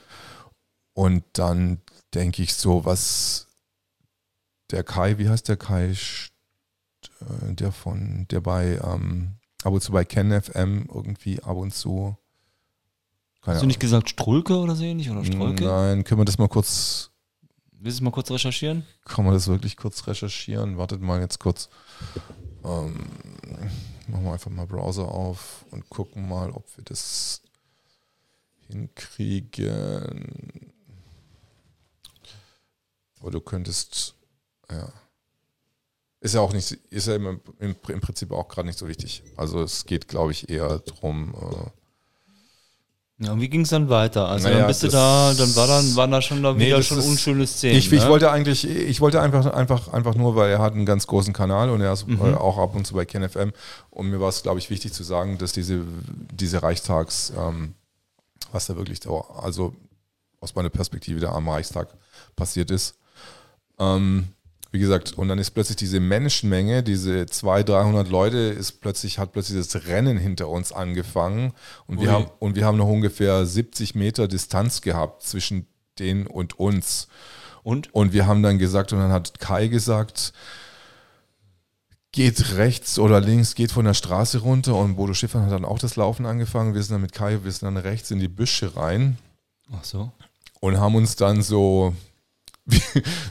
[0.94, 1.80] und dann
[2.14, 3.46] denke ich so, was
[4.72, 5.90] der Kai, wie heißt der Kai?
[5.90, 11.74] Äh, Der von, der bei ähm, ab und zu bei Ken FM irgendwie ab und
[11.74, 12.16] zu.
[13.42, 15.10] Keine Hast du nicht gesagt Strulke oder so ähnlich?
[15.10, 15.64] Oder Strolke?
[15.64, 17.10] Nein, können wir das mal kurz,
[17.72, 18.86] Willst du mal kurz recherchieren?
[19.04, 20.78] kann man das wirklich kurz recherchieren?
[20.78, 21.68] Wartet mal jetzt kurz.
[22.64, 22.94] Ähm,
[24.06, 27.42] machen wir einfach mal Browser auf und gucken mal, ob wir das
[28.68, 30.72] hinkriegen.
[33.20, 34.14] Aber du könntest,
[34.70, 34.88] ja.
[36.20, 39.24] Ist ja auch nicht, ist ja im, im, im Prinzip auch gerade nicht so wichtig.
[39.36, 41.34] Also es geht, glaube ich, eher drum.
[41.34, 44.28] Äh, Ja, und wie ging es dann weiter?
[44.28, 46.82] Also Naja, dann bist du da, dann war dann, waren da schon da Nee, wieder
[46.82, 47.76] schon unschöne Szenen.
[47.76, 48.08] Ich, ich ne?
[48.08, 51.70] wollte eigentlich, ich wollte einfach, einfach, einfach nur, weil er hat einen ganz großen Kanal
[51.70, 52.20] und er ist Mhm.
[52.20, 53.52] äh, auch ab und zu bei KenFM
[53.90, 55.84] und mir war es, glaube ich, wichtig zu sagen, dass diese,
[56.32, 57.74] diese Reichstags, ähm,
[58.52, 59.74] was da wirklich, da, also
[60.40, 61.88] aus meiner Perspektive da am Reichstag
[62.36, 62.94] passiert ist.
[63.78, 64.28] Ähm,
[64.72, 69.32] wie gesagt, und dann ist plötzlich diese Menschenmenge, diese 200, 300 Leute, ist plötzlich, hat
[69.32, 71.52] plötzlich das Rennen hinter uns angefangen
[71.86, 75.66] und wir, haben, und wir haben noch ungefähr 70 Meter Distanz gehabt zwischen
[75.98, 77.08] denen und uns.
[77.62, 77.94] Und?
[77.94, 80.32] Und wir haben dann gesagt, und dann hat Kai gesagt,
[82.10, 84.74] geht rechts oder links, geht von der Straße runter.
[84.74, 86.74] Und Bodo Schiffern hat dann auch das Laufen angefangen.
[86.74, 89.18] Wir sind dann mit Kai, wir sind dann rechts in die Büsche rein
[89.72, 90.10] Ach so.
[90.60, 91.94] und haben uns dann so
[92.64, 92.80] wie,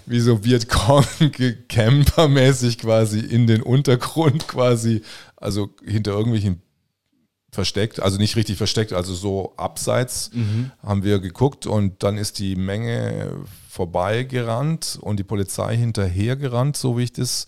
[0.06, 5.02] wie so Vietcong-Camper-mäßig quasi in den Untergrund quasi,
[5.38, 6.62] also hinter irgendwelchen
[7.52, 10.32] versteckt, also nicht richtig versteckt, also so abseits
[10.82, 17.03] haben wir geguckt und dann ist die Menge vorbeigerannt und die Polizei hinterhergerannt, so wie
[17.03, 17.48] ich das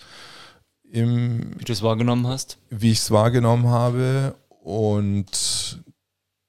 [0.94, 2.60] im, Wie du es wahrgenommen hast?
[2.70, 4.36] wie ich es wahrgenommen habe.
[4.62, 5.84] Und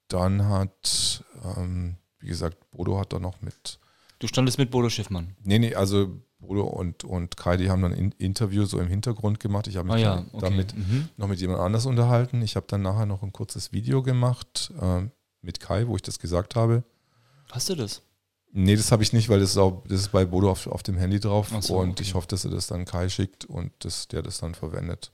[0.07, 3.79] dann hat, ähm, wie gesagt, Bodo hat da noch mit
[4.19, 5.35] Du standest mit Bodo Schiffmann.
[5.43, 9.39] Nee, nee, also Bodo und, und Kai, die haben dann ein Interview so im Hintergrund
[9.39, 9.67] gemacht.
[9.67, 10.39] Ich habe mich Ah ja, okay.
[10.41, 11.09] damit Mhm.
[11.17, 12.41] noch mit jemand anders unterhalten.
[12.41, 15.11] Ich habe dann nachher noch ein kurzes Video gemacht ähm,
[15.41, 16.83] mit Kai, wo ich das gesagt habe.
[17.51, 18.01] Hast du das?
[18.51, 20.81] Nee, das habe ich nicht, weil das ist, auch, das ist bei Bodo auf, auf
[20.81, 21.49] dem Handy drauf.
[21.59, 22.03] So, und okay.
[22.03, 25.11] ich hoffe, dass er das dann Kai schickt und dass der das dann verwendet.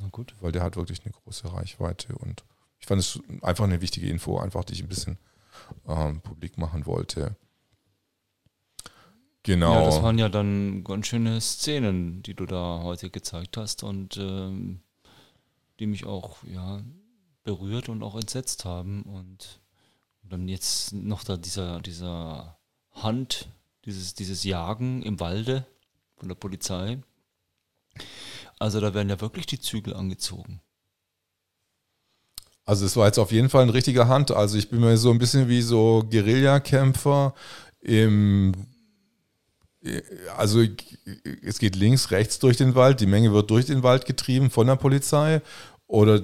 [0.00, 0.34] Na gut.
[0.40, 2.16] Weil der hat wirklich eine große Reichweite.
[2.16, 2.42] Und
[2.80, 5.18] ich fand es einfach eine wichtige Info, einfach die ich ein bisschen
[5.86, 7.36] ähm, publik machen wollte.
[9.44, 9.74] Genau.
[9.74, 14.16] Ja, das waren ja dann ganz schöne Szenen, die du da heute gezeigt hast und
[14.16, 14.80] ähm,
[15.78, 16.80] die mich auch ja,
[17.44, 19.02] berührt und auch entsetzt haben.
[19.02, 19.60] Und,
[20.22, 22.56] und dann jetzt noch da dieser, dieser
[22.92, 23.50] Hand,
[23.84, 25.66] dieses, dieses Jagen im Walde
[26.16, 26.98] von der Polizei.
[28.58, 30.62] Also da werden ja wirklich die Zügel angezogen.
[32.64, 34.30] Also es war jetzt auf jeden Fall ein richtiger Hand.
[34.30, 37.34] Also ich bin mir so ein bisschen wie so Guerillakämpfer
[37.80, 38.54] im
[40.36, 40.62] also
[41.42, 44.66] es geht links, rechts durch den Wald, die Menge wird durch den Wald getrieben von
[44.66, 45.42] der Polizei
[45.86, 46.22] oder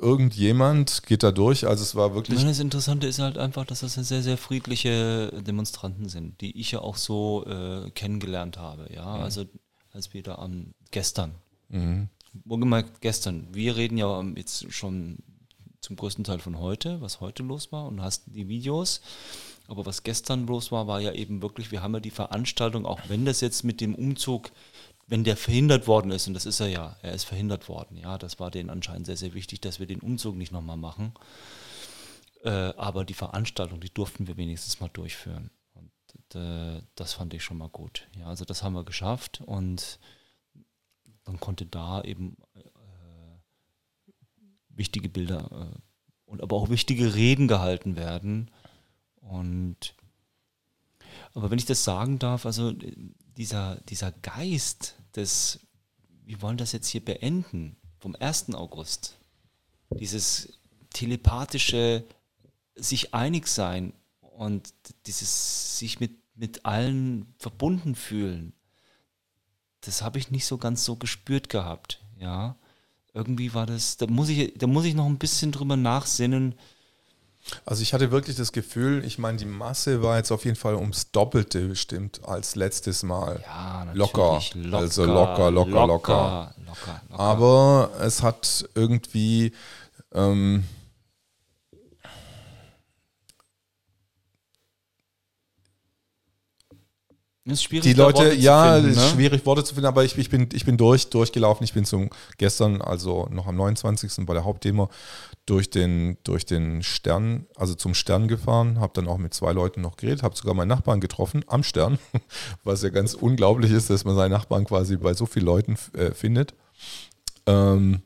[0.00, 1.66] irgendjemand geht da durch.
[1.66, 2.42] Also es war wirklich.
[2.42, 6.80] Das Interessante ist halt einfach, dass das sehr, sehr friedliche Demonstranten sind, die ich ja
[6.80, 8.88] auch so äh, kennengelernt habe.
[8.94, 9.22] Ja, Mhm.
[9.22, 9.44] also
[9.92, 11.32] als wir da am gestern,
[11.68, 12.08] Mhm.
[12.44, 15.18] wohlgemerkt gestern, wir reden ja jetzt schon
[15.80, 19.00] zum größten Teil von heute, was heute los war und hast die Videos.
[19.68, 23.00] Aber was gestern los war, war ja eben wirklich, wir haben ja die Veranstaltung, auch
[23.08, 24.50] wenn das jetzt mit dem Umzug,
[25.06, 28.16] wenn der verhindert worden ist, und das ist er ja, er ist verhindert worden, ja,
[28.18, 31.12] das war denen anscheinend sehr, sehr wichtig, dass wir den Umzug nicht nochmal machen.
[32.44, 35.50] Äh, aber die Veranstaltung, die durften wir wenigstens mal durchführen.
[35.74, 38.08] Und äh, das fand ich schon mal gut.
[38.18, 39.98] Ja, also das haben wir geschafft und
[41.24, 42.62] dann konnte da eben äh,
[44.70, 45.78] wichtige Bilder äh,
[46.24, 48.50] und aber auch wichtige Reden gehalten werden.
[49.28, 49.94] Und
[51.34, 52.94] aber wenn ich das sagen darf, also äh,
[53.36, 55.60] dieser, dieser Geist des,
[56.24, 58.54] wir wollen das jetzt hier beenden, vom 1.
[58.54, 59.18] August,
[59.90, 60.58] dieses
[60.90, 62.04] telepathische
[62.74, 64.72] sich einig sein und
[65.06, 68.52] dieses sich mit, mit allen verbunden fühlen,
[69.82, 72.56] das habe ich nicht so ganz so gespürt gehabt, ja.
[73.14, 76.54] Irgendwie war das, da muss ich, da muss ich noch ein bisschen drüber nachsinnen,
[77.64, 80.74] Also ich hatte wirklich das Gefühl, ich meine, die Masse war jetzt auf jeden Fall
[80.74, 83.40] ums Doppelte bestimmt als letztes Mal.
[83.46, 83.98] Ja, natürlich.
[83.98, 84.40] locker.
[84.54, 86.54] Locker, Also locker, locker, locker.
[86.66, 87.20] locker, locker.
[87.20, 89.52] Aber es hat irgendwie
[90.14, 90.64] ähm,
[97.52, 98.96] ist schwierig, die Leute, Worte ja, finden, ne?
[98.96, 101.64] ist schwierig Worte zu finden, aber ich, ich, bin, ich bin durch, durchgelaufen.
[101.64, 104.26] Ich bin zum gestern, also noch am 29.
[104.26, 104.90] bei der Hauptdemo,
[105.46, 109.80] durch den, durch den Stern, also zum Stern gefahren, habe dann auch mit zwei Leuten
[109.80, 111.98] noch geredet, habe sogar meinen Nachbarn getroffen am Stern,
[112.64, 116.12] was ja ganz unglaublich ist, dass man seinen Nachbarn quasi bei so vielen Leuten äh,
[116.12, 116.54] findet.
[117.46, 118.02] Ähm,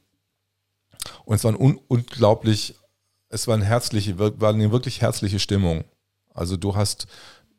[1.25, 2.77] und es war ein un unglaublich,
[3.29, 5.85] es war eine herzliche, war eine wirklich herzliche Stimmung.
[6.35, 7.07] Also du hast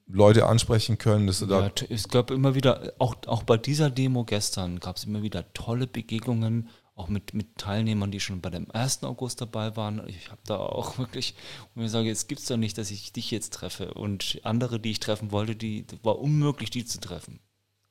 [0.05, 4.25] Leute ansprechen können, dass du Ja, es gab immer wieder, auch, auch bei dieser Demo
[4.25, 8.69] gestern gab es immer wieder tolle Begegnungen, auch mit, mit Teilnehmern, die schon bei dem
[8.69, 9.03] 1.
[9.03, 10.07] August dabei waren.
[10.07, 11.35] Ich habe da auch wirklich,
[11.73, 13.93] und mir sage, es gibt's doch nicht, dass ich dich jetzt treffe.
[13.93, 17.39] Und andere, die ich treffen wollte, die war unmöglich, die zu treffen.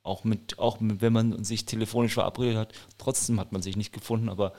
[0.05, 3.93] Auch mit, auch mit, wenn man sich telefonisch verabredet hat, trotzdem hat man sich nicht
[3.93, 4.53] gefunden, aber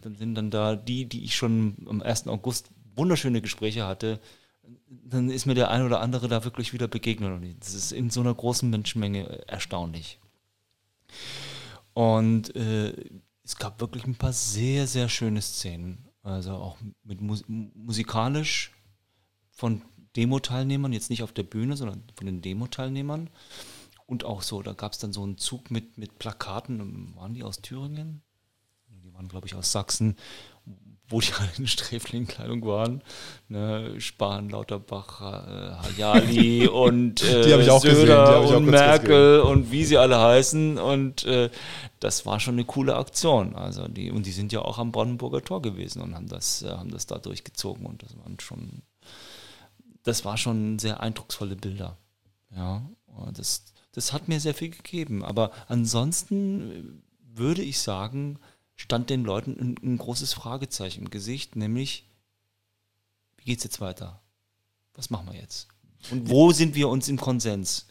[0.00, 2.28] dann sind dann da die, die ich schon am 1.
[2.28, 4.20] August wunderschöne Gespräche hatte,
[4.88, 7.32] dann ist mir der eine oder andere da wirklich wieder begegnet.
[7.32, 10.20] Und das ist in so einer großen Menschenmenge erstaunlich.
[11.94, 12.92] Und äh,
[13.42, 16.08] es gab wirklich ein paar sehr, sehr schöne Szenen.
[16.22, 18.72] Also auch mit Mus musikalisch
[19.50, 19.82] von
[20.16, 23.30] Demo-Teilnehmern, jetzt nicht auf der Bühne, sondern von den Demo-Teilnehmern.
[24.06, 27.14] Und auch so, da gab es dann so einen Zug mit, mit Plakaten.
[27.16, 28.22] Waren die aus Thüringen?
[28.88, 30.16] Die waren, glaube ich, aus Sachsen,
[31.08, 33.02] wo die alle in Sträflingkleidung waren.
[33.48, 40.78] Ne, Spahn, Lauterbach, äh, Hayali und äh, Söder und Merkel und wie sie alle heißen.
[40.78, 41.50] Und äh,
[42.00, 43.54] das war schon eine coole Aktion.
[43.54, 46.70] Also die, und die sind ja auch am Brandenburger Tor gewesen und haben das, äh,
[46.70, 47.86] haben das da durchgezogen.
[47.86, 48.82] Und das waren schon,
[50.02, 51.96] das war schon sehr eindrucksvolle Bilder.
[52.54, 52.82] Ja,
[53.32, 55.24] das, das hat mir sehr viel gegeben.
[55.24, 57.02] Aber ansonsten
[57.32, 58.38] würde ich sagen,
[58.76, 62.04] stand den Leuten ein, ein großes Fragezeichen im Gesicht, nämlich,
[63.38, 64.20] wie geht's jetzt weiter?
[64.94, 65.68] Was machen wir jetzt?
[66.10, 67.86] Und wo sind wir uns im Konsens?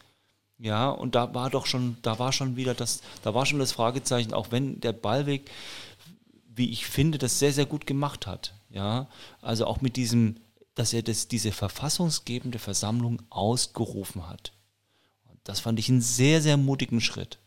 [0.58, 3.72] Ja, und da war doch schon, da war schon wieder das, da war schon das
[3.72, 5.50] Fragezeichen, auch wenn der Ballweg,
[6.48, 8.54] wie ich finde, das sehr, sehr gut gemacht hat.
[8.70, 9.08] Ja,
[9.42, 10.36] also auch mit diesem,
[10.74, 14.52] dass er das, diese verfassungsgebende Versammlung ausgerufen hat.
[15.44, 17.38] Das fand ich einen sehr, sehr mutigen Schritt.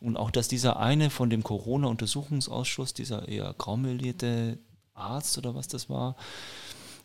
[0.00, 4.58] Und auch, dass dieser eine von dem Corona-Untersuchungsausschuss, dieser eher graumelierte
[4.94, 6.16] Arzt oder was das war,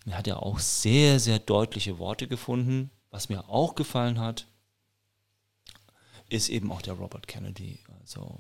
[0.06, 2.92] der hat ja auch sehr, sehr deutliche Worte gefunden.
[3.10, 4.48] Was mir auch gefallen hat,
[6.30, 7.80] ist eben auch der Robert Kennedy.
[8.00, 8.40] Also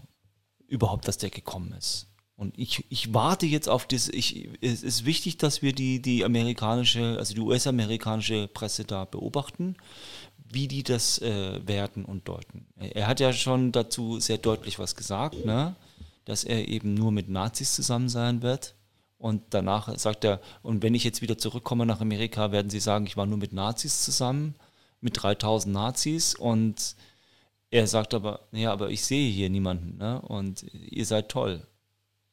[0.67, 2.07] überhaupt, dass der gekommen ist.
[2.35, 6.25] Und ich, ich warte jetzt auf das, ich, es ist wichtig, dass wir die, die
[6.25, 9.77] amerikanische, also die US-amerikanische Presse da beobachten,
[10.53, 12.67] wie die das äh, werten und deuten.
[12.77, 15.75] Er hat ja schon dazu sehr deutlich was gesagt, ne?
[16.25, 18.75] dass er eben nur mit Nazis zusammen sein wird.
[19.17, 23.05] Und danach sagt er, und wenn ich jetzt wieder zurückkomme nach Amerika, werden sie sagen,
[23.05, 24.55] ich war nur mit Nazis zusammen,
[24.99, 26.35] mit 3000 Nazis.
[26.35, 26.95] Und
[27.69, 30.21] er sagt aber, ja, aber ich sehe hier niemanden, ne?
[30.21, 31.65] Und ihr seid toll.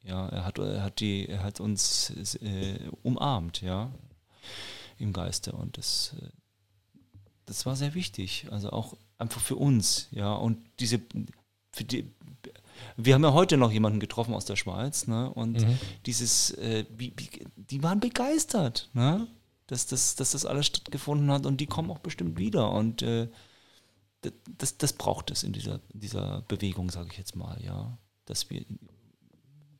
[0.03, 2.09] Ja, er hat, er hat die, er hat uns
[2.41, 3.91] äh, umarmt, ja,
[4.97, 5.53] im Geiste.
[5.53, 6.27] Und das, äh,
[7.45, 8.47] das war sehr wichtig.
[8.51, 10.33] Also auch einfach für uns, ja.
[10.33, 11.01] Und diese,
[11.71, 12.11] für die,
[12.97, 15.31] wir haben ja heute noch jemanden getroffen aus der Schweiz, ne?
[15.31, 15.77] Und Mhm.
[16.05, 19.27] dieses, äh, wie, wie, die waren begeistert, ne?
[19.67, 22.71] Dass das, dass das alles stattgefunden hat und die kommen auch bestimmt wieder.
[22.71, 23.29] Und äh,
[24.57, 27.97] das, das, braucht es in dieser, dieser Bewegung, sage ich jetzt mal, ja.
[28.25, 28.65] Dass wir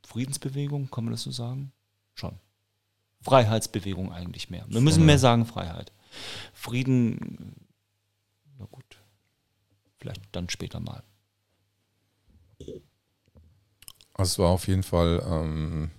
[0.07, 1.71] Friedensbewegung, kann man das so sagen?
[2.15, 2.37] Schon.
[3.21, 4.65] Freiheitsbewegung eigentlich mehr.
[4.67, 5.91] Wir müssen mehr sagen Freiheit.
[6.53, 7.55] Frieden,
[8.57, 9.01] na gut,
[9.97, 11.03] vielleicht dann später mal.
[14.13, 15.91] Also es war auf jeden Fall, ähm,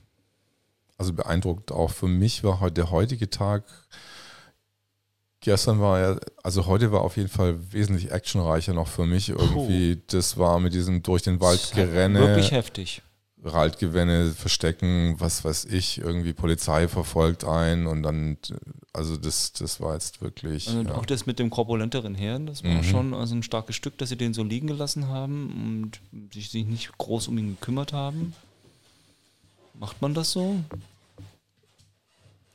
[0.98, 3.64] also beeindruckt auch für mich war heute der heutige Tag.
[5.40, 10.00] Gestern war ja, also heute war auf jeden Fall wesentlich actionreicher noch für mich irgendwie.
[10.06, 13.02] Das war mit diesem durch den Wald gerenne, Wirklich heftig.
[13.44, 18.36] Waldgewänne verstecken, was weiß ich, irgendwie Polizei verfolgt ein und dann,
[18.92, 20.68] also das, das war jetzt wirklich.
[20.68, 20.94] Und ja.
[20.94, 22.84] auch das mit dem korpulenteren Herrn, das war Mhm.
[22.84, 26.64] schon also ein starkes Stück, dass sie den so liegen gelassen haben und sich sich
[26.66, 28.32] nicht groß um ihn gekümmert haben.
[29.74, 30.62] Macht man das so?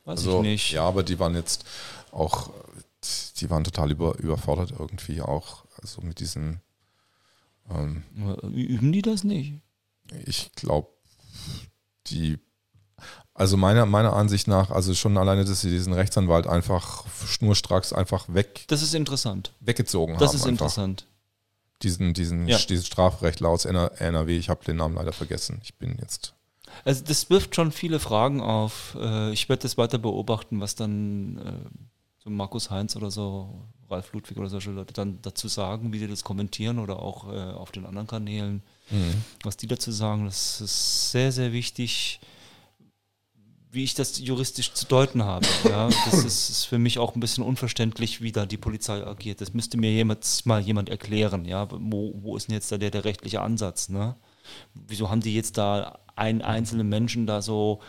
[0.06, 0.72] Weiß Also, ich nicht.
[0.72, 1.66] Ja, aber die waren jetzt
[2.12, 2.50] auch,
[3.42, 6.62] die waren total über, überfordert irgendwie auch, also mit diesen,
[7.70, 8.04] ähm,
[8.54, 9.56] Üben die das nicht?
[10.26, 10.88] Ich glaube,
[12.08, 12.40] die,
[13.34, 18.26] also meiner, meiner Ansicht nach, also schon alleine, dass sie diesen Rechtsanwalt einfach schnurstracks einfach
[18.34, 19.54] weg, Das ist interessant.
[19.60, 20.36] weggezogen Das haben.
[20.38, 20.50] ist einfach.
[20.52, 21.08] interessant.
[21.84, 22.58] Diesen, diesen, Ja.
[22.58, 25.60] diesen Strafrechtler aus NRW, ich habe den Namen leider vergessen.
[25.64, 26.34] Ich bin jetzt.
[26.86, 28.98] Also das wirft schon viele Fragen auf.
[29.00, 31.70] Äh, Ich werde das weiter beobachten, was dann äh,
[32.24, 36.08] so Markus Heinz oder so Ralf Ludwig oder solche Leute dann dazu sagen, wie sie
[36.08, 39.24] das kommentieren oder auch äh, auf den anderen Kanälen, mhm.
[39.44, 40.26] was die dazu sagen.
[40.26, 42.20] Das ist sehr, sehr wichtig,
[43.72, 45.46] wie ich das juristisch zu deuten habe.
[45.64, 49.42] Ja, das ist, ist, für mich auch ein bisschen unverständlich, wie da die Polizei agiert.
[49.42, 51.46] Das müsste mir jemand, mal jemand erklären.
[51.46, 53.90] Ja, wo, wo ist denn jetzt da der, der rechtliche Ansatz?
[53.90, 54.16] Ne?
[54.74, 57.82] Wieso haben die jetzt da einen einzelnen Menschen da so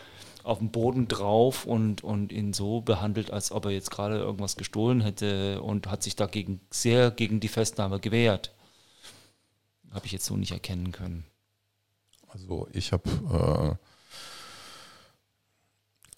[0.43, 4.57] auf dem Boden drauf und, und ihn so behandelt, als ob er jetzt gerade irgendwas
[4.57, 8.51] gestohlen hätte und hat sich dagegen sehr gegen die Festnahme gewehrt.
[9.91, 11.25] Habe ich jetzt so nicht erkennen können.
[12.27, 13.77] Also ich habe,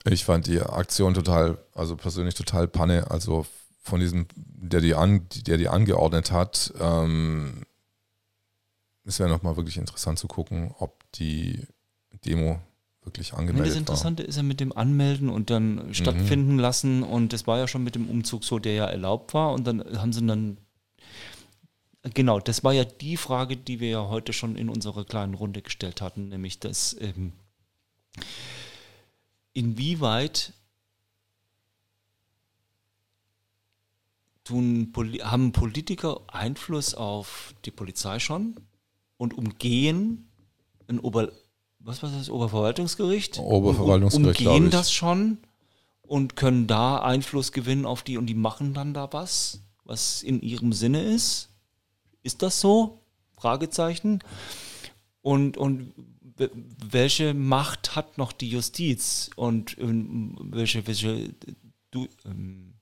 [0.05, 3.09] äh, ich fand die Aktion total, also persönlich total Panne.
[3.09, 3.45] Also
[3.81, 7.65] von diesem, der die, an, der die angeordnet hat, ähm,
[9.05, 11.65] es wäre nochmal wirklich interessant zu gucken, ob die
[12.25, 12.59] Demo
[13.03, 14.29] wirklich angemeldet Das Interessante war.
[14.29, 15.93] ist ja mit dem Anmelden und dann mhm.
[15.93, 19.53] stattfinden lassen und das war ja schon mit dem Umzug so, der ja erlaubt war
[19.53, 20.57] und dann haben sie dann
[22.03, 25.61] Genau, das war ja die Frage, die wir ja heute schon in unserer kleinen Runde
[25.61, 27.33] gestellt hatten, nämlich dass ähm,
[29.53, 30.53] inwieweit
[34.43, 34.91] tun,
[35.21, 38.55] haben Politiker Einfluss auf die Polizei schon
[39.17, 40.27] und umgehen
[40.87, 41.31] ein Ober
[41.83, 43.39] was war das, Oberverwaltungsgericht?
[43.39, 44.41] Oberverwaltungsgericht.
[44.41, 45.39] Um, umgehen das schon
[46.03, 50.41] und können da Einfluss gewinnen auf die und die machen dann da was, was in
[50.41, 51.49] ihrem Sinne ist.
[52.23, 53.01] Ist das so?
[53.37, 54.19] Fragezeichen.
[55.21, 55.93] Und, und
[56.37, 61.33] welche Macht hat noch die Justiz und ähm, welche, welche
[61.91, 62.73] du, ähm,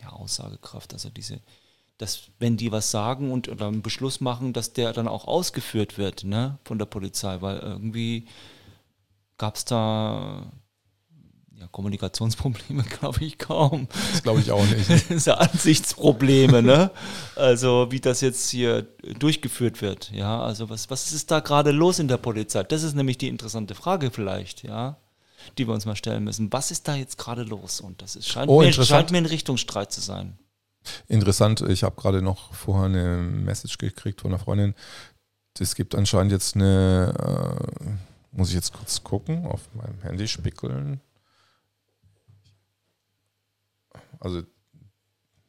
[0.00, 1.40] ja, Aussagekraft, also diese,
[1.98, 5.98] dass wenn die was sagen und oder einen Beschluss machen, dass der dann auch ausgeführt
[5.98, 8.26] wird ne, von der Polizei, weil irgendwie
[9.36, 10.50] gab es da
[11.58, 13.88] ja, Kommunikationsprobleme, glaube ich, kaum.
[14.12, 14.90] Das glaube ich auch nicht.
[15.10, 16.90] das sind Ansichtsprobleme, ne?
[17.36, 18.82] Also wie das jetzt hier
[19.18, 20.42] durchgeführt wird, ja.
[20.42, 22.62] Also was, was ist da gerade los in der Polizei?
[22.62, 24.96] Das ist nämlich die interessante Frage vielleicht, ja,
[25.58, 26.52] die wir uns mal stellen müssen.
[26.52, 27.80] Was ist da jetzt gerade los?
[27.80, 30.38] Und das ist, scheint, oh, mir, scheint mir ein Richtungsstreit zu sein.
[31.08, 34.74] Interessant, ich habe gerade noch vorher eine Message gekriegt von einer Freundin.
[35.58, 37.14] Es gibt anscheinend jetzt eine,
[37.80, 41.00] äh, muss ich jetzt kurz gucken, auf meinem Handy spickeln.
[44.24, 44.42] Also,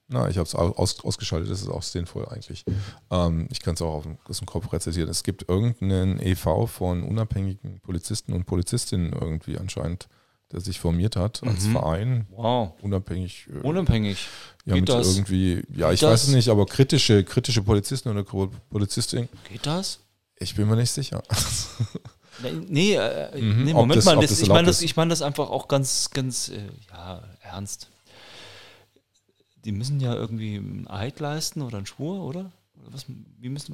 [0.07, 2.63] na, ich habe es aus, ausgeschaltet, das ist auch sinnvoll eigentlich.
[3.09, 5.09] Ähm, ich kann es auch aus dem Kopf rezitieren.
[5.09, 10.07] Es gibt irgendeinen EV von unabhängigen Polizisten und Polizistinnen irgendwie anscheinend
[10.51, 11.71] der sich formiert hat als mhm.
[11.71, 12.27] Verein.
[12.29, 12.73] Wow.
[12.81, 13.47] Unabhängig.
[13.53, 14.27] Äh, Unabhängig.
[14.65, 15.15] Ja, Geht mit das?
[15.15, 16.11] irgendwie, ja, Geht ich das?
[16.11, 19.27] weiß es nicht, aber kritische, kritische Polizisten oder Polizistin.
[19.49, 19.99] Geht das?
[20.37, 21.23] Ich bin mir nicht sicher.
[22.67, 23.63] nee, äh, mhm.
[23.63, 26.49] nee Moment das, mal, das, ich meine das, ich mein das einfach auch ganz, ganz,
[26.49, 27.89] äh, ja, ernst.
[29.65, 32.51] Die müssen ja irgendwie einen Eid leisten oder einen Schwur, oder?
[32.87, 33.05] Was,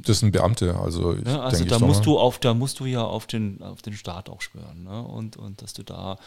[0.05, 3.03] das sind Beamte, also ich ja, also da musst du auf, da musst du ja
[3.03, 5.03] auf den, auf den Staat auch schwören, ne?
[5.03, 6.17] Und, und dass du da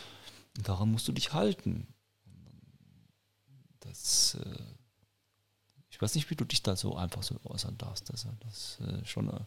[0.62, 1.86] daran musst du dich halten.
[3.80, 4.62] Das, äh,
[5.90, 8.10] ich weiß nicht, wie du dich da so einfach so äußern darfst.
[8.10, 9.28] Also das äh, schon.
[9.28, 9.40] Äh,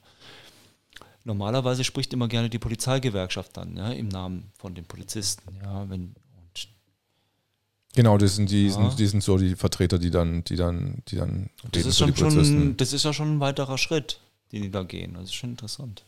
[1.23, 5.57] normalerweise spricht immer gerne die Polizeigewerkschaft dann, ja, im Namen von den Polizisten.
[5.61, 6.15] Ja, wenn,
[7.95, 8.73] Genau, das sind die, ja.
[8.73, 12.15] sind, die sind so die Vertreter, die dann, die dann, die dann das ist schon,
[12.15, 14.19] schon, Das ist ja schon ein weiterer Schritt,
[14.51, 15.14] den die da gehen.
[15.15, 16.03] Das ist schon interessant.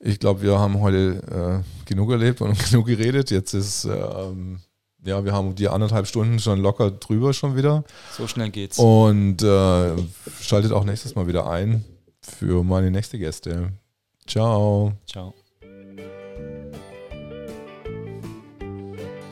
[0.00, 3.30] Ich glaube, wir haben heute äh, genug erlebt und genug geredet.
[3.30, 4.60] Jetzt ist, ähm,
[5.04, 7.84] ja, wir haben die anderthalb Stunden schon locker drüber schon wieder.
[8.16, 8.78] So schnell geht's.
[8.78, 9.96] Und äh,
[10.40, 11.84] schaltet auch nächstes Mal wieder ein
[12.22, 13.72] für meine nächste Gäste.
[14.26, 14.92] Ciao.
[15.06, 15.34] Ciao.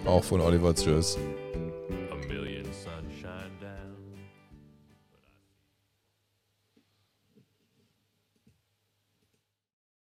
[0.07, 1.19] Auch von Oliver Tschüss.